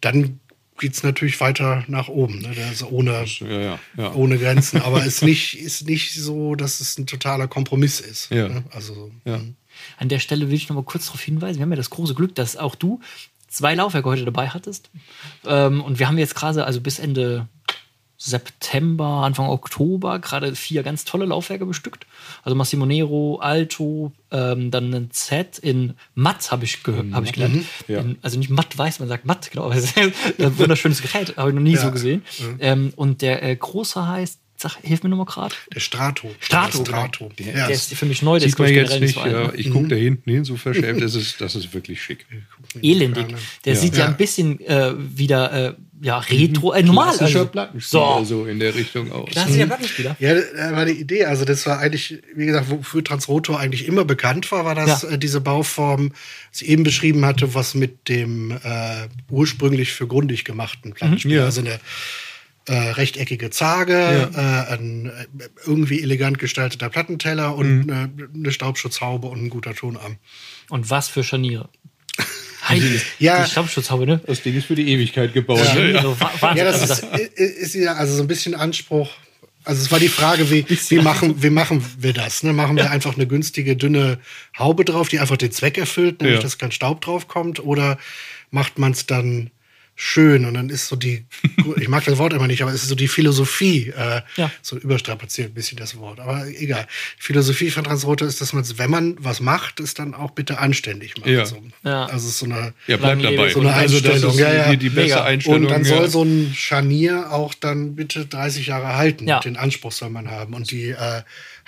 dann 0.00 0.40
geht's 0.78 1.02
natürlich 1.02 1.40
weiter 1.40 1.84
nach 1.88 2.08
oben. 2.08 2.40
Ne? 2.40 2.54
Ist 2.72 2.82
ohne, 2.82 3.24
Ja, 3.24 3.46
ja, 3.46 3.78
ja. 3.96 4.12
ohne 4.14 4.38
Grenzen. 4.38 4.82
Aber 4.82 5.04
ist 5.06 5.22
nicht, 5.22 5.58
ist 5.58 5.86
nicht 5.86 6.14
so, 6.14 6.54
dass 6.54 6.80
es 6.80 6.98
ein 6.98 7.06
totaler 7.06 7.48
Kompromiss 7.48 8.00
ist. 8.00 8.30
Ja. 8.30 8.48
Ne? 8.48 8.64
Also, 8.70 9.10
Ja. 9.24 9.40
An 9.98 10.08
der 10.08 10.20
Stelle 10.20 10.48
will 10.48 10.54
ich 10.54 10.68
noch 10.68 10.76
mal 10.76 10.84
kurz 10.84 11.06
darauf 11.06 11.20
hinweisen, 11.20 11.58
wir 11.58 11.62
haben 11.62 11.72
ja 11.72 11.76
das 11.76 11.90
große 11.90 12.14
Glück, 12.14 12.34
dass 12.36 12.56
auch 12.56 12.76
du 12.76 13.00
zwei 13.48 13.74
Laufwerke 13.74 14.08
heute 14.08 14.24
dabei 14.24 14.48
hattest. 14.48 14.90
Ähm, 15.46 15.80
und 15.82 15.98
wir 15.98 16.08
haben 16.08 16.18
jetzt 16.18 16.34
gerade, 16.34 16.64
also 16.64 16.80
bis 16.80 16.98
Ende 16.98 17.48
September, 18.16 19.04
Anfang 19.24 19.48
Oktober, 19.48 20.18
gerade 20.18 20.54
vier 20.54 20.82
ganz 20.82 21.04
tolle 21.04 21.26
Laufwerke 21.26 21.66
bestückt. 21.66 22.06
Also 22.42 22.54
Massimo 22.56 22.86
Nero, 22.86 23.36
Alto, 23.40 24.12
ähm, 24.30 24.70
dann 24.70 24.92
ein 24.94 25.10
Z 25.10 25.58
in 25.58 25.94
Matt 26.14 26.50
habe 26.50 26.64
ich 26.64 26.82
gehört, 26.82 27.12
habe 27.12 27.26
ich 27.26 27.32
gelernt. 27.32 27.64
Ja. 27.88 28.00
In, 28.00 28.18
also 28.22 28.38
nicht 28.38 28.50
matt 28.50 28.76
weiß, 28.76 28.98
man 29.00 29.08
sagt 29.08 29.24
matt, 29.24 29.50
glaube 29.50 29.76
ich. 29.78 29.96
ein 29.96 30.58
wunderschönes 30.58 31.02
Gerät, 31.02 31.36
habe 31.36 31.50
ich 31.50 31.54
noch 31.54 31.62
nie 31.62 31.74
Ja. 31.74 31.80
so 31.82 31.90
gesehen. 31.90 32.22
Ähm, 32.60 32.92
und 32.96 33.22
der 33.22 33.42
äh, 33.42 33.54
große 33.56 34.06
heißt, 34.06 34.38
sag, 34.56 34.76
hilf 34.82 35.02
mir 35.02 35.08
nochmal 35.10 35.26
gerade. 35.26 35.54
Der 35.74 35.80
Strato. 35.80 36.30
Strato, 36.40 36.78
Der 36.78 36.84
Strato. 36.86 37.30
genau. 37.36 37.50
Ja, 37.50 37.66
der 37.66 37.74
ist 37.74 37.92
für 37.94 38.06
mich 38.06 38.22
neu, 38.22 38.38
der 38.38 38.48
Sieht 38.48 38.58
man 38.58 38.72
glaub 38.72 38.84
ich, 38.84 38.90
jetzt 38.92 39.00
nicht. 39.00 39.16
Ja, 39.16 39.52
ich 39.52 39.70
gucke 39.70 39.88
da 39.88 39.96
hinten 39.96 40.30
hin, 40.30 40.44
so 40.44 40.56
verschämt. 40.56 41.00
Das 41.04 41.14
ist, 41.14 41.40
das 41.40 41.54
ist 41.56 41.74
wirklich 41.74 42.00
schick. 42.02 42.24
elendig. 42.80 43.26
Der 43.64 43.74
Ja. 43.74 43.80
sieht 43.80 43.94
ja, 43.94 44.04
Ja. 44.04 44.06
ein 44.06 44.16
bisschen 44.16 44.60
äh, 44.60 44.92
wieder 44.96 45.52
äh, 45.70 45.74
ja, 46.04 46.18
retro, 46.18 46.72
äh, 46.74 46.82
normal. 46.82 47.16
Klassischer 47.16 47.38
Also. 47.40 47.50
Plattenspieler, 47.50 48.18
So. 48.18 48.24
so 48.24 48.46
in 48.46 48.58
der 48.60 48.74
Richtung 48.74 49.10
aus. 49.10 49.30
Klassischer 49.30 49.66
Plattenspieler. 49.66 50.16
Ja, 50.20 50.34
das 50.34 50.44
war 50.54 50.76
eine 50.78 50.90
Idee. 50.92 51.24
Also 51.24 51.44
das 51.44 51.66
war 51.66 51.78
eigentlich, 51.78 52.22
wie 52.36 52.46
gesagt, 52.46 52.70
wofür 52.70 53.02
Transrotor 53.02 53.58
eigentlich 53.58 53.88
immer 53.88 54.04
bekannt 54.04 54.52
war, 54.52 54.64
war 54.66 54.74
das 54.74 55.02
Ja. 55.02 55.10
äh, 55.10 55.18
diese 55.18 55.40
Bauform, 55.40 56.10
die 56.58 56.64
ich 56.64 56.68
eben 56.68 56.82
beschrieben 56.84 57.24
hatte, 57.24 57.54
was 57.54 57.74
mit 57.74 58.08
dem 58.08 58.50
äh, 58.50 59.08
ursprünglich 59.30 59.92
für 59.92 60.06
grundig 60.06 60.44
gemachten 60.44 60.92
Plattenspieler, 60.92 61.36
Ja. 61.36 61.44
also 61.46 61.60
eine 61.62 61.80
äh, 62.66 62.72
rechteckige 62.92 63.50
Zarge, 63.50 64.30
äh, 64.34 64.72
ein 64.72 65.06
äh, 65.06 65.26
irgendwie 65.66 66.00
elegant 66.02 66.38
gestalteter 66.38 66.88
Plattenteller 66.90 67.54
und 67.56 67.88
äh, 67.90 68.08
eine 68.34 68.52
Staubschutzhaube 68.52 69.26
und 69.26 69.42
ein 69.44 69.50
guter 69.50 69.74
Tonarm. 69.74 70.16
Und 70.70 70.88
was 70.90 71.08
für 71.08 71.24
Scharniere. 71.24 71.68
Ja. 73.18 73.44
Die 73.44 73.50
Staubschutzhaube, 73.50 74.06
ne? 74.06 74.20
Das 74.26 74.42
Ding 74.42 74.56
ist 74.56 74.66
für 74.66 74.74
die 74.74 74.88
Ewigkeit 74.92 75.32
gebaut. 75.32 75.60
Ja. 75.64 75.74
Ne? 75.74 76.16
Wahnsinn. 76.18 76.56
Ja, 76.58 76.64
das 76.64 76.80
Also 76.90 77.06
ist, 77.16 77.38
ist 77.38 77.74
ja 77.74 77.94
also 77.94 78.14
so 78.16 78.22
ein 78.22 78.28
bisschen 78.28 78.54
Anspruch. 78.54 79.10
Also 79.66 79.80
es 79.82 79.90
war 79.90 79.98
die 79.98 80.08
Frage, 80.08 80.50
wie, 80.50 80.66
wie, 80.68 80.98
machen, 80.98 81.42
wie 81.42 81.48
machen 81.50 81.82
wir 81.98 82.12
das? 82.12 82.42
Ne? 82.42 82.52
Machen 82.52 82.76
wir 82.76 82.90
einfach 82.90 83.14
eine 83.14 83.26
günstige, 83.26 83.76
dünne 83.76 84.18
Haube 84.58 84.84
drauf, 84.84 85.08
die 85.08 85.20
einfach 85.20 85.38
den 85.38 85.52
Zweck 85.52 85.78
erfüllt, 85.78 86.20
nämlich 86.20 86.38
Ja. 86.38 86.42
dass 86.42 86.58
kein 86.58 86.70
Staub 86.70 87.00
drauf 87.00 87.28
kommt? 87.28 87.60
Oder 87.64 87.98
macht 88.50 88.78
man 88.78 88.92
es 88.92 89.06
dann 89.06 89.50
schön? 89.94 90.44
Und 90.44 90.54
dann 90.54 90.70
ist 90.70 90.88
so 90.88 90.96
die, 90.96 91.24
ich 91.76 91.88
mag 91.88 92.04
das 92.04 92.18
Wort 92.18 92.32
immer 92.32 92.46
nicht, 92.46 92.62
aber 92.62 92.72
es 92.72 92.82
ist 92.82 92.88
so 92.88 92.94
die 92.94 93.08
Philosophie, 93.08 93.92
äh, 93.96 94.22
Ja. 94.36 94.50
so 94.62 94.76
überstrapaziert 94.76 95.50
ein 95.50 95.54
bisschen 95.54 95.78
das 95.78 95.96
Wort. 95.98 96.20
Aber 96.20 96.46
egal. 96.46 96.86
Die 97.18 97.22
Philosophie 97.22 97.70
von 97.70 97.84
Transrotor 97.84 98.26
ist, 98.28 98.40
dass 98.40 98.52
man, 98.52 98.64
wenn 98.78 98.90
man 98.90 99.16
was 99.18 99.40
macht, 99.40 99.80
es 99.80 99.94
dann 99.94 100.14
auch 100.14 100.32
bitte 100.32 100.58
anständig 100.58 101.16
macht. 101.16 101.28
Ja. 101.28 101.46
So. 101.46 101.62
Ja. 101.84 102.06
Also 102.06 102.26
es 102.28 102.34
ist 102.34 102.38
so 102.38 102.46
eine 102.46 102.74
Ja, 102.86 102.96
bleib 102.96 103.22
dabei. 103.22 103.50
So 103.50 103.60
eine 103.60 103.72
also 103.72 104.00
das 104.00 104.16
ist 104.16 104.24
Einstellung. 104.24 104.38
Ja, 104.38 104.52
ja. 104.54 104.70
die, 104.70 104.76
die 104.78 104.88
beste 104.90 105.14
Mega. 105.16 105.24
Einstellung. 105.24 105.62
und 105.62 105.70
dann 105.70 105.84
ja. 105.84 105.96
soll 105.96 106.08
so 106.08 106.22
ein 106.24 106.52
Scharnier 106.54 107.32
auch 107.32 107.54
dann 107.54 107.94
bitte 107.94 108.26
30 108.26 108.66
Jahre 108.66 108.96
halten. 108.96 109.28
Ja. 109.28 109.40
Den 109.40 109.56
Anspruch 109.56 109.92
soll 109.92 110.10
man 110.10 110.30
haben. 110.30 110.54
Und 110.54 110.70
die 110.70 110.90
äh, 110.90 111.22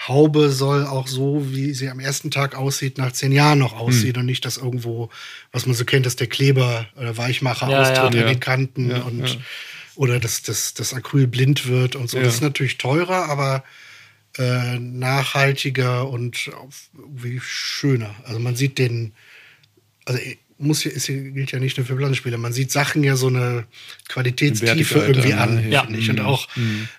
Haube 0.08 0.50
soll 0.50 0.84
auch 0.84 1.06
so, 1.06 1.46
wie 1.52 1.72
sie 1.72 1.88
am 1.88 2.00
ersten 2.00 2.30
Tag 2.30 2.54
aussieht, 2.54 2.98
nach 2.98 3.12
zehn 3.12 3.32
Jahren 3.32 3.58
noch 3.58 3.72
aussehen 3.78 4.16
und 4.16 4.26
nicht 4.26 4.44
das 4.44 4.58
irgendwo, 4.58 5.08
was 5.52 5.64
man 5.66 5.74
so 5.74 5.84
kennt, 5.86 6.04
dass 6.04 6.16
der 6.16 6.26
Kleber 6.26 6.86
oder 6.96 7.16
Weichmacher 7.16 7.70
Ja, 7.70 7.80
austritt 7.80 8.14
an 8.18 8.26
Ja. 8.26 8.33
den 8.33 8.40
Kanten 8.40 8.90
Ja, 8.90 9.02
und 9.02 9.29
ja. 9.29 9.37
oder 9.94 10.20
dass 10.20 10.42
das, 10.42 10.74
das 10.74 10.92
Acryl 10.94 11.26
blind 11.26 11.66
wird 11.66 11.96
und 11.96 12.09
so. 12.11 12.20
Das 12.20 12.35
ist 12.35 12.40
natürlich 12.42 12.79
teurer, 12.79 13.29
aber 13.29 13.64
äh, 14.38 14.79
nachhaltiger 14.79 16.09
und 16.09 16.50
irgendwie 16.96 17.40
schöner. 17.40 18.14
Also 18.24 18.38
man 18.38 18.55
sieht 18.57 18.79
den, 18.79 19.12
also 20.05 20.20
muss 20.58 20.84
ja, 20.84 20.90
ist, 20.90 21.06
gilt 21.06 21.52
ja 21.52 21.58
nicht 21.58 21.76
nur 21.76 21.84
für 21.86 21.96
Plattenspieler, 21.96 22.38
man 22.38 22.52
sieht 22.52 22.70
Sachen 22.72 23.04
ja 23.04 23.16
so 23.16 23.26
eine 23.26 23.64
Qualitätstiefe 24.08 25.00
irgendwie 25.00 25.34
an? 25.34 25.70
Ja. 25.70 25.82
finde 25.84 25.98
ich. 25.98 26.08
Und 26.10 26.20
auch, 26.20 26.48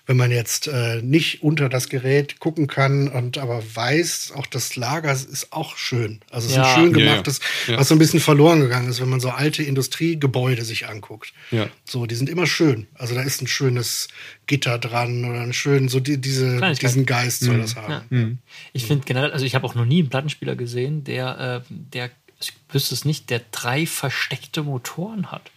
wenn 0.06 0.16
man 0.16 0.30
jetzt 0.30 0.68
äh, 0.68 1.02
nicht 1.02 1.42
unter 1.42 1.68
das 1.68 1.88
Gerät 1.88 2.38
gucken 2.38 2.66
kann 2.68 3.08
und 3.08 3.38
aber 3.38 3.62
weiß, 3.74 4.32
auch 4.36 4.46
das 4.46 4.76
Lager 4.76 5.12
ist 5.12 5.48
auch 5.52 5.76
schön. 5.76 6.20
Also 6.30 6.46
es 6.46 6.52
ist 6.52 6.56
Ja. 6.58 6.74
ein 6.74 6.80
schön 6.92 6.98
Ja, 6.98 7.04
ja. 7.06 7.10
gemachtes, 7.12 7.40
Ja. 7.66 7.78
was 7.78 7.88
so 7.88 7.94
ein 7.94 7.98
bisschen 7.98 8.20
verloren 8.20 8.60
gegangen 8.60 8.88
ist, 8.88 9.00
wenn 9.00 9.08
man 9.08 9.20
so 9.20 9.30
alte 9.30 9.62
Industriegebäude 9.62 10.64
sich 10.64 10.86
anguckt. 10.88 11.32
Ja. 11.50 11.68
So, 11.84 12.06
die 12.06 12.14
sind 12.14 12.28
immer 12.28 12.46
schön. 12.46 12.86
Also 12.94 13.14
da 13.14 13.22
ist 13.22 13.42
ein 13.42 13.46
schönes 13.48 14.08
Gitter 14.46 14.78
dran 14.78 15.24
oder 15.24 15.40
ein 15.40 15.52
schön, 15.52 15.88
so 15.88 16.00
die, 16.00 16.18
diese, 16.18 16.60
diesen 16.80 17.06
Geist 17.06 17.40
soll 17.40 17.58
das 17.58 17.76
haben. 17.76 18.04
Ja. 18.10 18.28
Ich 18.72 18.86
finde 18.86 19.04
generell, 19.04 19.32
also 19.32 19.44
ich 19.44 19.54
habe 19.54 19.66
auch 19.66 19.74
noch 19.74 19.84
nie 19.84 19.98
einen 20.00 20.08
Plattenspieler 20.10 20.54
gesehen, 20.56 21.04
der, 21.04 21.64
äh, 21.68 21.74
der, 21.92 22.10
ich 22.40 22.52
wüsste 22.70 22.94
es 22.94 23.04
nicht, 23.04 23.30
der 23.30 23.40
drei 23.50 23.86
versteckte 23.86 24.62
Motoren 24.62 25.30
hat. 25.30 25.50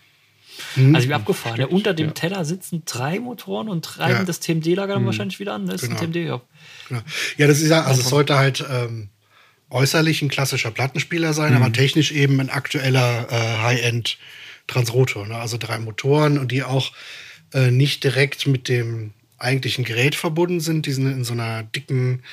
Also 0.93 1.09
wie 1.09 1.13
abgefahren. 1.13 1.59
Ja, 1.59 1.67
unter 1.67 1.93
dem 1.93 2.13
Teller 2.13 2.45
sitzen 2.45 2.83
drei 2.85 3.19
Motoren 3.19 3.67
und 3.69 3.83
treiben 3.85 4.19
Ja. 4.19 4.23
das 4.23 4.39
TMD-Lager 4.41 4.95
dann 4.95 5.05
wahrscheinlich 5.05 5.39
wieder 5.39 5.53
an. 5.53 5.65
Das 5.65 5.81
ist 5.81 5.89
Genau. 5.89 6.01
ein 6.01 6.11
TMD, 6.11 6.27
ja. 6.27 6.41
Genau. 6.89 7.01
Ja, 7.37 7.47
das 7.47 7.61
ist 7.61 7.69
ja, 7.69 7.83
also 7.83 8.01
es 8.01 8.09
sollte 8.09 8.35
halt 8.37 8.63
ähm, 8.69 9.09
äußerlich 9.69 10.21
ein 10.21 10.29
klassischer 10.29 10.69
Plattenspieler 10.71 11.33
sein, 11.33 11.55
aber 11.55 11.71
technisch 11.71 12.11
eben 12.11 12.39
ein 12.39 12.49
aktueller 12.49 13.27
äh, 13.31 13.57
High-End 13.63 14.17
Transrotor. 14.67 15.25
Ne? 15.27 15.35
Also 15.35 15.57
drei 15.57 15.79
Motoren 15.79 16.37
und 16.37 16.51
die 16.51 16.63
auch 16.63 16.91
äh, 17.53 17.71
nicht 17.71 18.03
direkt 18.03 18.45
mit 18.45 18.67
dem 18.67 19.13
eigentlichen 19.37 19.83
Gerät 19.85 20.15
verbunden 20.15 20.59
sind. 20.59 20.85
Die 20.85 20.91
sind 20.91 21.07
in 21.11 21.23
so 21.23 21.33
einer 21.33 21.63
dicken, 21.63 22.23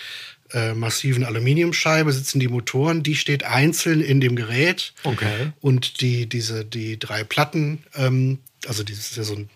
äh, 0.53 0.75
massiven 0.75 1.25
Aluminiumscheibe 1.25 2.13
sitzen 2.13 2.41
die 2.41 2.49
Motoren. 2.49 3.03
Die 3.03 3.17
steht 3.17 3.45
einzeln 3.45 4.01
in 4.01 4.21
dem 4.21 4.37
Gerät. 4.37 4.95
Okay. 5.05 5.53
Und 5.61 6.01
die, 6.01 6.29
diese, 6.29 6.65
die 6.65 6.99
drei 6.99 7.25
Platten, 7.25 7.83
ähm, 7.95 8.39
also 8.67 8.83
dieses 8.83 9.11
ist 9.11 9.17
ja 9.17 9.25
so 9.25 9.35
ein 9.35 9.51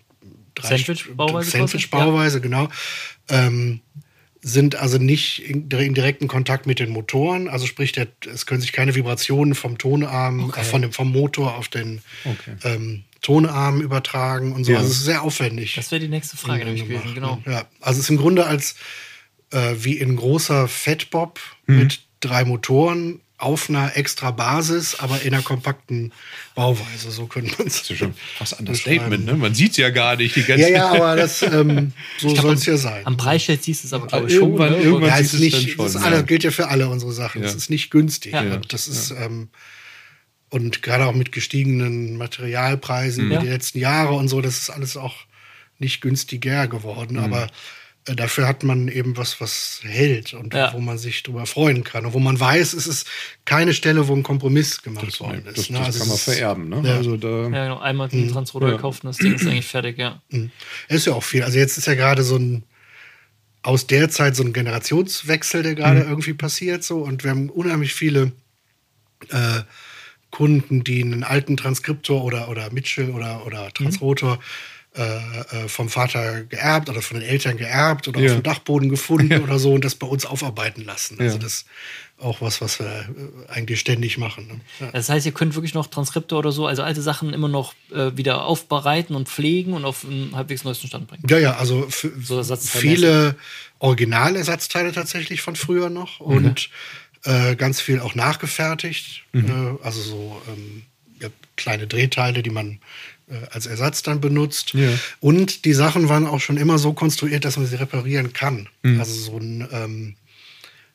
Sandwich-Bauweise 0.61 1.49
Sandwich-Bauweise, 1.49 2.41
genau. 2.41 2.69
Ähm, 3.29 3.81
sind 4.41 4.75
also 4.75 4.97
nicht 4.97 5.49
in, 5.49 5.69
in 5.71 5.93
direkten 5.93 6.27
Kontakt 6.27 6.67
mit 6.67 6.79
den 6.79 6.89
Motoren. 6.89 7.47
Also 7.47 7.65
sprich, 7.65 7.93
der, 7.93 8.07
es 8.31 8.45
können 8.45 8.61
sich 8.61 8.73
keine 8.73 8.93
Vibrationen 8.93 9.55
vom 9.55 9.77
Tonarm, 9.77 10.45
Okay. 10.45 10.61
äh, 10.61 10.63
von 10.63 10.81
dem, 10.81 10.91
vom 10.91 11.11
Motor 11.11 11.55
auf 11.55 11.69
den 11.69 12.01
Okay. 12.25 12.55
ähm, 12.63 13.03
Tonarm 13.21 13.79
übertragen 13.81 14.51
und 14.51 14.65
so. 14.65 14.73
Ja. 14.73 14.79
Also 14.79 14.91
es 14.91 14.97
ist 14.97 15.05
sehr 15.05 15.23
aufwendig. 15.23 15.75
Das 15.75 15.91
wäre 15.91 16.01
die 16.01 16.09
nächste 16.09 16.35
Frage 16.35 16.65
nämlich 16.65 16.83
gewesen, 16.83 17.15
gemacht, 17.15 17.15
genau. 17.15 17.41
ne? 17.45 17.53
Ja, 17.53 17.65
also 17.79 17.99
es 17.99 18.05
ist 18.05 18.09
im 18.09 18.17
Grunde 18.17 18.45
als 18.45 18.75
äh, 19.53 19.75
wie 19.83 19.97
in 19.97 20.15
großer 20.15 20.67
Fatbob 20.67 21.39
Mhm. 21.67 21.77
mit 21.79 22.01
drei 22.19 22.43
Motoren 22.45 23.19
auf 23.37 23.69
einer 23.69 23.97
extra 23.97 24.31
Basis, 24.31 24.95
aber 24.99 25.21
in 25.23 25.33
einer 25.33 25.43
kompakten 25.43 26.13
Bauweise. 26.55 27.11
So 27.11 27.25
könnte 27.25 27.51
man 27.57 27.67
es. 27.67 27.73
Das 27.73 27.81
ist 27.83 27.89
ja 27.89 27.95
schon 27.97 28.13
fast 28.37 28.57
Understatement, 28.59 29.25
ne? 29.25 29.33
Man 29.33 29.53
sieht 29.53 29.71
es 29.71 29.77
ja 29.77 29.89
gar 29.89 30.15
nicht. 30.15 30.35
Die 30.37 30.43
ganze 30.43 30.63
Ja, 30.63 30.69
ja, 30.69 30.91
aber 30.91 31.15
das 31.17 31.41
ähm, 31.41 31.91
so 32.19 32.33
soll 32.35 32.53
es 32.53 32.65
ja 32.65 32.77
sein. 32.77 33.05
Am 33.05 33.17
Preisschild 33.17 33.61
siehst 33.63 33.83
du 33.83 33.87
es 33.87 33.93
aber, 33.93 34.07
glaube 34.07 34.23
Aber 34.25 34.27
ich, 34.31 34.35
schon. 34.35 34.43
irgendwann- 34.43 34.71
ne? 34.71 34.77
irgendwann- 34.81 35.09
ja, 35.09 35.17
siehst 35.17 35.33
es 35.33 35.39
nicht, 35.41 35.55
dann 35.55 35.67
schon, 35.67 35.85
das 36.01 36.03
ja. 36.03 36.21
gilt 36.21 36.43
ja 36.45 36.51
für 36.51 36.69
alle 36.69 36.87
unsere 36.87 37.11
Sachen. 37.11 37.41
Ja. 37.41 37.47
Es 37.49 37.55
ist 37.55 37.69
nicht 37.69 37.89
günstig. 37.91 38.31
Ja. 38.33 38.41
Und 38.41 38.71
das 38.71 38.87
ist, 38.87 39.11
ähm, 39.11 39.49
und 40.49 40.81
gerade 40.81 41.05
auch 41.07 41.13
mit 41.15 41.31
gestiegenen 41.33 42.15
Materialpreisen 42.15 43.25
über 43.25 43.35
Ja. 43.35 43.41
die 43.41 43.49
letzten 43.49 43.79
Jahre 43.79 44.13
und 44.13 44.29
so, 44.29 44.39
das 44.39 44.57
ist 44.59 44.69
alles 44.69 44.95
auch 44.95 45.15
nicht 45.79 45.99
günstiger 45.99 46.67
geworden. 46.67 47.17
Aber 47.19 47.45
äh, 47.45 47.47
dafür 48.05 48.47
hat 48.47 48.63
man 48.63 48.87
eben 48.89 49.15
was, 49.17 49.39
was 49.39 49.79
hält 49.83 50.33
und 50.33 50.53
Ja. 50.53 50.73
wo 50.73 50.79
man 50.79 50.97
sich 50.97 51.23
drüber 51.23 51.45
freuen 51.45 51.83
kann. 51.83 52.05
Und 52.05 52.13
wo 52.13 52.19
man 52.19 52.39
weiß, 52.39 52.73
es 52.73 52.85
ist 52.87 53.07
keine 53.45 53.73
Stelle, 53.73 54.07
wo 54.07 54.15
ein 54.15 54.23
Kompromiss 54.23 54.81
gemacht 54.81 55.19
worden 55.19 55.45
ist. 55.45 55.57
Das, 55.57 55.69
ne? 55.69 55.77
das 55.79 55.87
Also 55.87 55.99
kann 55.99 56.07
es 56.07 56.07
man 56.09 56.15
ist- 56.17 56.23
vererben. 56.23 56.69
Ne? 56.69 56.81
Ja. 56.85 56.95
Also 56.97 57.17
da, 57.17 57.27
Ja, 57.43 57.47
genau. 57.49 57.79
Einmal 57.79 58.09
den 58.09 58.29
Transroder 58.31 58.67
Ja. 58.69 58.75
gekauft 58.75 59.03
und 59.03 59.07
das 59.09 59.17
Ding 59.17 59.33
ist 59.35 59.45
eigentlich 59.47 59.67
fertig, 59.67 59.97
ja. 59.97 60.21
Ist 60.89 61.05
ja 61.07 61.13
auch 61.13 61.23
viel. 61.23 61.43
Also 61.43 61.57
jetzt 61.57 61.77
ist 61.77 61.87
ja 61.87 61.95
gerade 61.95 62.23
so 62.23 62.35
ein 62.37 62.63
aus 63.65 63.87
der 63.87 64.09
Zeit 64.09 64.35
so 64.35 64.43
ein 64.43 64.51
Generationswechsel, 64.51 65.63
der 65.63 65.75
gerade 65.75 66.01
irgendwie 66.01 66.33
passiert 66.33 66.83
so 66.83 66.97
und 66.97 67.23
wir 67.23 67.31
haben 67.31 67.49
unheimlich 67.49 67.93
viele 67.93 68.33
äh, 69.29 69.61
Kunden, 70.31 70.83
die 70.83 71.01
einen 71.01 71.23
alten 71.23 71.55
Transkriptor 71.55 72.25
oder 72.25 72.49
oder 72.49 72.73
Mitchell 72.73 73.11
oder 73.11 73.45
oder 73.45 73.71
Transrotor 73.73 74.33
äh, 74.35 74.37
äh, 74.95 75.67
vom 75.67 75.89
Vater 75.89 76.43
geerbt 76.43 76.89
oder 76.89 77.01
von 77.01 77.19
den 77.19 77.27
Eltern 77.27 77.57
geerbt 77.57 78.07
oder 78.07 78.19
Ja. 78.19 78.27
auf 78.31 78.37
dem 78.37 78.43
Dachboden 78.43 78.89
gefunden 78.89 79.41
oder 79.41 79.57
so 79.59 79.73
und 79.73 79.83
das 79.83 79.95
bei 79.95 80.05
uns 80.07 80.25
aufarbeiten 80.25 80.83
lassen. 80.85 81.19
Also 81.19 81.37
Ja. 81.37 81.41
das 81.43 81.53
ist 81.53 81.65
auch 82.19 82.41
was, 82.41 82.61
was 82.61 82.79
wir 82.79 82.85
äh, 83.47 83.51
eigentlich 83.51 83.79
ständig 83.79 84.17
machen. 84.17 84.47
Ne? 84.47 84.59
Ja. 84.79 84.91
Das 84.91 85.09
heißt, 85.09 85.25
ihr 85.25 85.31
könnt 85.31 85.55
wirklich 85.55 85.73
noch 85.73 85.87
Transkripte 85.87 86.35
oder 86.35 86.51
so, 86.51 86.67
also 86.67 86.83
alte 86.83 87.01
Sachen 87.01 87.33
immer 87.33 87.47
noch 87.49 87.73
äh, 87.91 88.15
wieder 88.15 88.45
aufbereiten 88.45 89.15
und 89.15 89.27
pflegen 89.29 89.73
und 89.73 89.83
auf 89.83 90.05
einen 90.05 90.35
halbwegs 90.35 90.63
neuesten 90.63 90.87
Stand 90.87 91.07
bringen. 91.07 91.23
Ja, 91.27 91.39
ja, 91.39 91.57
also 91.57 91.87
So 91.89 92.55
viele 92.57 93.35
Originalersatzteile 93.79 94.91
tatsächlich 94.91 95.41
von 95.41 95.55
früher 95.55 95.89
noch 95.89 96.19
und 96.19 96.69
äh, 97.25 97.55
ganz 97.55 97.81
viel 97.81 97.99
auch 97.99 98.15
nachgefertigt. 98.15 99.23
Äh, 99.33 99.39
also 99.83 100.01
so 100.01 100.41
ähm, 100.49 100.83
ja, 101.19 101.29
kleine 101.55 101.87
Drehteile, 101.87 102.43
die 102.43 102.49
man 102.49 102.67
äh, 102.71 102.79
als 103.51 103.65
Ersatz 103.65 104.03
dann 104.03 104.21
benutzt. 104.21 104.73
Ja. 104.73 104.89
Und 105.19 105.65
die 105.65 105.73
Sachen 105.73 106.09
waren 106.09 106.25
auch 106.27 106.39
schon 106.39 106.57
immer 106.57 106.77
so 106.77 106.93
konstruiert, 106.93 107.45
dass 107.45 107.57
man 107.57 107.65
sie 107.67 107.75
reparieren 107.75 108.33
kann. 108.33 108.69
Also 108.83 109.13
so 109.13 109.37
ein 109.37 109.67
ähm, 109.71 110.15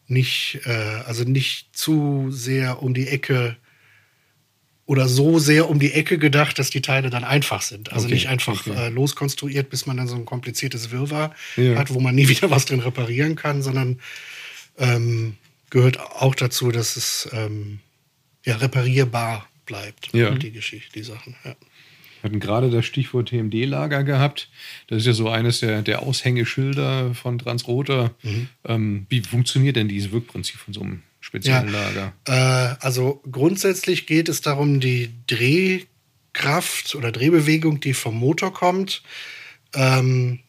nicht, 0.07 0.61
äh, 0.65 0.71
also 1.07 1.25
nicht 1.25 1.69
zu 1.77 2.29
sehr 2.31 2.83
um 2.83 2.95
die 2.95 3.09
Ecke 3.09 3.57
oder 4.87 5.07
so 5.07 5.39
sehr 5.39 5.69
um 5.69 5.79
die 5.79 5.93
Ecke 5.93 6.17
gedacht, 6.19 6.59
dass 6.59 6.71
die 6.71 6.81
Teile 6.81 7.11
dann 7.11 7.23
einfach 7.25 7.61
sind. 7.61 7.93
Also 7.93 8.07
Okay, 8.07 8.15
nicht 8.15 8.29
einfach 8.29 8.67
okay. 8.67 8.87
äh, 8.87 8.89
loskonstruiert, 8.89 9.69
bis 9.69 9.85
man 9.85 9.99
dann 9.99 10.09
so 10.09 10.17
ein 10.17 10.25
kompliziertes 10.25 10.91
Wirrwarr 10.91 11.35
Ja. 11.57 11.77
hat, 11.77 11.93
wo 11.93 12.01
man 12.01 12.15
nie 12.15 12.27
wieder 12.31 12.51
was 12.51 12.65
drin 12.65 12.81
reparieren 12.81 13.37
kann, 13.37 13.63
sondern 13.63 14.01
ähm, 14.79 15.37
gehört 15.69 16.01
auch 16.01 16.35
dazu, 16.35 16.71
dass 16.73 16.97
es 16.97 17.29
ähm, 17.33 17.81
ja, 18.47 18.57
reparierbar 18.57 19.47
bleibt, 19.67 20.09
Ja. 20.15 20.31
die 20.31 20.53
Geschichte, 20.53 20.91
die 20.95 21.03
Sachen. 21.03 21.37
Ja. 21.45 21.55
Hatten 22.29 22.41
gerade 22.41 22.69
das 22.69 22.85
Stichwort 22.85 23.31
TMD-Lager 23.31 24.05
gehabt. 24.05 24.51
Das 24.89 24.99
ist 24.99 25.07
ja 25.07 25.15
so 25.15 25.31
eines 25.31 25.61
der, 25.61 25.81
der 25.81 26.03
Aushängeschilder 26.03 27.15
von 27.15 27.39
Transrotor. 27.39 28.11
Mhm. 28.23 28.49
Ähm, 28.67 29.07
wie 29.09 29.23
funktioniert 29.23 29.77
denn 29.77 29.89
dieses 29.89 30.13
Wirkprinzip 30.13 30.61
von 30.61 30.75
so 30.75 30.83
einem 30.83 31.03
speziellen 31.21 31.73
Lager? 31.73 32.13
Äh, 32.27 32.77
also 32.85 33.23
grundsätzlich 33.33 34.07
geht 34.07 34.29
es 34.29 34.43
darum, 34.43 34.79
die 34.79 35.09
Drehkraft 35.27 36.95
oder 36.95 37.13
Drehbewegung, 37.13 37.81
die 37.81 37.95
vom 37.95 38.17
Motor 38.19 38.53
kommt, 38.53 39.03
ähm, 39.75 40.41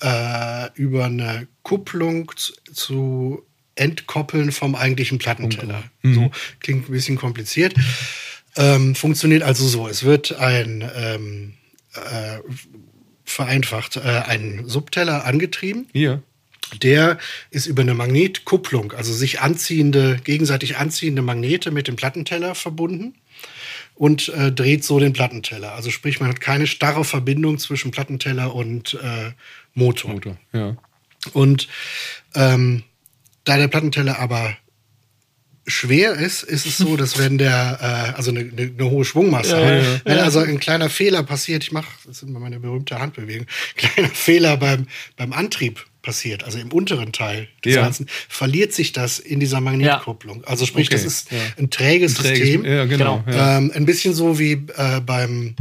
äh, 0.00 0.72
über 0.74 1.04
eine 1.04 1.46
Kupplung 1.62 2.32
zu, 2.34 2.52
zu 2.72 3.46
entkoppeln 3.76 4.50
vom 4.50 4.74
eigentlichen 4.74 5.18
Plattenteller. 5.18 5.84
So 6.02 6.32
klingt 6.58 6.88
ein 6.88 6.92
bisschen 6.92 7.16
kompliziert. 7.16 7.74
Ähm, 8.58 8.94
funktioniert 8.94 9.42
also 9.42 9.66
so: 9.66 9.88
Es 9.88 10.02
wird 10.02 10.36
ein 10.36 10.84
ähm, 10.94 11.54
äh, 11.94 12.38
vereinfacht 13.24 13.96
äh, 13.96 14.00
ein 14.00 14.64
Subteller 14.66 15.24
angetrieben. 15.24 15.86
Hier. 15.92 16.22
Der 16.82 17.18
ist 17.50 17.66
über 17.66 17.80
eine 17.80 17.94
Magnetkupplung, 17.94 18.92
also 18.92 19.12
sich 19.14 19.40
anziehende, 19.40 20.20
gegenseitig 20.22 20.76
anziehende 20.76 21.22
Magnete 21.22 21.70
mit 21.70 21.88
dem 21.88 21.96
Plattenteller 21.96 22.54
verbunden 22.54 23.14
und 23.94 24.28
äh, 24.28 24.52
dreht 24.52 24.84
so 24.84 24.98
den 24.98 25.14
Plattenteller. 25.14 25.72
Also 25.72 25.90
sprich, 25.90 26.20
man 26.20 26.28
hat 26.28 26.40
keine 26.40 26.66
starre 26.66 27.04
Verbindung 27.04 27.58
zwischen 27.58 27.90
Plattenteller 27.90 28.54
und 28.54 28.94
äh, 29.02 29.32
Motor. 29.74 30.12
Motor. 30.12 30.36
Ja. 30.52 30.76
Und 31.32 31.68
ähm, 32.34 32.82
da 33.44 33.56
der 33.56 33.68
Plattenteller 33.68 34.18
aber 34.18 34.54
schwer 35.68 36.14
ist, 36.14 36.42
ist 36.42 36.66
es 36.66 36.78
so, 36.78 36.96
dass 36.96 37.18
wenn 37.18 37.38
der, 37.38 37.78
äh, 38.12 38.16
also 38.16 38.30
eine, 38.30 38.40
eine, 38.40 38.72
eine 38.76 38.90
hohe 38.90 39.04
Schwungmasse 39.04 39.50
Ja, 39.60 39.76
ja, 39.76 40.00
wenn 40.04 40.18
also 40.18 40.40
ein 40.40 40.58
kleiner 40.58 40.90
Fehler 40.90 41.22
passiert, 41.22 41.62
ich 41.62 41.70
mache, 41.72 41.88
das 42.06 42.16
ist 42.16 42.22
immer 42.28 42.40
meine 42.40 42.58
berühmte 42.58 42.98
Handbewegung, 42.98 43.46
kleiner 43.76 44.08
Fehler 44.08 44.56
beim, 44.56 44.86
beim 45.16 45.32
Antrieb 45.32 45.84
passiert, 46.02 46.42
also 46.44 46.58
im 46.58 46.72
unteren 46.72 47.12
Teil 47.12 47.48
des 47.64 47.74
Ja. 47.74 47.82
Ganzen, 47.82 48.06
verliert 48.28 48.72
sich 48.72 48.92
das 48.92 49.18
in 49.18 49.40
dieser 49.40 49.60
Magnetkupplung. 49.60 50.42
Also 50.44 50.64
sprich, 50.64 50.88
Okay, 50.88 50.96
das 50.96 51.04
ist 51.04 51.30
ja. 51.30 51.38
ein 51.58 51.70
träges, 51.70 52.14
Träges- 52.14 52.38
System. 52.38 52.64
Ja, 52.64 52.84
genau. 52.86 53.22
Genau. 53.26 53.36
Ja. 53.38 53.58
Ähm, 53.58 53.70
ein 53.74 53.84
bisschen 53.84 54.14
so 54.14 54.38
wie 54.38 54.52
äh, 54.52 55.00
beim 55.04 55.54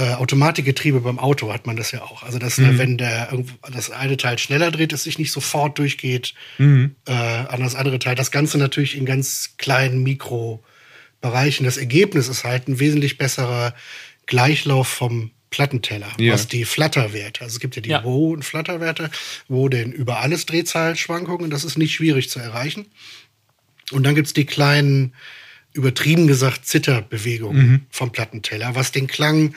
äh, 0.00 0.14
Automatikgetriebe 0.14 1.00
beim 1.00 1.18
Auto 1.18 1.52
hat 1.52 1.66
man 1.66 1.76
das 1.76 1.92
ja 1.92 2.02
auch. 2.02 2.22
Also, 2.22 2.38
dass 2.38 2.56
Mhm. 2.58 2.64
äh, 2.64 2.78
wenn 2.78 2.96
der 2.98 3.28
das 3.72 3.90
eine 3.90 4.16
Teil 4.16 4.38
schneller 4.38 4.70
dreht, 4.70 4.92
es 4.92 5.02
sich 5.04 5.18
nicht 5.18 5.32
sofort 5.32 5.78
durchgeht 5.78 6.34
Mhm. 6.58 6.94
äh, 7.06 7.12
an 7.12 7.60
das 7.60 7.74
andere 7.74 7.98
Teil. 7.98 8.14
Das 8.14 8.30
Ganze 8.30 8.58
natürlich 8.58 8.96
in 8.96 9.04
ganz 9.04 9.54
kleinen 9.58 10.02
Mikrobereichen. 10.02 11.64
Das 11.64 11.76
Ergebnis 11.76 12.28
ist 12.28 12.44
halt 12.44 12.68
ein 12.68 12.78
wesentlich 12.78 13.18
besserer 13.18 13.74
Gleichlauf 14.26 14.88
vom 14.88 15.30
Plattenteller, 15.50 16.08
Ja. 16.18 16.32
was 16.32 16.46
die 16.46 16.64
Flatterwerte. 16.64 17.42
Also 17.42 17.54
es 17.56 17.60
gibt 17.60 17.74
ja 17.76 17.82
die 17.82 17.90
Ja. 17.90 18.00
Und 18.02 18.44
Flatterwerte, 18.44 19.10
wo 19.48 19.68
denn 19.68 19.90
über 19.92 20.20
alles 20.20 20.46
Drehzahlschwankungen, 20.46 21.50
das 21.50 21.64
ist 21.64 21.76
nicht 21.76 21.92
schwierig 21.94 22.30
zu 22.30 22.38
erreichen. 22.38 22.86
Und 23.90 24.04
dann 24.04 24.14
gibt's 24.14 24.32
die 24.32 24.44
kleinen, 24.46 25.12
übertrieben 25.72 26.28
gesagt, 26.28 26.66
Zitterbewegungen 26.66 27.86
vom 27.90 28.12
Plattenteller, 28.12 28.74
was 28.76 28.92
den 28.92 29.08
Klang 29.08 29.54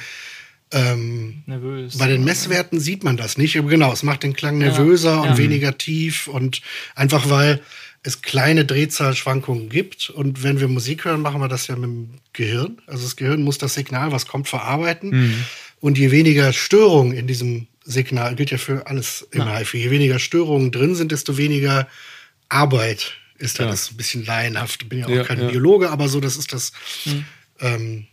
ähm, 0.73 1.43
Nervös. 1.45 1.97
bei 1.97 2.07
den 2.07 2.23
Messwerten 2.23 2.79
sieht 2.79 3.03
man 3.03 3.15
das 3.17 3.38
nicht, 3.38 3.57
aber 3.57 3.69
genau, 3.69 3.93
es 3.93 4.03
macht 4.03 4.23
den 4.23 4.33
Klang 4.33 4.57
nervöser 4.57 5.21
und 5.21 5.29
ja. 5.29 5.38
weniger 5.38 5.77
tief 5.77 6.27
und 6.27 6.62
einfach 6.95 7.29
weil 7.29 7.62
es 8.03 8.21
kleine 8.21 8.65
Drehzahlschwankungen 8.65 9.69
gibt. 9.69 10.09
Und 10.09 10.43
wenn 10.43 10.59
wir 10.59 10.67
Musik 10.67 11.05
hören, 11.05 11.21
machen 11.21 11.39
wir 11.39 11.47
das 11.47 11.67
ja 11.67 11.75
mit 11.75 11.86
dem 11.86 12.09
Gehirn. 12.33 12.81
Also 12.86 13.03
das 13.03 13.15
Gehirn 13.15 13.43
muss 13.43 13.57
das 13.57 13.75
Signal, 13.75 14.12
was 14.12 14.27
kommt, 14.27 14.49
verarbeiten. 14.49 15.45
Und 15.79 15.97
je 15.97 16.12
weniger 16.12 16.51
Störungen 16.51 17.13
in 17.15 17.27
diesem 17.27 17.67
Signal, 17.86 18.36
gilt 18.36 18.51
ja 18.51 18.57
für 18.57 18.88
alles 18.88 19.27
im 19.31 19.47
HiFi, 19.47 19.77
je 19.77 19.89
weniger 19.89 20.19
Störungen 20.19 20.71
drin 20.71 20.95
sind, 20.95 21.12
desto 21.12 21.38
weniger 21.38 21.88
Arbeit 22.49 23.13
ist 23.38 23.59
da. 23.59 23.63
Ja. 23.63 23.69
Das 23.69 23.83
ist 23.83 23.91
ein 23.91 23.97
bisschen 23.97 24.25
laienhaft. 24.25 24.83
Ich 24.83 24.89
bin 24.89 24.99
ja 24.99 25.05
auch 25.05 25.09
Ja, 25.09 25.23
kein 25.23 25.39
ja. 25.39 25.47
Biologe, 25.47 25.89
aber 25.89 26.09
so, 26.09 26.19
das 26.19 26.36
ist 26.36 26.51
das 26.51 26.73
ähm, 27.59 28.07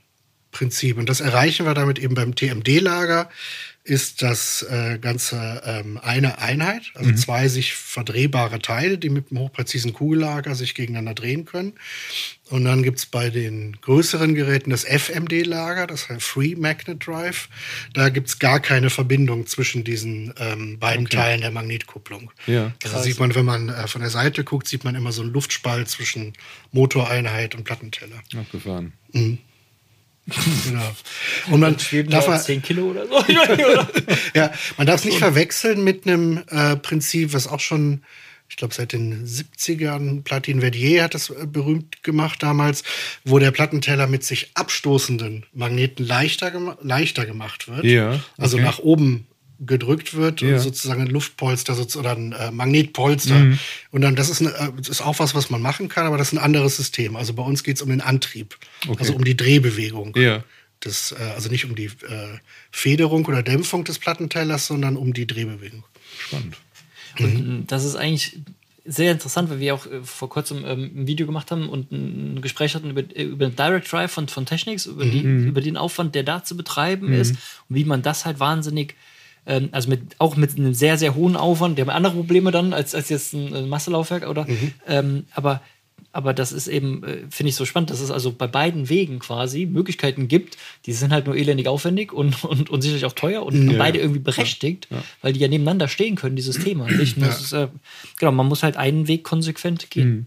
Prinzip. 0.50 0.98
Und 0.98 1.08
das 1.08 1.20
erreichen 1.20 1.66
wir 1.66 1.74
damit 1.74 1.98
eben 1.98 2.14
beim 2.14 2.34
TMD-Lager, 2.34 3.28
ist 3.82 4.20
das 4.20 4.62
äh, 4.62 4.98
Ganze 4.98 5.62
ähm, 5.64 5.98
eine 6.02 6.38
Einheit, 6.38 6.82
also 6.94 7.12
zwei 7.14 7.48
sich 7.48 7.72
verdrehbare 7.72 8.60
Teile, 8.60 8.98
die 8.98 9.08
mit 9.08 9.30
einem 9.30 9.40
hochpräzisen 9.40 9.94
Kugellager 9.94 10.54
sich 10.54 10.74
gegeneinander 10.74 11.14
drehen 11.14 11.46
können. 11.46 11.72
Und 12.50 12.64
dann 12.64 12.82
gibt's 12.82 13.06
bei 13.06 13.30
den 13.30 13.78
größeren 13.80 14.34
Geräten 14.34 14.70
das 14.70 14.84
FMD-Lager, 14.84 15.86
das 15.86 16.08
heißt 16.08 16.22
Free 16.22 16.56
Magnet 16.56 17.06
Drive. 17.06 17.48
Da 17.94 18.10
gibt's 18.10 18.38
gar 18.38 18.60
keine 18.60 18.90
Verbindung 18.90 19.46
zwischen 19.46 19.82
diesen 19.82 20.34
ähm, 20.38 20.78
beiden 20.78 21.06
Teilen 21.08 21.40
der 21.40 21.50
Magnetkupplung. 21.50 22.30
Ja. 22.46 22.72
Also 22.84 23.00
sieht 23.00 23.18
man, 23.18 23.34
wenn 23.34 23.46
man 23.46 23.70
äh, 23.70 23.88
von 23.88 24.02
der 24.02 24.10
Seite 24.10 24.44
guckt, 24.44 24.68
sieht 24.68 24.84
man 24.84 24.94
immer 24.94 25.12
so 25.12 25.22
einen 25.22 25.32
Luftspalt 25.32 25.88
zwischen 25.88 26.34
Motoreinheit 26.70 27.54
und 27.54 27.64
Plattenteller. 27.64 28.22
Abgefahren. 28.36 28.92
Genau. 30.64 30.90
Und 31.50 31.60
man 31.60 31.76
darf 32.08 32.24
da 32.24 32.30
man, 32.30 32.40
10 32.40 32.62
Kilo 32.62 32.84
oder 32.90 33.06
so. 33.06 33.24
Ja, 34.34 34.52
man 34.76 34.86
darf 34.86 35.00
es 35.00 35.04
nicht 35.04 35.18
verwechseln 35.18 35.82
mit 35.84 36.06
einem 36.06 36.42
äh, 36.48 36.76
Prinzip, 36.76 37.32
was 37.32 37.46
auch 37.46 37.60
schon, 37.60 38.02
ich 38.48 38.56
glaube, 38.56 38.74
seit 38.74 38.92
den 38.92 39.26
70ern, 39.26 40.22
Platin 40.22 40.60
Verdier 40.60 41.04
hat 41.04 41.14
das 41.14 41.30
äh, 41.30 41.46
berühmt 41.46 42.02
gemacht 42.02 42.42
damals, 42.42 42.82
wo 43.24 43.38
der 43.38 43.50
Plattenteller 43.50 44.06
mit 44.06 44.24
sich 44.24 44.50
abstoßenden 44.54 45.46
Magneten 45.52 46.06
leichter, 46.06 46.50
gema 46.50 46.76
leichter 46.82 47.26
gemacht 47.26 47.68
wird. 47.68 47.84
Ja, 47.84 48.20
Also 48.36 48.56
okay. 48.56 48.66
nach 48.66 48.78
oben 48.78 49.26
gedrückt 49.60 50.14
wird 50.14 50.40
Ja. 50.40 50.54
und 50.54 50.61
sozusagen 50.61 51.02
ein 51.02 51.08
Luftpolster 51.08 51.76
oder 51.98 52.12
ein 52.12 52.32
äh, 52.32 52.50
Magnetpolster. 52.50 53.34
Mhm. 53.38 53.58
Und 53.90 54.00
dann, 54.00 54.16
das 54.16 54.30
ist, 54.30 54.40
eine, 54.40 54.50
äh, 54.54 54.72
das 54.76 54.88
ist 54.88 55.00
auch 55.02 55.18
was, 55.18 55.34
was 55.34 55.50
man 55.50 55.61
machen 55.61 55.88
kann, 55.88 56.06
aber 56.06 56.16
das 56.18 56.28
ist 56.28 56.32
ein 56.32 56.38
anderes 56.44 56.76
System. 56.76 57.16
Also 57.16 57.34
bei 57.34 57.42
uns 57.42 57.62
geht 57.62 57.76
es 57.76 57.82
um 57.82 57.90
den 57.90 58.00
Antrieb, 58.00 58.56
Okay. 58.88 58.96
also 59.00 59.14
um 59.14 59.24
die 59.24 59.36
Drehbewegung. 59.36 60.16
Ja. 60.16 60.44
Das, 60.80 61.12
äh, 61.12 61.22
also 61.34 61.50
nicht 61.50 61.66
um 61.66 61.74
die 61.74 61.84
äh, 61.86 62.38
Federung 62.70 63.26
oder 63.26 63.42
Dämpfung 63.42 63.84
des 63.84 63.98
Plattentellers, 63.98 64.66
sondern 64.66 64.96
um 64.96 65.12
die 65.12 65.26
Drehbewegung. 65.26 65.84
Spannend. 66.18 66.56
Und 67.18 67.66
das 67.68 67.84
ist 67.84 67.96
eigentlich 67.96 68.38
sehr 68.86 69.12
interessant, 69.12 69.50
weil 69.50 69.61
wir 69.61 69.74
auch 69.74 69.86
äh, 69.86 70.02
vor 70.02 70.30
kurzem 70.30 70.64
ähm, 70.64 70.90
ein 70.96 71.06
Video 71.06 71.26
gemacht 71.26 71.50
haben 71.50 71.68
und 71.68 71.92
ein 71.92 72.40
Gespräch 72.40 72.74
hatten 72.74 72.90
über, 72.90 73.02
äh, 73.14 73.24
über 73.24 73.48
Direct 73.50 73.92
Drive 73.92 74.11
von, 74.11 74.26
von 74.28 74.46
Technics, 74.46 74.86
über, 74.86 75.04
die, 75.04 75.20
über 75.20 75.61
den 75.61 75.76
Aufwand, 75.76 76.14
der 76.14 76.22
da 76.22 76.42
zu 76.44 76.56
betreiben 76.56 77.12
ist 77.12 77.32
und 77.68 77.76
wie 77.76 77.84
man 77.84 78.00
das 78.00 78.24
halt 78.24 78.40
wahnsinnig, 78.40 78.94
ähm, 79.47 79.68
also 79.72 79.88
mit, 79.88 80.01
auch 80.18 80.36
mit 80.36 80.57
einem 80.57 80.74
sehr, 80.74 80.99
sehr 80.99 81.14
hohen 81.14 81.36
Aufwand, 81.36 81.78
die 81.78 81.82
haben 81.82 81.91
andere 81.91 82.14
Probleme 82.14 82.51
dann 82.51 82.72
als, 82.72 82.95
als 82.95 83.09
jetzt 83.09 83.32
ein, 83.32 83.55
ein 83.55 83.68
Masselaufwerk, 83.68 84.28
oder? 84.28 84.47
Ähm, 84.86 85.24
aber 85.34 85.61
aber 86.12 86.34
das 86.34 86.51
ist 86.51 86.66
eben, 86.66 87.05
äh, 87.05 87.18
finde 87.30 87.51
ich 87.51 87.55
so 87.55 87.64
spannend, 87.64 87.91
dass 87.91 88.01
es 88.01 88.11
also 88.11 88.32
bei 88.32 88.49
beiden 88.49 88.88
Wegen 88.88 89.20
quasi 89.20 89.66
Möglichkeiten 89.66 90.26
gibt, 90.26 90.57
die 90.86 90.93
sind 90.93 91.12
halt 91.12 91.26
nur 91.26 91.36
elendig 91.36 91.68
aufwendig 91.68 92.12
und, 92.12 92.43
und, 92.45 92.68
und 92.68 92.82
sicherlich 92.82 93.05
auch 93.05 93.12
teuer 93.12 93.45
und 93.45 93.78
beide 93.78 93.99
irgendwie 93.99 94.20
berechtigt, 94.20 94.88
weil 95.22 95.32
die 95.32 95.41
ja 95.41 95.49
nebeneinander 95.49 95.88
stehen 95.88 96.16
können, 96.16 96.36
dieses 96.36 96.59
Thema. 96.59 96.86
Nicht? 96.91 97.16
Äh, 97.53 97.68
genau, 98.18 98.32
man 98.32 98.47
muss 98.47 98.62
halt 98.62 98.76
einen 98.76 99.07
Weg 99.07 99.22
konsequent 99.24 99.91
gehen. 99.91 100.26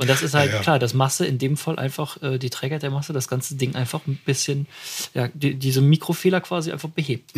Und 0.00 0.08
das 0.08 0.22
ist 0.22 0.32
halt 0.32 0.48
Ja, 0.50 0.56
ja. 0.56 0.62
klar, 0.62 0.78
dass 0.78 0.94
Masse 0.94 1.26
in 1.26 1.36
dem 1.38 1.58
Fall 1.58 1.78
einfach, 1.78 2.22
äh, 2.22 2.38
die 2.38 2.48
Trägheit 2.48 2.82
der 2.82 2.90
Masse, 2.90 3.12
das 3.12 3.28
ganze 3.28 3.54
Ding 3.56 3.74
einfach 3.74 4.00
ein 4.06 4.18
bisschen, 4.24 4.66
ja, 5.12 5.28
die, 5.34 5.54
diese 5.54 5.82
Mikrofehler 5.82 6.40
quasi 6.40 6.72
einfach 6.72 6.88
behebt. 6.88 7.32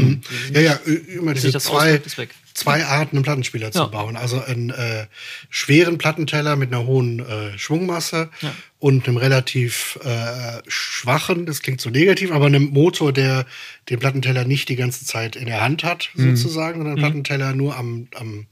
Ja, 0.55 0.61
ja, 0.61 0.73
äh, 0.87 0.93
immer 1.17 1.35
diese 1.35 1.59
zwei, 1.59 1.77
auswirkt, 1.79 2.07
ist 2.07 2.19
weg. 2.19 2.31
zwei 2.55 2.85
Arten, 2.85 3.17
einen 3.17 3.25
Plattenspieler 3.25 3.73
zu 3.73 3.81
Ja. 3.81 3.87
bauen. 3.87 4.17
Also 4.17 4.41
einen 4.41 4.71
äh, 4.71 5.07
schweren 5.51 5.99
Plattenteller 5.99 6.55
mit 6.55 6.73
einer 6.73 6.87
hohen 6.87 7.19
äh, 7.19 7.59
Schwungmasse 7.59 8.31
Ja. 8.43 8.55
und 8.79 9.09
einem 9.09 9.17
relativ 9.17 9.99
äh, 10.05 10.63
schwachen, 10.69 11.47
das 11.47 11.63
klingt 11.63 11.81
so 11.81 11.91
negativ, 11.91 12.31
aber 12.31 12.47
einem 12.47 12.67
Motor, 12.71 13.13
der 13.13 13.45
den 13.91 13.99
Plattenteller 13.99 14.45
nicht 14.45 14.69
die 14.69 14.77
ganze 14.77 15.05
Zeit 15.05 15.35
in 15.35 15.47
der 15.47 15.61
Hand 15.63 15.83
hat, 15.83 16.11
sozusagen, 16.15 16.79
sondern 16.79 16.95
der 16.95 17.03
Plattenteller 17.03 17.55
nur 17.55 17.77
am, 17.77 18.07
am, 18.15 18.47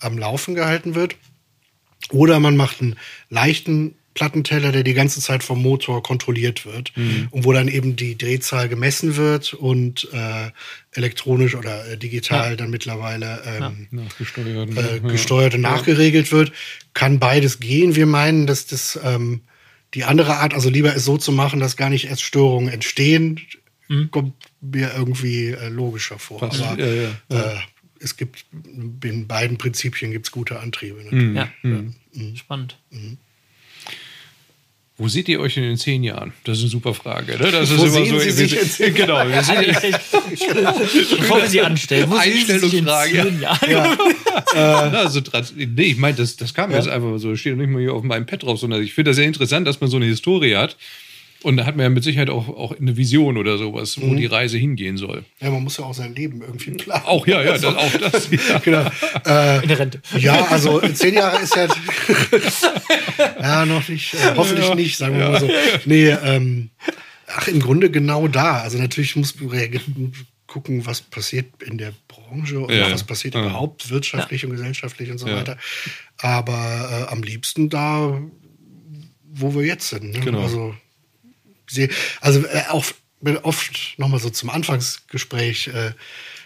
am 0.00 0.18
Laufen 0.18 0.56
gehalten 0.56 0.96
wird. 0.96 1.14
Oder 2.10 2.40
man 2.40 2.56
macht 2.56 2.80
einen 2.80 2.96
leichten 3.30 3.94
Plattenteller, 4.14 4.70
der 4.70 4.84
die 4.84 4.94
ganze 4.94 5.20
Zeit 5.20 5.42
vom 5.42 5.60
Motor 5.60 6.02
kontrolliert 6.02 6.64
wird 6.64 6.92
und 7.32 7.44
wo 7.44 7.52
dann 7.52 7.66
eben 7.66 7.96
die 7.96 8.16
Drehzahl 8.16 8.68
gemessen 8.68 9.16
wird 9.16 9.54
und 9.54 10.08
äh, 10.12 10.50
elektronisch 10.92 11.56
oder 11.56 11.84
äh, 11.88 11.96
digital 11.96 12.56
dann 12.56 12.70
mittlerweile 12.70 13.42
ähm, 13.44 13.88
Nachgesteuert. 13.90 14.76
äh, 14.76 14.96
ja. 14.96 14.98
gesteuert 14.98 15.54
und 15.54 15.62
nachgeregelt 15.62 16.30
wird. 16.30 16.52
Kann 16.94 17.18
beides 17.18 17.58
gehen. 17.58 17.96
Wir 17.96 18.06
meinen, 18.06 18.46
dass 18.46 18.66
das 18.66 18.98
ähm, 19.02 19.40
die 19.94 20.04
andere 20.04 20.36
Art, 20.36 20.54
also 20.54 20.70
lieber 20.70 20.94
es 20.94 21.04
so 21.04 21.18
zu 21.18 21.32
machen, 21.32 21.58
dass 21.58 21.76
gar 21.76 21.90
nicht 21.90 22.06
erst 22.06 22.22
Störungen 22.22 22.72
entstehen, 22.72 23.40
kommt 24.10 24.34
mir 24.60 24.92
irgendwie 24.96 25.48
äh, 25.48 25.68
logischer 25.68 26.18
vor. 26.18 26.38
Fast, 26.38 26.62
Aber 26.62 26.78
ja, 26.80 26.86
ja, 26.86 27.10
Äh, 27.30 27.56
es 28.00 28.16
gibt 28.16 28.44
in 29.02 29.26
beiden 29.26 29.56
Prinzipien 29.58 30.10
gibt's 30.12 30.30
gute 30.30 30.60
Antriebe. 30.60 31.02
natürlich. 31.02 31.36
Ja, 31.36 31.48
Mhm. 31.62 31.94
spannend. 32.36 32.76
Wo 34.96 35.08
seht 35.08 35.28
ihr 35.28 35.40
euch 35.40 35.56
in 35.56 35.64
den 35.64 35.76
zehn 35.76 36.04
Jahren? 36.04 36.32
Das 36.44 36.58
ist 36.58 36.62
eine 36.64 36.70
super 36.70 36.94
Frage. 36.94 37.32
Ne? 37.36 37.50
Das 37.50 37.68
ist 37.68 37.78
Wo 37.78 37.82
immer 37.82 37.92
sehen 37.92 38.06
so. 38.10 38.18
Sie 38.20 38.30
sich 38.30 38.56
in 38.60 38.68
zehn 38.70 38.94
genau, 38.94 39.26
wir 39.26 39.42
sind, 39.42 39.58
Bevor 41.18 41.42
wir 41.42 41.48
sie 41.48 41.60
anstellen, 41.62 42.08
wo 42.08 42.16
sich 42.20 42.26
in 42.26 42.32
Einstellungsfrage, 42.54 43.22
zehn 43.24 43.40
Jahren? 43.40 43.98
Na, 44.54 45.08
so 45.10 45.20
trans- 45.20 45.52
nee, 45.56 45.82
ich 45.82 45.96
meine, 45.96 46.16
das, 46.16 46.36
das 46.36 46.54
kam 46.54 46.70
jetzt 46.70 46.86
einfach 46.86 47.18
so. 47.18 47.32
Das 47.32 47.40
steht 47.40 47.56
nicht 47.56 47.70
mal 47.70 47.80
hier 47.80 47.92
auf 47.92 48.04
meinem 48.04 48.24
Pad 48.24 48.44
drauf, 48.44 48.60
sondern 48.60 48.84
ich 48.84 48.94
finde 48.94 49.10
das 49.10 49.16
sehr 49.16 49.26
interessant, 49.26 49.66
dass 49.66 49.80
man 49.80 49.90
so 49.90 49.96
eine 49.96 50.06
Historie 50.06 50.54
hat. 50.54 50.76
Und 51.44 51.58
da 51.58 51.66
hat 51.66 51.76
man 51.76 51.84
ja 51.84 51.90
mit 51.90 52.02
Sicherheit 52.02 52.30
auch, 52.30 52.48
auch 52.48 52.76
eine 52.78 52.96
Vision 52.96 53.36
oder 53.36 53.58
sowas, 53.58 54.00
wo 54.00 54.14
die 54.14 54.26
Reise 54.26 54.56
hingehen 54.58 54.96
soll. 54.96 55.24
Ja, 55.40 55.50
man 55.50 55.62
muss 55.62 55.76
ja 55.76 55.84
auch 55.84 55.92
sein 55.94 56.14
Leben 56.14 56.40
irgendwie 56.40 56.70
planen. 56.72 57.04
Auch, 57.04 57.26
ja, 57.26 57.42
ja, 57.42 57.52
das, 57.58 57.64
auch 57.64 57.92
das. 57.98 58.28
Ja. 58.30 58.58
genau. 58.64 58.90
Äh, 59.26 59.62
In 59.62 59.68
der 59.68 59.78
Rente. 59.78 60.02
Ja, 60.18 60.46
also 60.46 60.80
zehn 60.80 61.14
Jahre 61.14 61.42
ist 61.42 61.54
ja. 61.54 61.68
ja, 63.40 63.66
noch 63.66 63.86
nicht. 63.88 64.14
Äh, 64.14 64.34
hoffentlich 64.36 64.74
nicht, 64.74 64.96
sagen 64.96 65.18
wir 65.18 65.28
mal 65.28 65.40
so. 65.40 65.50
Nee, 65.84 66.08
ähm, 66.08 66.70
ach, 67.28 67.48
im 67.48 67.60
Grunde 67.60 67.90
genau 67.90 68.28
da. 68.28 68.62
Also 68.62 68.78
natürlich 68.78 69.14
muss 69.16 69.38
man 69.40 69.50
reagieren, 69.50 70.12
gucken, 70.46 70.86
was 70.86 71.00
passiert 71.00 71.46
in 71.62 71.78
der 71.78 71.92
Branche 72.08 72.60
und 72.60 72.72
Ja. 72.72 72.90
was 72.90 73.04
passiert 73.04 73.34
Ja. 73.34 73.42
überhaupt 73.42 73.90
wirtschaftlich 73.90 74.44
und 74.44 74.52
gesellschaftlich 74.52 75.10
und 75.10 75.18
so 75.18 75.26
Ja. 75.28 75.36
weiter. 75.36 75.58
Aber 76.18 77.06
äh, 77.08 77.12
am 77.12 77.22
liebsten 77.22 77.68
da, 77.68 78.20
wo 79.32 79.54
wir 79.54 79.62
jetzt 79.66 79.88
sind. 79.90 80.12
Ne? 80.12 80.20
Genau. 80.20 80.42
Also, 80.42 80.74
also 82.20 82.44
äh, 82.46 82.62
auch 82.70 82.84
bin 83.20 83.36
oft 83.38 83.94
nochmal 83.98 84.20
so 84.20 84.28
zum 84.30 84.50
Anfangsgespräch 84.50 85.68
äh, 85.68 85.92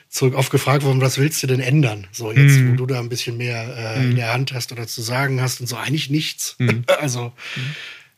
zurück 0.08 0.34
aufgefragt 0.34 0.84
worden, 0.84 1.00
was 1.00 1.18
willst 1.18 1.42
du 1.42 1.46
denn 1.46 1.60
ändern? 1.60 2.06
So 2.12 2.30
jetzt, 2.32 2.56
Mhm. 2.56 2.72
wo 2.72 2.76
du 2.76 2.86
da 2.86 2.98
ein 3.00 3.08
bisschen 3.08 3.36
mehr 3.36 3.96
äh, 3.96 4.04
in 4.04 4.16
der 4.16 4.32
Hand 4.32 4.52
hast 4.54 4.72
oder 4.72 4.86
zu 4.86 5.02
sagen 5.02 5.40
hast 5.40 5.60
und 5.60 5.66
so 5.66 5.76
eigentlich 5.76 6.08
nichts. 6.08 6.54
Mhm. 6.58 6.84
Also 7.00 7.32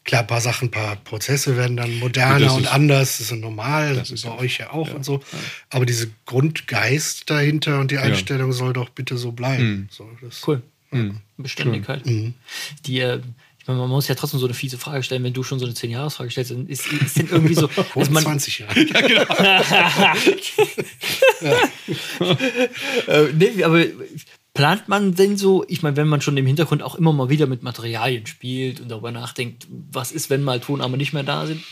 klar, 0.05 0.21
ein 0.23 0.27
paar 0.27 0.41
Sachen, 0.41 0.69
ein 0.69 0.71
paar 0.71 0.97
Prozesse 0.97 1.57
werden 1.57 1.77
dann 1.77 1.99
moderner 1.99 2.39
Das 2.47 2.53
und 2.55 2.63
ist- 2.65 2.73
anders, 2.73 3.19
das 3.19 3.31
ist 3.33 3.37
normal, 3.39 3.97
Das 3.97 4.11
ist 4.11 4.23
bei 4.23 4.29
ja- 4.31 4.39
euch 4.39 4.59
ja 4.59 4.71
auch 4.73 4.93
und 4.95 5.05
so. 5.05 5.21
Aber 5.71 5.85
diese 5.87 6.11
Grundgeist 6.27 7.29
dahinter 7.31 7.81
und 7.81 7.91
die 7.91 7.99
Einstellung 7.99 8.53
soll 8.53 8.73
doch 8.73 8.91
bitte 8.91 9.17
so 9.17 9.33
bleiben. 9.33 9.89
So, 9.91 10.09
das, 10.23 10.47
Cool. 10.47 10.63
Beständigkeit. 11.37 12.03
Die, 12.07 13.01
äh, 13.01 13.21
ich 13.61 13.67
meine, 13.67 13.79
man 13.79 13.91
muss 13.91 14.09
ja 14.09 14.15
trotzdem 14.15 14.41
so 14.41 14.47
eine 14.47 14.55
fiese 14.55 14.79
Frage 14.79 15.03
stellen, 15.03 15.23
wenn 15.23 15.35
du 15.35 15.43
schon 15.43 15.59
so 15.59 15.67
eine 15.67 15.75
10-Jahres-Frage 15.75 16.31
stellst, 16.31 16.51
dann 16.51 16.67
ist, 16.67 16.91
ist 16.91 17.19
denn 17.19 17.29
irgendwie 17.31 17.55
so. 17.55 17.69
Also 17.95 18.11
man, 18.11 18.23
20 18.23 18.61
Jahren. 18.61 18.75
äh, 23.07 23.33
nee, 23.35 23.63
aber 23.63 23.85
plant 24.55 24.89
man 24.89 25.15
denn 25.15 25.37
so, 25.37 25.65
ich 25.69 25.83
meine, 25.83 25.97
wenn 25.97 26.09
man 26.09 26.23
schon 26.23 26.39
im 26.39 26.47
Hintergrund 26.47 26.83
auch 26.83 26.95
immer 26.95 27.13
mal 27.13 27.29
wieder 27.29 27.47
mit 27.47 27.63
Materialien 27.63 28.27
spielt 28.27 28.81
und 28.81 28.91
darüber 28.91 29.13
nachdenkt, 29.13 29.67
was 29.69 30.11
ist, 30.11 30.31
wenn 30.31 30.43
mal 30.43 30.61
Tonarme 30.61 30.97
nicht 30.97 31.13
mehr 31.13 31.23
da 31.23 31.47
sind? 31.47 31.63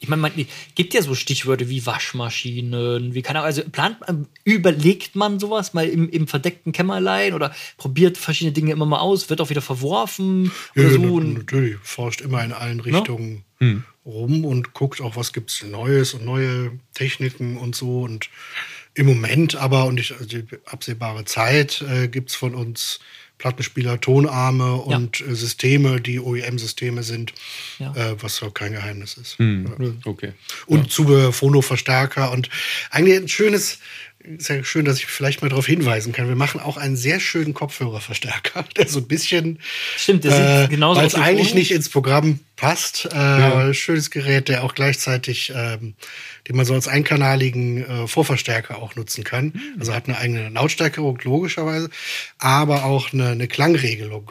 Ich 0.00 0.08
meine, 0.08 0.22
man 0.22 0.32
gibt 0.74 0.94
ja 0.94 1.02
so 1.02 1.14
Stichwörter 1.14 1.68
wie 1.68 1.84
Waschmaschinen, 1.84 3.14
wie 3.14 3.22
kann 3.22 3.36
auch, 3.36 3.42
also 3.42 3.62
plant 3.70 4.00
man, 4.00 4.26
überlegt 4.44 5.16
man 5.16 5.38
sowas 5.40 5.74
mal 5.74 5.88
im, 5.88 6.08
im 6.08 6.28
verdeckten 6.28 6.72
Kämmerlein 6.72 7.34
oder 7.34 7.54
probiert 7.76 8.16
verschiedene 8.16 8.52
Dinge 8.52 8.72
immer 8.72 8.86
mal 8.86 9.00
aus, 9.00 9.28
wird 9.30 9.40
auch 9.40 9.50
wieder 9.50 9.62
verworfen 9.62 10.52
Ja, 10.74 10.84
oder 10.84 10.92
so. 10.92 11.20
natürlich, 11.20 11.76
forscht 11.82 12.20
immer 12.20 12.44
in 12.44 12.52
allen 12.52 12.80
Richtungen 12.80 13.44
rum 14.04 14.44
und 14.44 14.72
guckt 14.72 15.00
auch, 15.00 15.16
was 15.16 15.32
gibt's 15.32 15.62
Neues 15.64 16.14
und 16.14 16.24
neue 16.24 16.78
Techniken 16.94 17.56
und 17.56 17.74
so. 17.74 18.02
Und 18.02 18.30
im 18.94 19.06
Moment 19.06 19.56
aber, 19.56 19.84
und 19.86 19.98
ich, 20.00 20.12
also 20.12 20.26
die 20.26 20.44
absehbare 20.64 21.24
Zeit, 21.24 21.82
äh, 21.82 22.08
gibt's 22.08 22.34
von 22.34 22.54
uns 22.54 23.00
Plattenspieler, 23.38 24.00
Tonarme 24.00 24.74
und 24.74 25.20
äh, 25.20 25.34
Systeme, 25.34 26.00
die 26.00 26.20
OEM-Systeme 26.20 27.02
sind, 27.02 27.32
Ja. 27.78 27.94
äh, 27.94 28.22
was 28.22 28.42
auch 28.42 28.52
kein 28.52 28.72
Geheimnis 28.72 29.16
ist. 29.16 29.38
Okay. 30.04 30.32
Und 30.66 30.90
Zubehör, 30.90 31.32
Phono-Verstärker 31.32 32.32
und 32.32 32.48
eigentlich 32.90 33.16
ein 33.18 33.28
schönes, 33.28 33.78
ist 34.36 34.48
ja 34.48 34.62
schön, 34.64 34.84
dass 34.84 34.98
ich 34.98 35.06
vielleicht 35.06 35.42
mal 35.42 35.48
darauf 35.48 35.66
hinweisen 35.66 36.12
kann. 36.12 36.28
Wir 36.28 36.36
machen 36.36 36.60
auch 36.60 36.76
einen 36.76 36.96
sehr 36.96 37.20
schönen 37.20 37.54
Kopfhörerverstärker, 37.54 38.64
der 38.76 38.88
so 38.88 39.00
ein 39.00 39.08
bisschen, 39.08 39.58
Stimmt, 39.96 40.24
der 40.24 40.32
sieht 40.32 40.70
äh, 40.70 40.74
genauso 40.74 41.00
weil 41.00 41.06
aus 41.06 41.14
es 41.14 41.18
wie 41.18 41.22
eigentlich 41.22 41.54
nicht 41.54 41.70
ins 41.70 41.88
Programm 41.88 42.40
passt. 42.56 43.08
Äh, 43.10 43.16
aber 43.16 43.64
ein 43.64 43.74
schönes 43.74 44.10
Gerät, 44.10 44.48
der 44.48 44.64
auch 44.64 44.74
gleichzeitig, 44.74 45.52
ähm, 45.54 45.94
den 46.48 46.56
man 46.56 46.66
so 46.66 46.74
als 46.74 46.88
einkanaligen 46.88 47.84
äh, 47.84 48.06
Vorverstärker 48.06 48.78
auch 48.78 48.94
nutzen 48.96 49.24
kann. 49.24 49.52
Hm. 49.52 49.62
Also 49.78 49.94
hat 49.94 50.08
eine 50.08 50.18
eigene 50.18 50.48
Lautstärkerung 50.50 51.18
logischerweise, 51.22 51.90
aber 52.38 52.84
auch 52.84 53.12
eine, 53.12 53.30
eine 53.30 53.48
Klangregelung. 53.48 54.30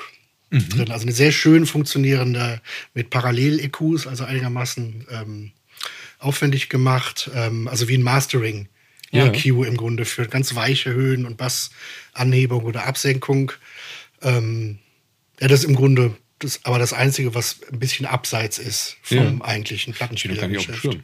Mhm. 0.50 0.70
Drin. 0.70 0.92
Also 0.92 1.04
eine 1.04 1.12
sehr 1.12 1.34
schön 1.34 1.66
funktionierende 1.66 2.62
mit 2.94 3.10
Parallel-EQs, 3.10 4.08
also 4.08 4.24
einigermaßen 4.24 5.06
ähm, 5.12 5.52
aufwendig 6.20 6.70
gemacht, 6.70 7.30
ähm, 7.36 7.68
also 7.68 7.90
wie 7.90 7.98
ein 7.98 8.02
Mastering 8.02 8.70
Ja. 9.12 9.28
EQ 9.28 9.46
im 9.66 9.78
Grunde 9.78 10.06
für 10.06 10.28
ganz 10.28 10.54
weiche 10.56 10.92
Höhen 10.94 11.26
und 11.26 11.38
Bassanhebung 11.38 12.64
oder 12.66 12.86
Absenkung. 12.86 13.52
Ähm, 14.22 14.80
ja, 15.40 15.48
das 15.48 15.62
ist 15.62 15.66
im 15.70 15.76
Grunde 15.76 16.16
das, 16.40 16.60
aber 16.66 16.78
das 16.80 16.94
Einzige, 16.94 17.34
was 17.34 17.60
ein 17.72 17.80
bisschen 17.80 18.06
abseits 18.06 18.60
ist 18.60 18.98
vom 19.02 19.18
Ja. 19.18 19.46
eigentlichen 19.46 19.94
Plattenspielergeschäft. 19.94 21.00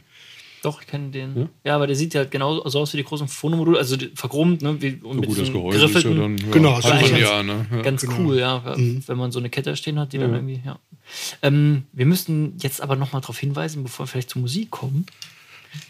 Doch, 0.62 0.80
ich 0.80 0.86
kenne 0.86 1.10
den. 1.10 1.50
Ja? 1.62 1.74
aber 1.76 1.86
der 1.86 1.94
sieht 1.94 2.14
ja 2.14 2.20
halt 2.20 2.30
genauso 2.30 2.66
so 2.70 2.80
aus 2.80 2.94
wie 2.94 2.96
die 2.96 3.04
großen 3.04 3.28
Phonomodule, 3.28 3.76
also 3.78 3.98
verchromt, 4.14 4.62
ne? 4.62 4.80
Wie, 4.80 4.94
und 5.02 5.16
So 5.16 5.20
mit 5.20 5.28
gut, 5.28 5.38
das 5.38 5.52
Gehäuse 5.52 5.84
ist 5.84 6.04
ja 6.04 6.14
dann. 6.14 6.38
Ja, 6.38 6.50
Genau, 6.52 6.80
das 6.80 7.02
ist 7.02 7.18
ja, 7.18 7.42
ne? 7.42 7.66
Ja. 7.70 7.82
Ganz 7.82 8.06
cool, 8.18 8.38
ja, 8.38 8.74
wenn 8.76 9.18
man 9.18 9.30
so 9.30 9.40
eine 9.40 9.50
Kette 9.50 9.76
stehen 9.76 9.98
hat, 9.98 10.14
die 10.14 10.18
dann 10.18 10.32
irgendwie, 10.32 10.62
ja. 10.64 10.78
Ähm, 11.42 11.82
wir 11.92 12.06
müssten 12.06 12.54
jetzt 12.62 12.80
aber 12.80 12.96
noch 12.96 13.12
mal 13.12 13.20
darauf 13.20 13.38
hinweisen, 13.38 13.82
bevor 13.82 14.04
wir 14.04 14.08
vielleicht 14.08 14.30
zur 14.30 14.40
Musik 14.40 14.70
kommen, 14.70 15.04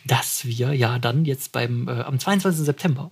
dass 0.05 0.45
wir 0.45 0.75
ja 0.75 0.99
dann 0.99 1.25
jetzt 1.25 1.53
beim, 1.53 1.89
äh, 1.89 2.03
am 2.03 2.19
22. 2.19 2.65
September 2.65 3.11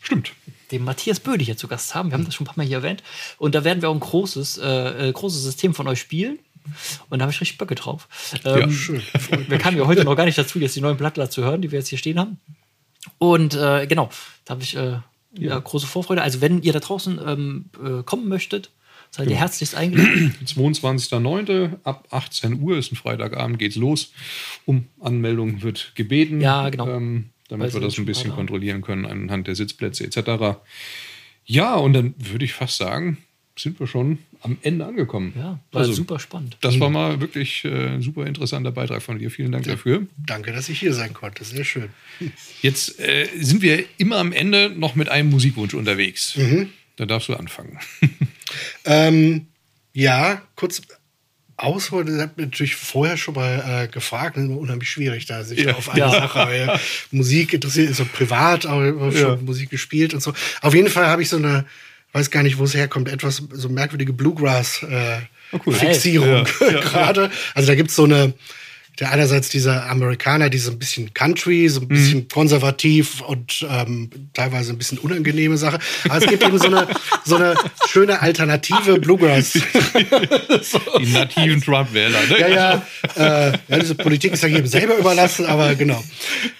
Stimmt. 0.00 0.32
den 0.70 0.84
Matthias 0.84 1.20
Böde 1.20 1.44
hier 1.44 1.56
zu 1.56 1.68
Gast 1.68 1.94
haben. 1.94 2.10
Wir 2.10 2.14
haben 2.14 2.24
das 2.24 2.34
schon 2.34 2.44
ein 2.44 2.48
paar 2.48 2.56
Mal 2.56 2.66
hier 2.66 2.78
erwähnt. 2.78 3.02
Und 3.38 3.54
da 3.54 3.64
werden 3.64 3.82
wir 3.82 3.90
auch 3.90 3.94
ein 3.94 4.00
großes, 4.00 4.58
äh, 4.58 5.08
äh, 5.08 5.12
großes 5.12 5.42
System 5.42 5.74
von 5.74 5.88
euch 5.88 6.00
spielen. 6.00 6.38
Und 7.08 7.18
da 7.18 7.24
habe 7.24 7.32
ich 7.32 7.40
richtig 7.40 7.58
Böcke 7.58 7.74
drauf. 7.74 8.08
Ähm, 8.44 8.70
schön. 8.70 9.02
wir 9.48 9.58
kamen 9.58 9.76
ja 9.76 9.86
heute 9.86 10.04
noch 10.04 10.16
gar 10.16 10.24
nicht 10.24 10.38
dazu, 10.38 10.58
jetzt 10.58 10.76
die 10.76 10.80
neuen 10.80 10.96
Blattler 10.96 11.30
zu 11.30 11.42
hören, 11.42 11.62
die 11.62 11.70
wir 11.70 11.78
jetzt 11.78 11.88
hier 11.88 11.98
stehen 11.98 12.18
haben. 12.18 12.38
Und 13.18 13.54
äh, 13.54 13.86
genau, 13.86 14.10
da 14.44 14.52
habe 14.54 14.62
ich 14.62 14.76
äh, 14.76 14.98
ja. 15.32 15.58
große 15.58 15.86
Vorfreude. 15.86 16.22
Also 16.22 16.40
wenn 16.40 16.62
ihr 16.62 16.72
da 16.72 16.80
draußen 16.80 17.20
ähm, 17.24 17.70
äh, 17.82 18.02
kommen 18.02 18.28
möchtet, 18.28 18.70
Seid 19.10 19.30
ihr 19.30 19.36
herzlichst 19.36 19.74
eingeladen. 19.74 20.34
22.09. 20.44 21.78
ab 21.84 22.06
18 22.10 22.60
Uhr 22.60 22.78
ist 22.78 22.92
ein 22.92 22.96
Freitagabend, 22.96 23.58
geht's 23.58 23.76
los. 23.76 24.12
Um 24.64 24.86
Anmeldung 25.00 25.62
wird 25.62 25.92
gebeten. 25.94 26.40
Ja, 26.40 26.68
genau. 26.68 26.88
Ähm, 26.88 27.30
damit 27.48 27.68
Weiß 27.68 27.74
wir 27.74 27.80
das 27.80 27.98
ein 27.98 28.04
bisschen 28.04 28.30
kontrollieren 28.30 28.82
können 28.82 29.06
anhand 29.06 29.46
der 29.46 29.54
Sitzplätze 29.54 30.04
etc. 30.04 30.58
Ja, 31.44 31.76
und 31.76 31.94
dann 31.94 32.14
würde 32.18 32.44
ich 32.44 32.52
fast 32.52 32.76
sagen, 32.76 33.18
sind 33.56 33.80
wir 33.80 33.86
schon 33.86 34.18
am 34.42 34.58
Ende 34.62 34.86
angekommen. 34.86 35.32
Ja, 35.36 35.58
war 35.72 35.80
also, 35.80 35.92
super 35.92 36.18
spannend. 36.18 36.56
Das 36.60 36.78
war 36.78 36.90
mal 36.90 37.20
wirklich 37.20 37.64
äh, 37.64 37.94
ein 37.94 38.02
super 38.02 38.26
interessanter 38.26 38.70
Beitrag 38.70 39.02
von 39.02 39.18
dir. 39.18 39.30
Vielen 39.30 39.52
Dank 39.52 39.64
dafür. 39.64 40.06
Danke, 40.16 40.52
dass 40.52 40.68
ich 40.68 40.78
hier 40.78 40.94
sein 40.94 41.12
konnte. 41.12 41.44
Sehr 41.44 41.64
schön. 41.64 41.88
Jetzt 42.62 43.00
äh, 43.00 43.26
sind 43.38 43.62
wir 43.62 43.84
immer 43.96 44.18
am 44.18 44.32
Ende 44.32 44.70
noch 44.70 44.94
mit 44.94 45.08
einem 45.08 45.30
Musikwunsch 45.30 45.74
unterwegs. 45.74 46.36
Mhm. 46.36 46.70
Da 46.96 47.06
darfst 47.06 47.28
du 47.28 47.34
anfangen. 47.34 47.78
Ähm, 48.84 49.46
ja, 49.92 50.42
kurz 50.56 50.82
ausholen. 51.56 52.14
Ich 52.14 52.20
habe 52.22 52.40
natürlich 52.42 52.76
vorher 52.76 53.16
schon 53.16 53.34
mal 53.34 53.84
äh, 53.84 53.88
gefragt. 53.88 54.36
Das 54.36 54.44
ist 54.44 54.50
immer 54.50 54.58
unheimlich 54.60 54.88
schwierig, 54.90 55.26
da 55.26 55.42
sich 55.42 55.58
Ja. 55.60 55.74
auf 55.74 55.88
eine 55.90 55.98
Ja. 56.00 56.10
Sache. 56.10 56.38
Weil 56.38 56.80
Musik 57.10 57.52
interessiert, 57.52 57.90
ist 57.90 57.96
so 57.96 58.04
privat, 58.04 58.64
auch 58.66 58.80
immer 58.80 59.10
schon 59.12 59.20
Ja. 59.20 59.36
Musik 59.36 59.70
gespielt 59.70 60.14
und 60.14 60.20
so. 60.22 60.32
Auf 60.62 60.74
jeden 60.74 60.88
Fall 60.88 61.06
habe 61.08 61.22
ich 61.22 61.28
so 61.28 61.36
eine, 61.36 61.64
weiß 62.12 62.30
gar 62.30 62.42
nicht, 62.44 62.58
wo 62.58 62.64
es 62.64 62.74
herkommt, 62.74 63.08
etwas 63.08 63.42
so 63.50 63.68
merkwürdige 63.68 64.12
Bluegrass. 64.12 64.82
Äh, 64.82 65.18
Oh, 65.50 65.58
cool. 65.64 65.72
Fixierung 65.72 66.44
gerade. 66.58 67.30
Also 67.54 67.68
da 67.68 67.74
gibt's 67.74 67.96
so 67.96 68.04
eine, 68.04 68.34
der 69.00 69.10
einerseits 69.12 69.48
dieser 69.48 69.88
Amerikaner, 69.88 70.50
die 70.50 70.58
so 70.58 70.70
ein 70.72 70.78
bisschen 70.78 71.14
Country, 71.14 71.68
so 71.68 71.80
ein 71.80 71.88
bisschen 71.88 72.18
Mhm. 72.20 72.28
konservativ 72.28 73.20
und 73.20 73.64
ähm, 73.70 74.10
teilweise 74.34 74.72
ein 74.72 74.78
bisschen 74.78 74.98
unangenehme 74.98 75.56
Sache. 75.56 75.78
Aber 76.08 76.18
es 76.18 76.26
gibt 76.26 76.42
eben 76.42 76.58
so 76.58 76.66
eine, 76.66 76.88
so 77.24 77.36
eine 77.36 77.54
schöne 77.88 78.20
alternative 78.20 78.98
Bluegrass. 78.98 79.52
Die 81.00 81.12
nativen 81.12 81.60
Trump-Wähler. 81.62 82.18
Ne? 82.28 82.40
Ja, 82.40 82.48
ja, 82.48 82.86
äh, 83.16 83.52
ja, 83.68 83.78
diese 83.78 83.94
Politik 83.94 84.32
ist 84.32 84.42
ja 84.42 84.48
jedem 84.48 84.66
selber 84.66 84.96
überlassen, 84.96 85.46
aber 85.46 85.74
genau. 85.74 86.02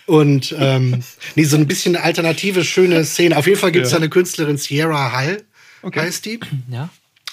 Und 0.06 0.54
ähm, 0.58 1.02
nee, 1.34 1.44
so 1.44 1.56
ein 1.56 1.66
bisschen 1.66 1.96
eine 1.96 2.04
alternative, 2.04 2.64
schöne 2.64 3.04
Szene. 3.04 3.36
Auf 3.36 3.46
jeden 3.46 3.58
Fall 3.58 3.72
gibt's 3.72 3.90
Ja. 3.90 3.96
da 3.98 4.02
eine 4.02 4.10
Künstlerin, 4.10 4.56
Sierra 4.58 5.12
Hall, 5.12 5.42
Okay. 5.82 6.00
heißt 6.00 6.24
die. 6.26 6.40
Ja. 6.70 6.88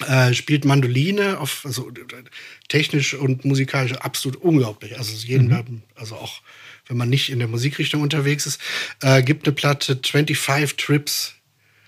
Äh, 0.06 0.34
spielt 0.34 0.66
Mandoline 0.66 1.38
auf, 1.40 1.62
also 1.64 1.90
technisch 2.68 3.14
und 3.14 3.46
musikalisch 3.46 3.92
absolut 3.94 4.36
unglaublich. 4.36 4.98
Also 4.98 5.12
jeden, 5.26 5.48
Mhm. 5.48 5.82
also 5.94 6.16
auch 6.16 6.42
wenn 6.86 6.98
man 6.98 7.08
nicht 7.08 7.30
in 7.30 7.38
der 7.38 7.48
Musikrichtung 7.48 8.02
unterwegs 8.02 8.44
ist, 8.44 8.60
äh, 9.00 9.22
gibt 9.22 9.46
eine 9.46 9.54
Platte 9.54 9.98
25 10.02 10.76
Trips 10.76 11.32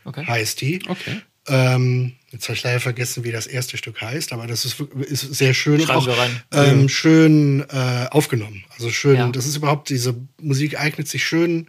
Okay. 0.05 0.25
heißt 0.27 0.61
die. 0.63 0.81
Okay. 0.89 1.21
Ähm, 1.49 2.13
jetzt 2.31 2.49
habe 2.49 2.57
ich 2.57 2.63
leider 2.63 2.81
vergessen, 2.81 3.25
wie 3.25 3.33
das 3.33 3.47
erste 3.47 3.77
Stück 3.77 4.01
heißt, 4.01 4.33
aber 4.33 4.47
das 4.47 4.65
ist, 4.65 4.81
ist 4.81 5.35
sehr 5.35 5.53
schön 5.53 5.81
Schreiben 5.81 5.99
und 6.01 6.07
wir 6.07 6.15
auch 6.15 6.29
ähm, 6.67 6.89
schön 6.89 7.61
äh, 7.69 8.07
aufgenommen. 8.11 8.65
Also 8.71 8.91
schön, 8.91 9.17
Ja. 9.17 9.29
das 9.31 9.47
ist 9.47 9.57
überhaupt, 9.57 9.91
diese 9.91 10.15
Musik 10.41 10.81
eignet 10.81 11.09
sich 11.09 11.25
schön 11.27 11.69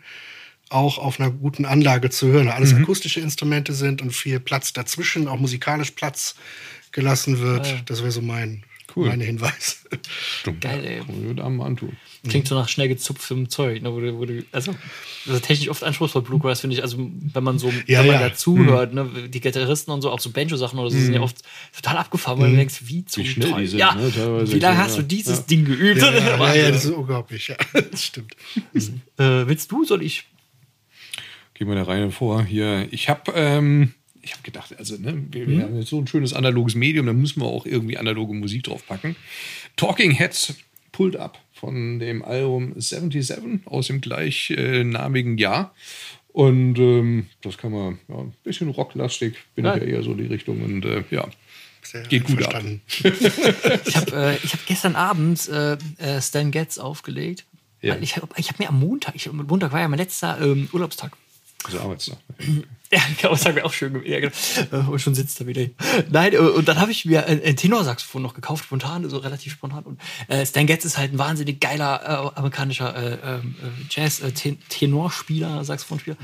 auch 0.70 0.97
auf 0.99 1.20
einer 1.20 1.32
guten 1.32 1.65
Anlage 1.65 2.09
zu 2.09 2.28
hören. 2.28 2.47
Alles 2.47 2.74
Mhm. 2.74 2.84
akustische 2.84 3.20
Instrumente 3.20 3.74
sind 3.74 4.01
und 4.01 4.11
viel 4.11 4.39
Platz 4.39 4.72
dazwischen, 4.74 5.28
auch 5.28 5.39
musikalisch 5.39 5.91
Platz 5.91 6.36
gelassen 6.91 7.39
wird. 7.39 7.65
Ah, 7.65 7.70
ja. 7.70 7.82
Das 7.86 7.99
wäre 8.01 8.11
so 8.11 8.22
mein, 8.22 8.63
Cool. 8.95 9.07
mein 9.07 9.22
Hinweis. 9.22 9.84
Stimmt. 10.41 10.61
Geil, 10.61 10.84
ey. 10.86 11.36
Kann 11.36 11.57
man 11.57 11.67
antun. 11.67 11.95
Klingt 12.28 12.47
so 12.47 12.55
nach 12.55 12.67
schnell 12.67 12.88
gezupftem 12.89 13.47
Zeug. 13.49 13.82
Ne, 13.82 13.93
wo 13.93 13.99
du, 13.99 14.17
wo 14.17 14.26
du, 14.26 14.43
also, 14.51 14.76
das 15.26 15.36
ist 15.38 15.45
technisch 15.45 15.70
oft 15.70 15.84
anspruchsvoll, 15.84 16.22
Bluegrass, 16.24 16.59
finde 16.61 16.76
ich. 16.76 16.82
Also, 16.84 16.97
wenn 16.99 17.43
man 17.43 17.59
so, 17.59 17.72
Ja, 17.88 17.99
wenn 17.99 18.07
man 18.07 18.22
ja. 18.22 18.30
dazuhört, 18.30 18.93
ne, 18.93 19.09
die 19.30 19.39
Gitarristen 19.39 19.91
und 19.91 20.01
so, 20.01 20.11
auch 20.11 20.20
so 20.20 20.32
Banjo-Sachen 20.32 20.78
oder 20.80 20.89
so, 20.91 20.97
sind 20.99 21.13
ja 21.13 21.22
oft 21.22 21.38
total 21.76 21.97
abgefahren, 21.97 22.39
weil 22.39 22.49
du 22.51 22.57
denkst, 22.57 22.82
wie 22.86 23.05
zum 23.05 23.24
schnell 23.26 23.47
Teufel? 23.49 23.61
die 23.63 23.67
sind, 23.70 23.80
ja. 23.80 23.95
ne, 23.95 24.11
teilweise. 24.11 24.53
Wie 24.53 24.59
lange 24.59 24.78
hast 24.80 24.97
du 24.97 25.01
dieses 25.03 25.38
Ja. 25.38 25.43
Ding 25.43 25.65
geübt? 25.65 26.01
Ja, 26.01 26.11
ja, 26.11 26.20
ja, 26.32 26.39
Wahnsinn. 26.39 26.61
ja, 26.61 26.72
das 26.72 26.86
ist 26.86 26.91
unglaublich. 26.91 27.47
Ja, 27.47 27.55
das 27.91 28.03
stimmt. 28.03 28.34
äh, 29.17 29.47
willst 29.47 29.72
du, 29.72 29.86
soll 29.86 30.03
ich? 30.03 30.26
Gehen 31.60 31.68
wir 31.68 31.76
der 31.76 31.89
Reihe 31.89 32.10
vor. 32.10 32.41
Hier, 32.41 32.88
ich 32.89 33.10
habe 33.10 33.34
ähm, 33.36 33.93
ich 34.22 34.32
hab 34.34 34.45
gedacht, 34.45 34.74
also 34.80 34.95
ne, 34.95 35.22
wir, 35.30 35.45
wir 35.45 35.64
haben 35.64 35.76
jetzt 35.78 35.89
so 35.89 35.99
ein 35.99 36.07
schönes 36.07 36.32
analoges 36.34 36.74
Medium, 36.74 37.05
da 37.05 37.12
müssen 37.12 37.41
wir 37.41 37.47
auch 37.47 37.66
irgendwie 37.66 37.97
analoge 37.97 38.34
Musik 38.34 38.64
draufpacken. 38.64 39.18
Talking 39.76 40.12
Heads 40.12 40.55
Pulled 40.93 41.18
Up 41.18 41.38
von 41.51 41.99
dem 41.99 42.24
Album 42.24 42.80
77 42.80 43.68
aus 43.68 43.88
dem 43.88 43.99
gleichnamigen 43.99 45.38
Jahr. 45.38 45.76
Und 46.32 46.80
ähm, 46.80 47.28
das 47.41 47.57
kann 47.57 47.74
man 47.74 47.99
ja, 48.07 48.16
ein 48.20 48.34
bisschen 48.45 48.70
rocklastig, 48.70 49.36
bin 49.53 49.66
Ja. 49.66 49.76
ich 49.76 49.82
ja 49.84 49.88
eher 49.89 50.03
so 50.03 50.14
die 50.14 50.28
Richtung. 50.28 50.62
Und 50.64 50.86
äh, 50.86 51.03
ja, 51.12 51.28
Sehr 51.84 52.03
Geht 52.03 52.24
gut 52.24 52.41
ab. 52.43 52.64
Ich 53.03 53.97
habe 53.97 54.12
äh, 54.16 54.36
hab 54.38 54.66
gestern 54.66 54.95
Abend 54.95 55.49
äh, 55.49 55.74
äh, 55.97 56.22
Stan 56.22 56.51
Getz 56.51 56.78
aufgelegt. 56.78 57.45
Ja. 57.82 57.97
Ich 57.99 58.16
habe 58.16 58.30
ich 58.38 58.47
hab 58.49 58.60
mir 58.60 58.70
am 58.70 58.80
Montag, 58.80 59.14
ich, 59.16 59.30
Montag 59.30 59.74
war 59.74 59.82
ja 59.82 59.89
mein 59.89 59.99
letzter 59.99 60.39
ähm, 60.41 60.70
Urlaubstag. 60.72 61.12
Also 61.66 61.80
Arbeitstag. 61.80 62.18
Ja, 62.91 63.01
kann 63.20 63.30
man 63.30 63.39
sagen, 63.39 63.55
wäre 63.55 63.68
auch 63.68 63.74
schön 63.74 63.93
gewesen. 63.93 64.12
Ja, 64.12 64.20
genau. 64.20 64.34
Äh, 64.72 64.89
Und 64.89 64.99
schon 64.99 65.14
sitzt 65.14 65.39
er 65.39 65.45
wieder 65.45 65.62
hier. 65.62 65.72
Nein, 66.10 66.34
äh, 66.34 66.38
und 66.38 66.68
dann 66.68 66.80
habe 66.80 66.89
ich 66.89 67.05
mir 67.05 67.28
ein, 67.28 67.39
ein 67.43 67.55
Tenorsaxophon 67.55 68.24
noch 68.24 68.34
gekauft, 68.34 68.66
spontan, 68.66 69.07
so 69.07 69.18
relativ 69.20 69.53
spontan. 69.53 69.84
Und 69.84 70.01
äh, 70.28 70.43
Stan 70.43 70.66
Getz 70.66 70.86
ist 70.86 70.97
halt 70.97 71.14
ein 71.14 71.20
wahnsinnig 71.20 71.62
geiler 71.62 72.01
äh, 72.01 72.39
amerikanischer 72.39 72.95
äh, 72.95 73.36
ähm, 73.36 73.55
äh, 73.62 73.86
Jazz-Tenorspieler, 73.91 75.64
Saxophonspieler. 75.64 76.18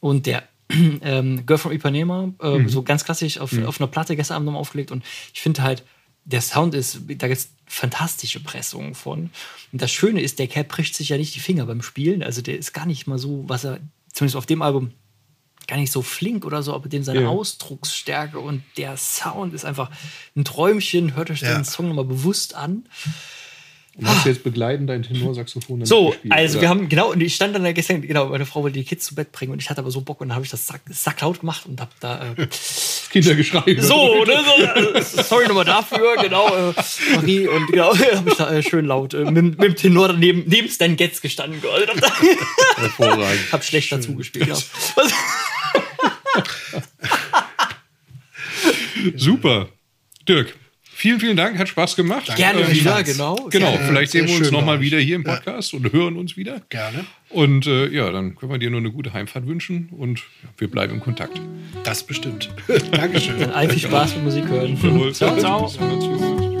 Und 0.00 0.24
der 0.24 0.44
ähm, 0.70 1.44
Girl 1.44 1.58
from 1.58 1.72
Ipanema, 1.72 2.32
äh, 2.40 2.66
so 2.68 2.82
ganz 2.82 3.04
klassisch 3.04 3.36
auf, 3.36 3.52
auf 3.66 3.78
einer 3.78 3.88
Platte 3.88 4.16
gestern 4.16 4.36
Abend 4.36 4.46
nochmal 4.46 4.62
aufgelegt. 4.62 4.90
Und 4.90 5.04
ich 5.34 5.42
finde 5.42 5.62
halt, 5.62 5.84
der 6.24 6.40
Sound 6.42 6.74
ist, 6.74 7.00
da 7.06 7.26
gibt 7.26 7.40
es 7.40 7.50
fantastische 7.66 8.40
Pressungen 8.40 8.94
von. 8.94 9.30
Und 9.72 9.82
das 9.82 9.90
Schöne 9.90 10.20
ist, 10.20 10.38
der 10.38 10.46
Kerl 10.46 10.64
bricht 10.64 10.94
sich 10.94 11.08
ja 11.08 11.16
nicht 11.16 11.34
die 11.34 11.40
Finger 11.40 11.64
beim 11.66 11.82
Spielen. 11.82 12.22
Also 12.22 12.42
der 12.42 12.58
ist 12.58 12.72
gar 12.72 12.86
nicht 12.86 13.06
mal 13.06 13.18
so, 13.18 13.44
was 13.46 13.64
er, 13.64 13.80
zumindest 14.18 14.36
auf 14.36 14.46
dem 14.46 14.62
Album, 14.62 14.90
gar 15.66 15.76
nicht 15.76 15.92
so 15.92 16.02
flink 16.02 16.44
oder 16.44 16.62
so, 16.62 16.74
aber 16.74 16.88
dem 16.88 17.04
seine 17.04 17.22
Ja. 17.22 17.28
Ausdrucksstärke 17.28 18.38
und 18.40 18.62
der 18.76 18.96
Sound 18.96 19.54
ist 19.54 19.64
einfach 19.64 19.90
ein 20.36 20.44
Träumchen. 20.44 21.14
Hört 21.14 21.30
euch 21.30 21.42
Ja. 21.42 21.54
den 21.54 21.64
Song 21.64 21.88
nochmal 21.88 22.04
bewusst 22.06 22.54
an. 22.54 22.88
Und 23.98 24.08
hast 24.08 24.24
du 24.24 24.28
jetzt 24.28 24.44
begleitend 24.44 24.88
dein 24.88 25.02
Tenorsaxophon 25.02 25.84
So, 25.84 26.10
gespielt, 26.10 26.32
also 26.32 26.58
oder? 26.58 26.62
wir 26.62 26.68
haben, 26.68 26.88
genau, 26.88 27.10
und 27.10 27.20
ich 27.20 27.34
stand 27.34 27.52
dann 27.56 27.64
da 27.64 27.72
gestern, 27.72 28.00
genau, 28.00 28.26
meine 28.28 28.46
Frau 28.46 28.62
wollte 28.62 28.78
die 28.78 28.84
Kids 28.84 29.04
zu 29.04 29.16
Bett 29.16 29.32
bringen 29.32 29.50
und 29.50 29.60
ich 29.60 29.68
hatte 29.70 29.80
aber 29.80 29.90
so 29.90 30.00
Bock 30.02 30.20
und 30.20 30.28
dann 30.28 30.36
habe 30.36 30.44
ich 30.44 30.50
das 30.52 30.68
sack, 30.68 30.82
sacklaut 30.88 31.40
gemacht 31.40 31.66
und 31.66 31.80
hab 31.80 31.98
da, 31.98 32.32
äh, 32.36 32.46
Kindergeschrei. 33.10 33.76
so, 33.80 34.24
ne, 34.24 34.36
so, 34.44 34.62
äh, 34.94 35.02
sorry 35.02 35.48
nochmal 35.48 35.64
dafür, 35.64 36.14
genau, 36.22 36.46
äh, 36.70 36.74
Marie 37.16 37.48
und 37.48 37.66
genau, 37.66 37.92
habe 37.98 38.30
ich 38.30 38.36
da 38.36 38.52
äh, 38.52 38.62
schön 38.62 38.84
laut 38.84 39.14
äh, 39.14 39.24
mit, 39.24 39.58
mit 39.58 39.62
dem 39.62 39.74
Tenor 39.74 40.06
daneben, 40.08 40.44
neben 40.46 40.68
Stan 40.68 40.94
Getz 40.94 41.20
gestanden, 41.20 41.60
und 41.60 42.02
Hervorragend. 42.76 43.50
hab 43.52 43.64
schlecht 43.64 43.90
dazu 43.90 44.14
gespielt, 44.14 44.46
ja. 44.46 44.56
Super. 49.16 49.68
Dirk, 50.28 50.54
vielen, 50.98 51.20
vielen 51.20 51.36
Dank. 51.36 51.58
Hat 51.58 51.68
Spaß 51.68 51.96
gemacht. 51.96 52.34
Gerne 52.36 52.60
Ähm, 52.60 52.72
wieder, 52.72 53.02
genau. 53.02 53.36
Genau, 53.50 53.70
Sehr- 53.76 53.80
vielleicht 53.86 54.12
sehr 54.12 54.22
sehen 54.26 54.30
wir 54.30 54.38
uns 54.38 54.50
nochmal 54.50 54.80
wieder 54.80 54.98
hier 54.98 55.16
im 55.16 55.22
Ja. 55.24 55.34
Podcast 55.36 55.72
und 55.74 55.92
hören 55.92 56.16
uns 56.16 56.36
wieder. 56.36 56.60
Gerne. 56.68 57.04
Und 57.30 57.66
äh, 57.66 57.88
ja, 57.88 58.10
dann 58.10 58.34
können 58.36 58.52
wir 58.52 58.58
dir 58.58 58.70
nur 58.70 58.80
eine 58.80 58.90
gute 58.90 59.12
Heimfahrt 59.12 59.46
wünschen 59.46 59.88
und 59.96 60.18
ja, 60.42 60.48
wir 60.58 60.68
bleiben 60.70 60.94
im 60.94 61.00
Kontakt. 61.00 61.40
Das 61.84 62.02
bestimmt. 62.02 62.50
Dankeschön. 62.92 63.38
Dann 63.40 63.50
all 63.50 63.68
viel 63.68 63.80
Spaß 63.80 64.16
mit 64.16 64.24
Musik 64.24 64.46
hören. 64.48 65.12
Ciao, 65.14 65.36
ciao. 65.38 65.66
Tschüss. 65.68 66.57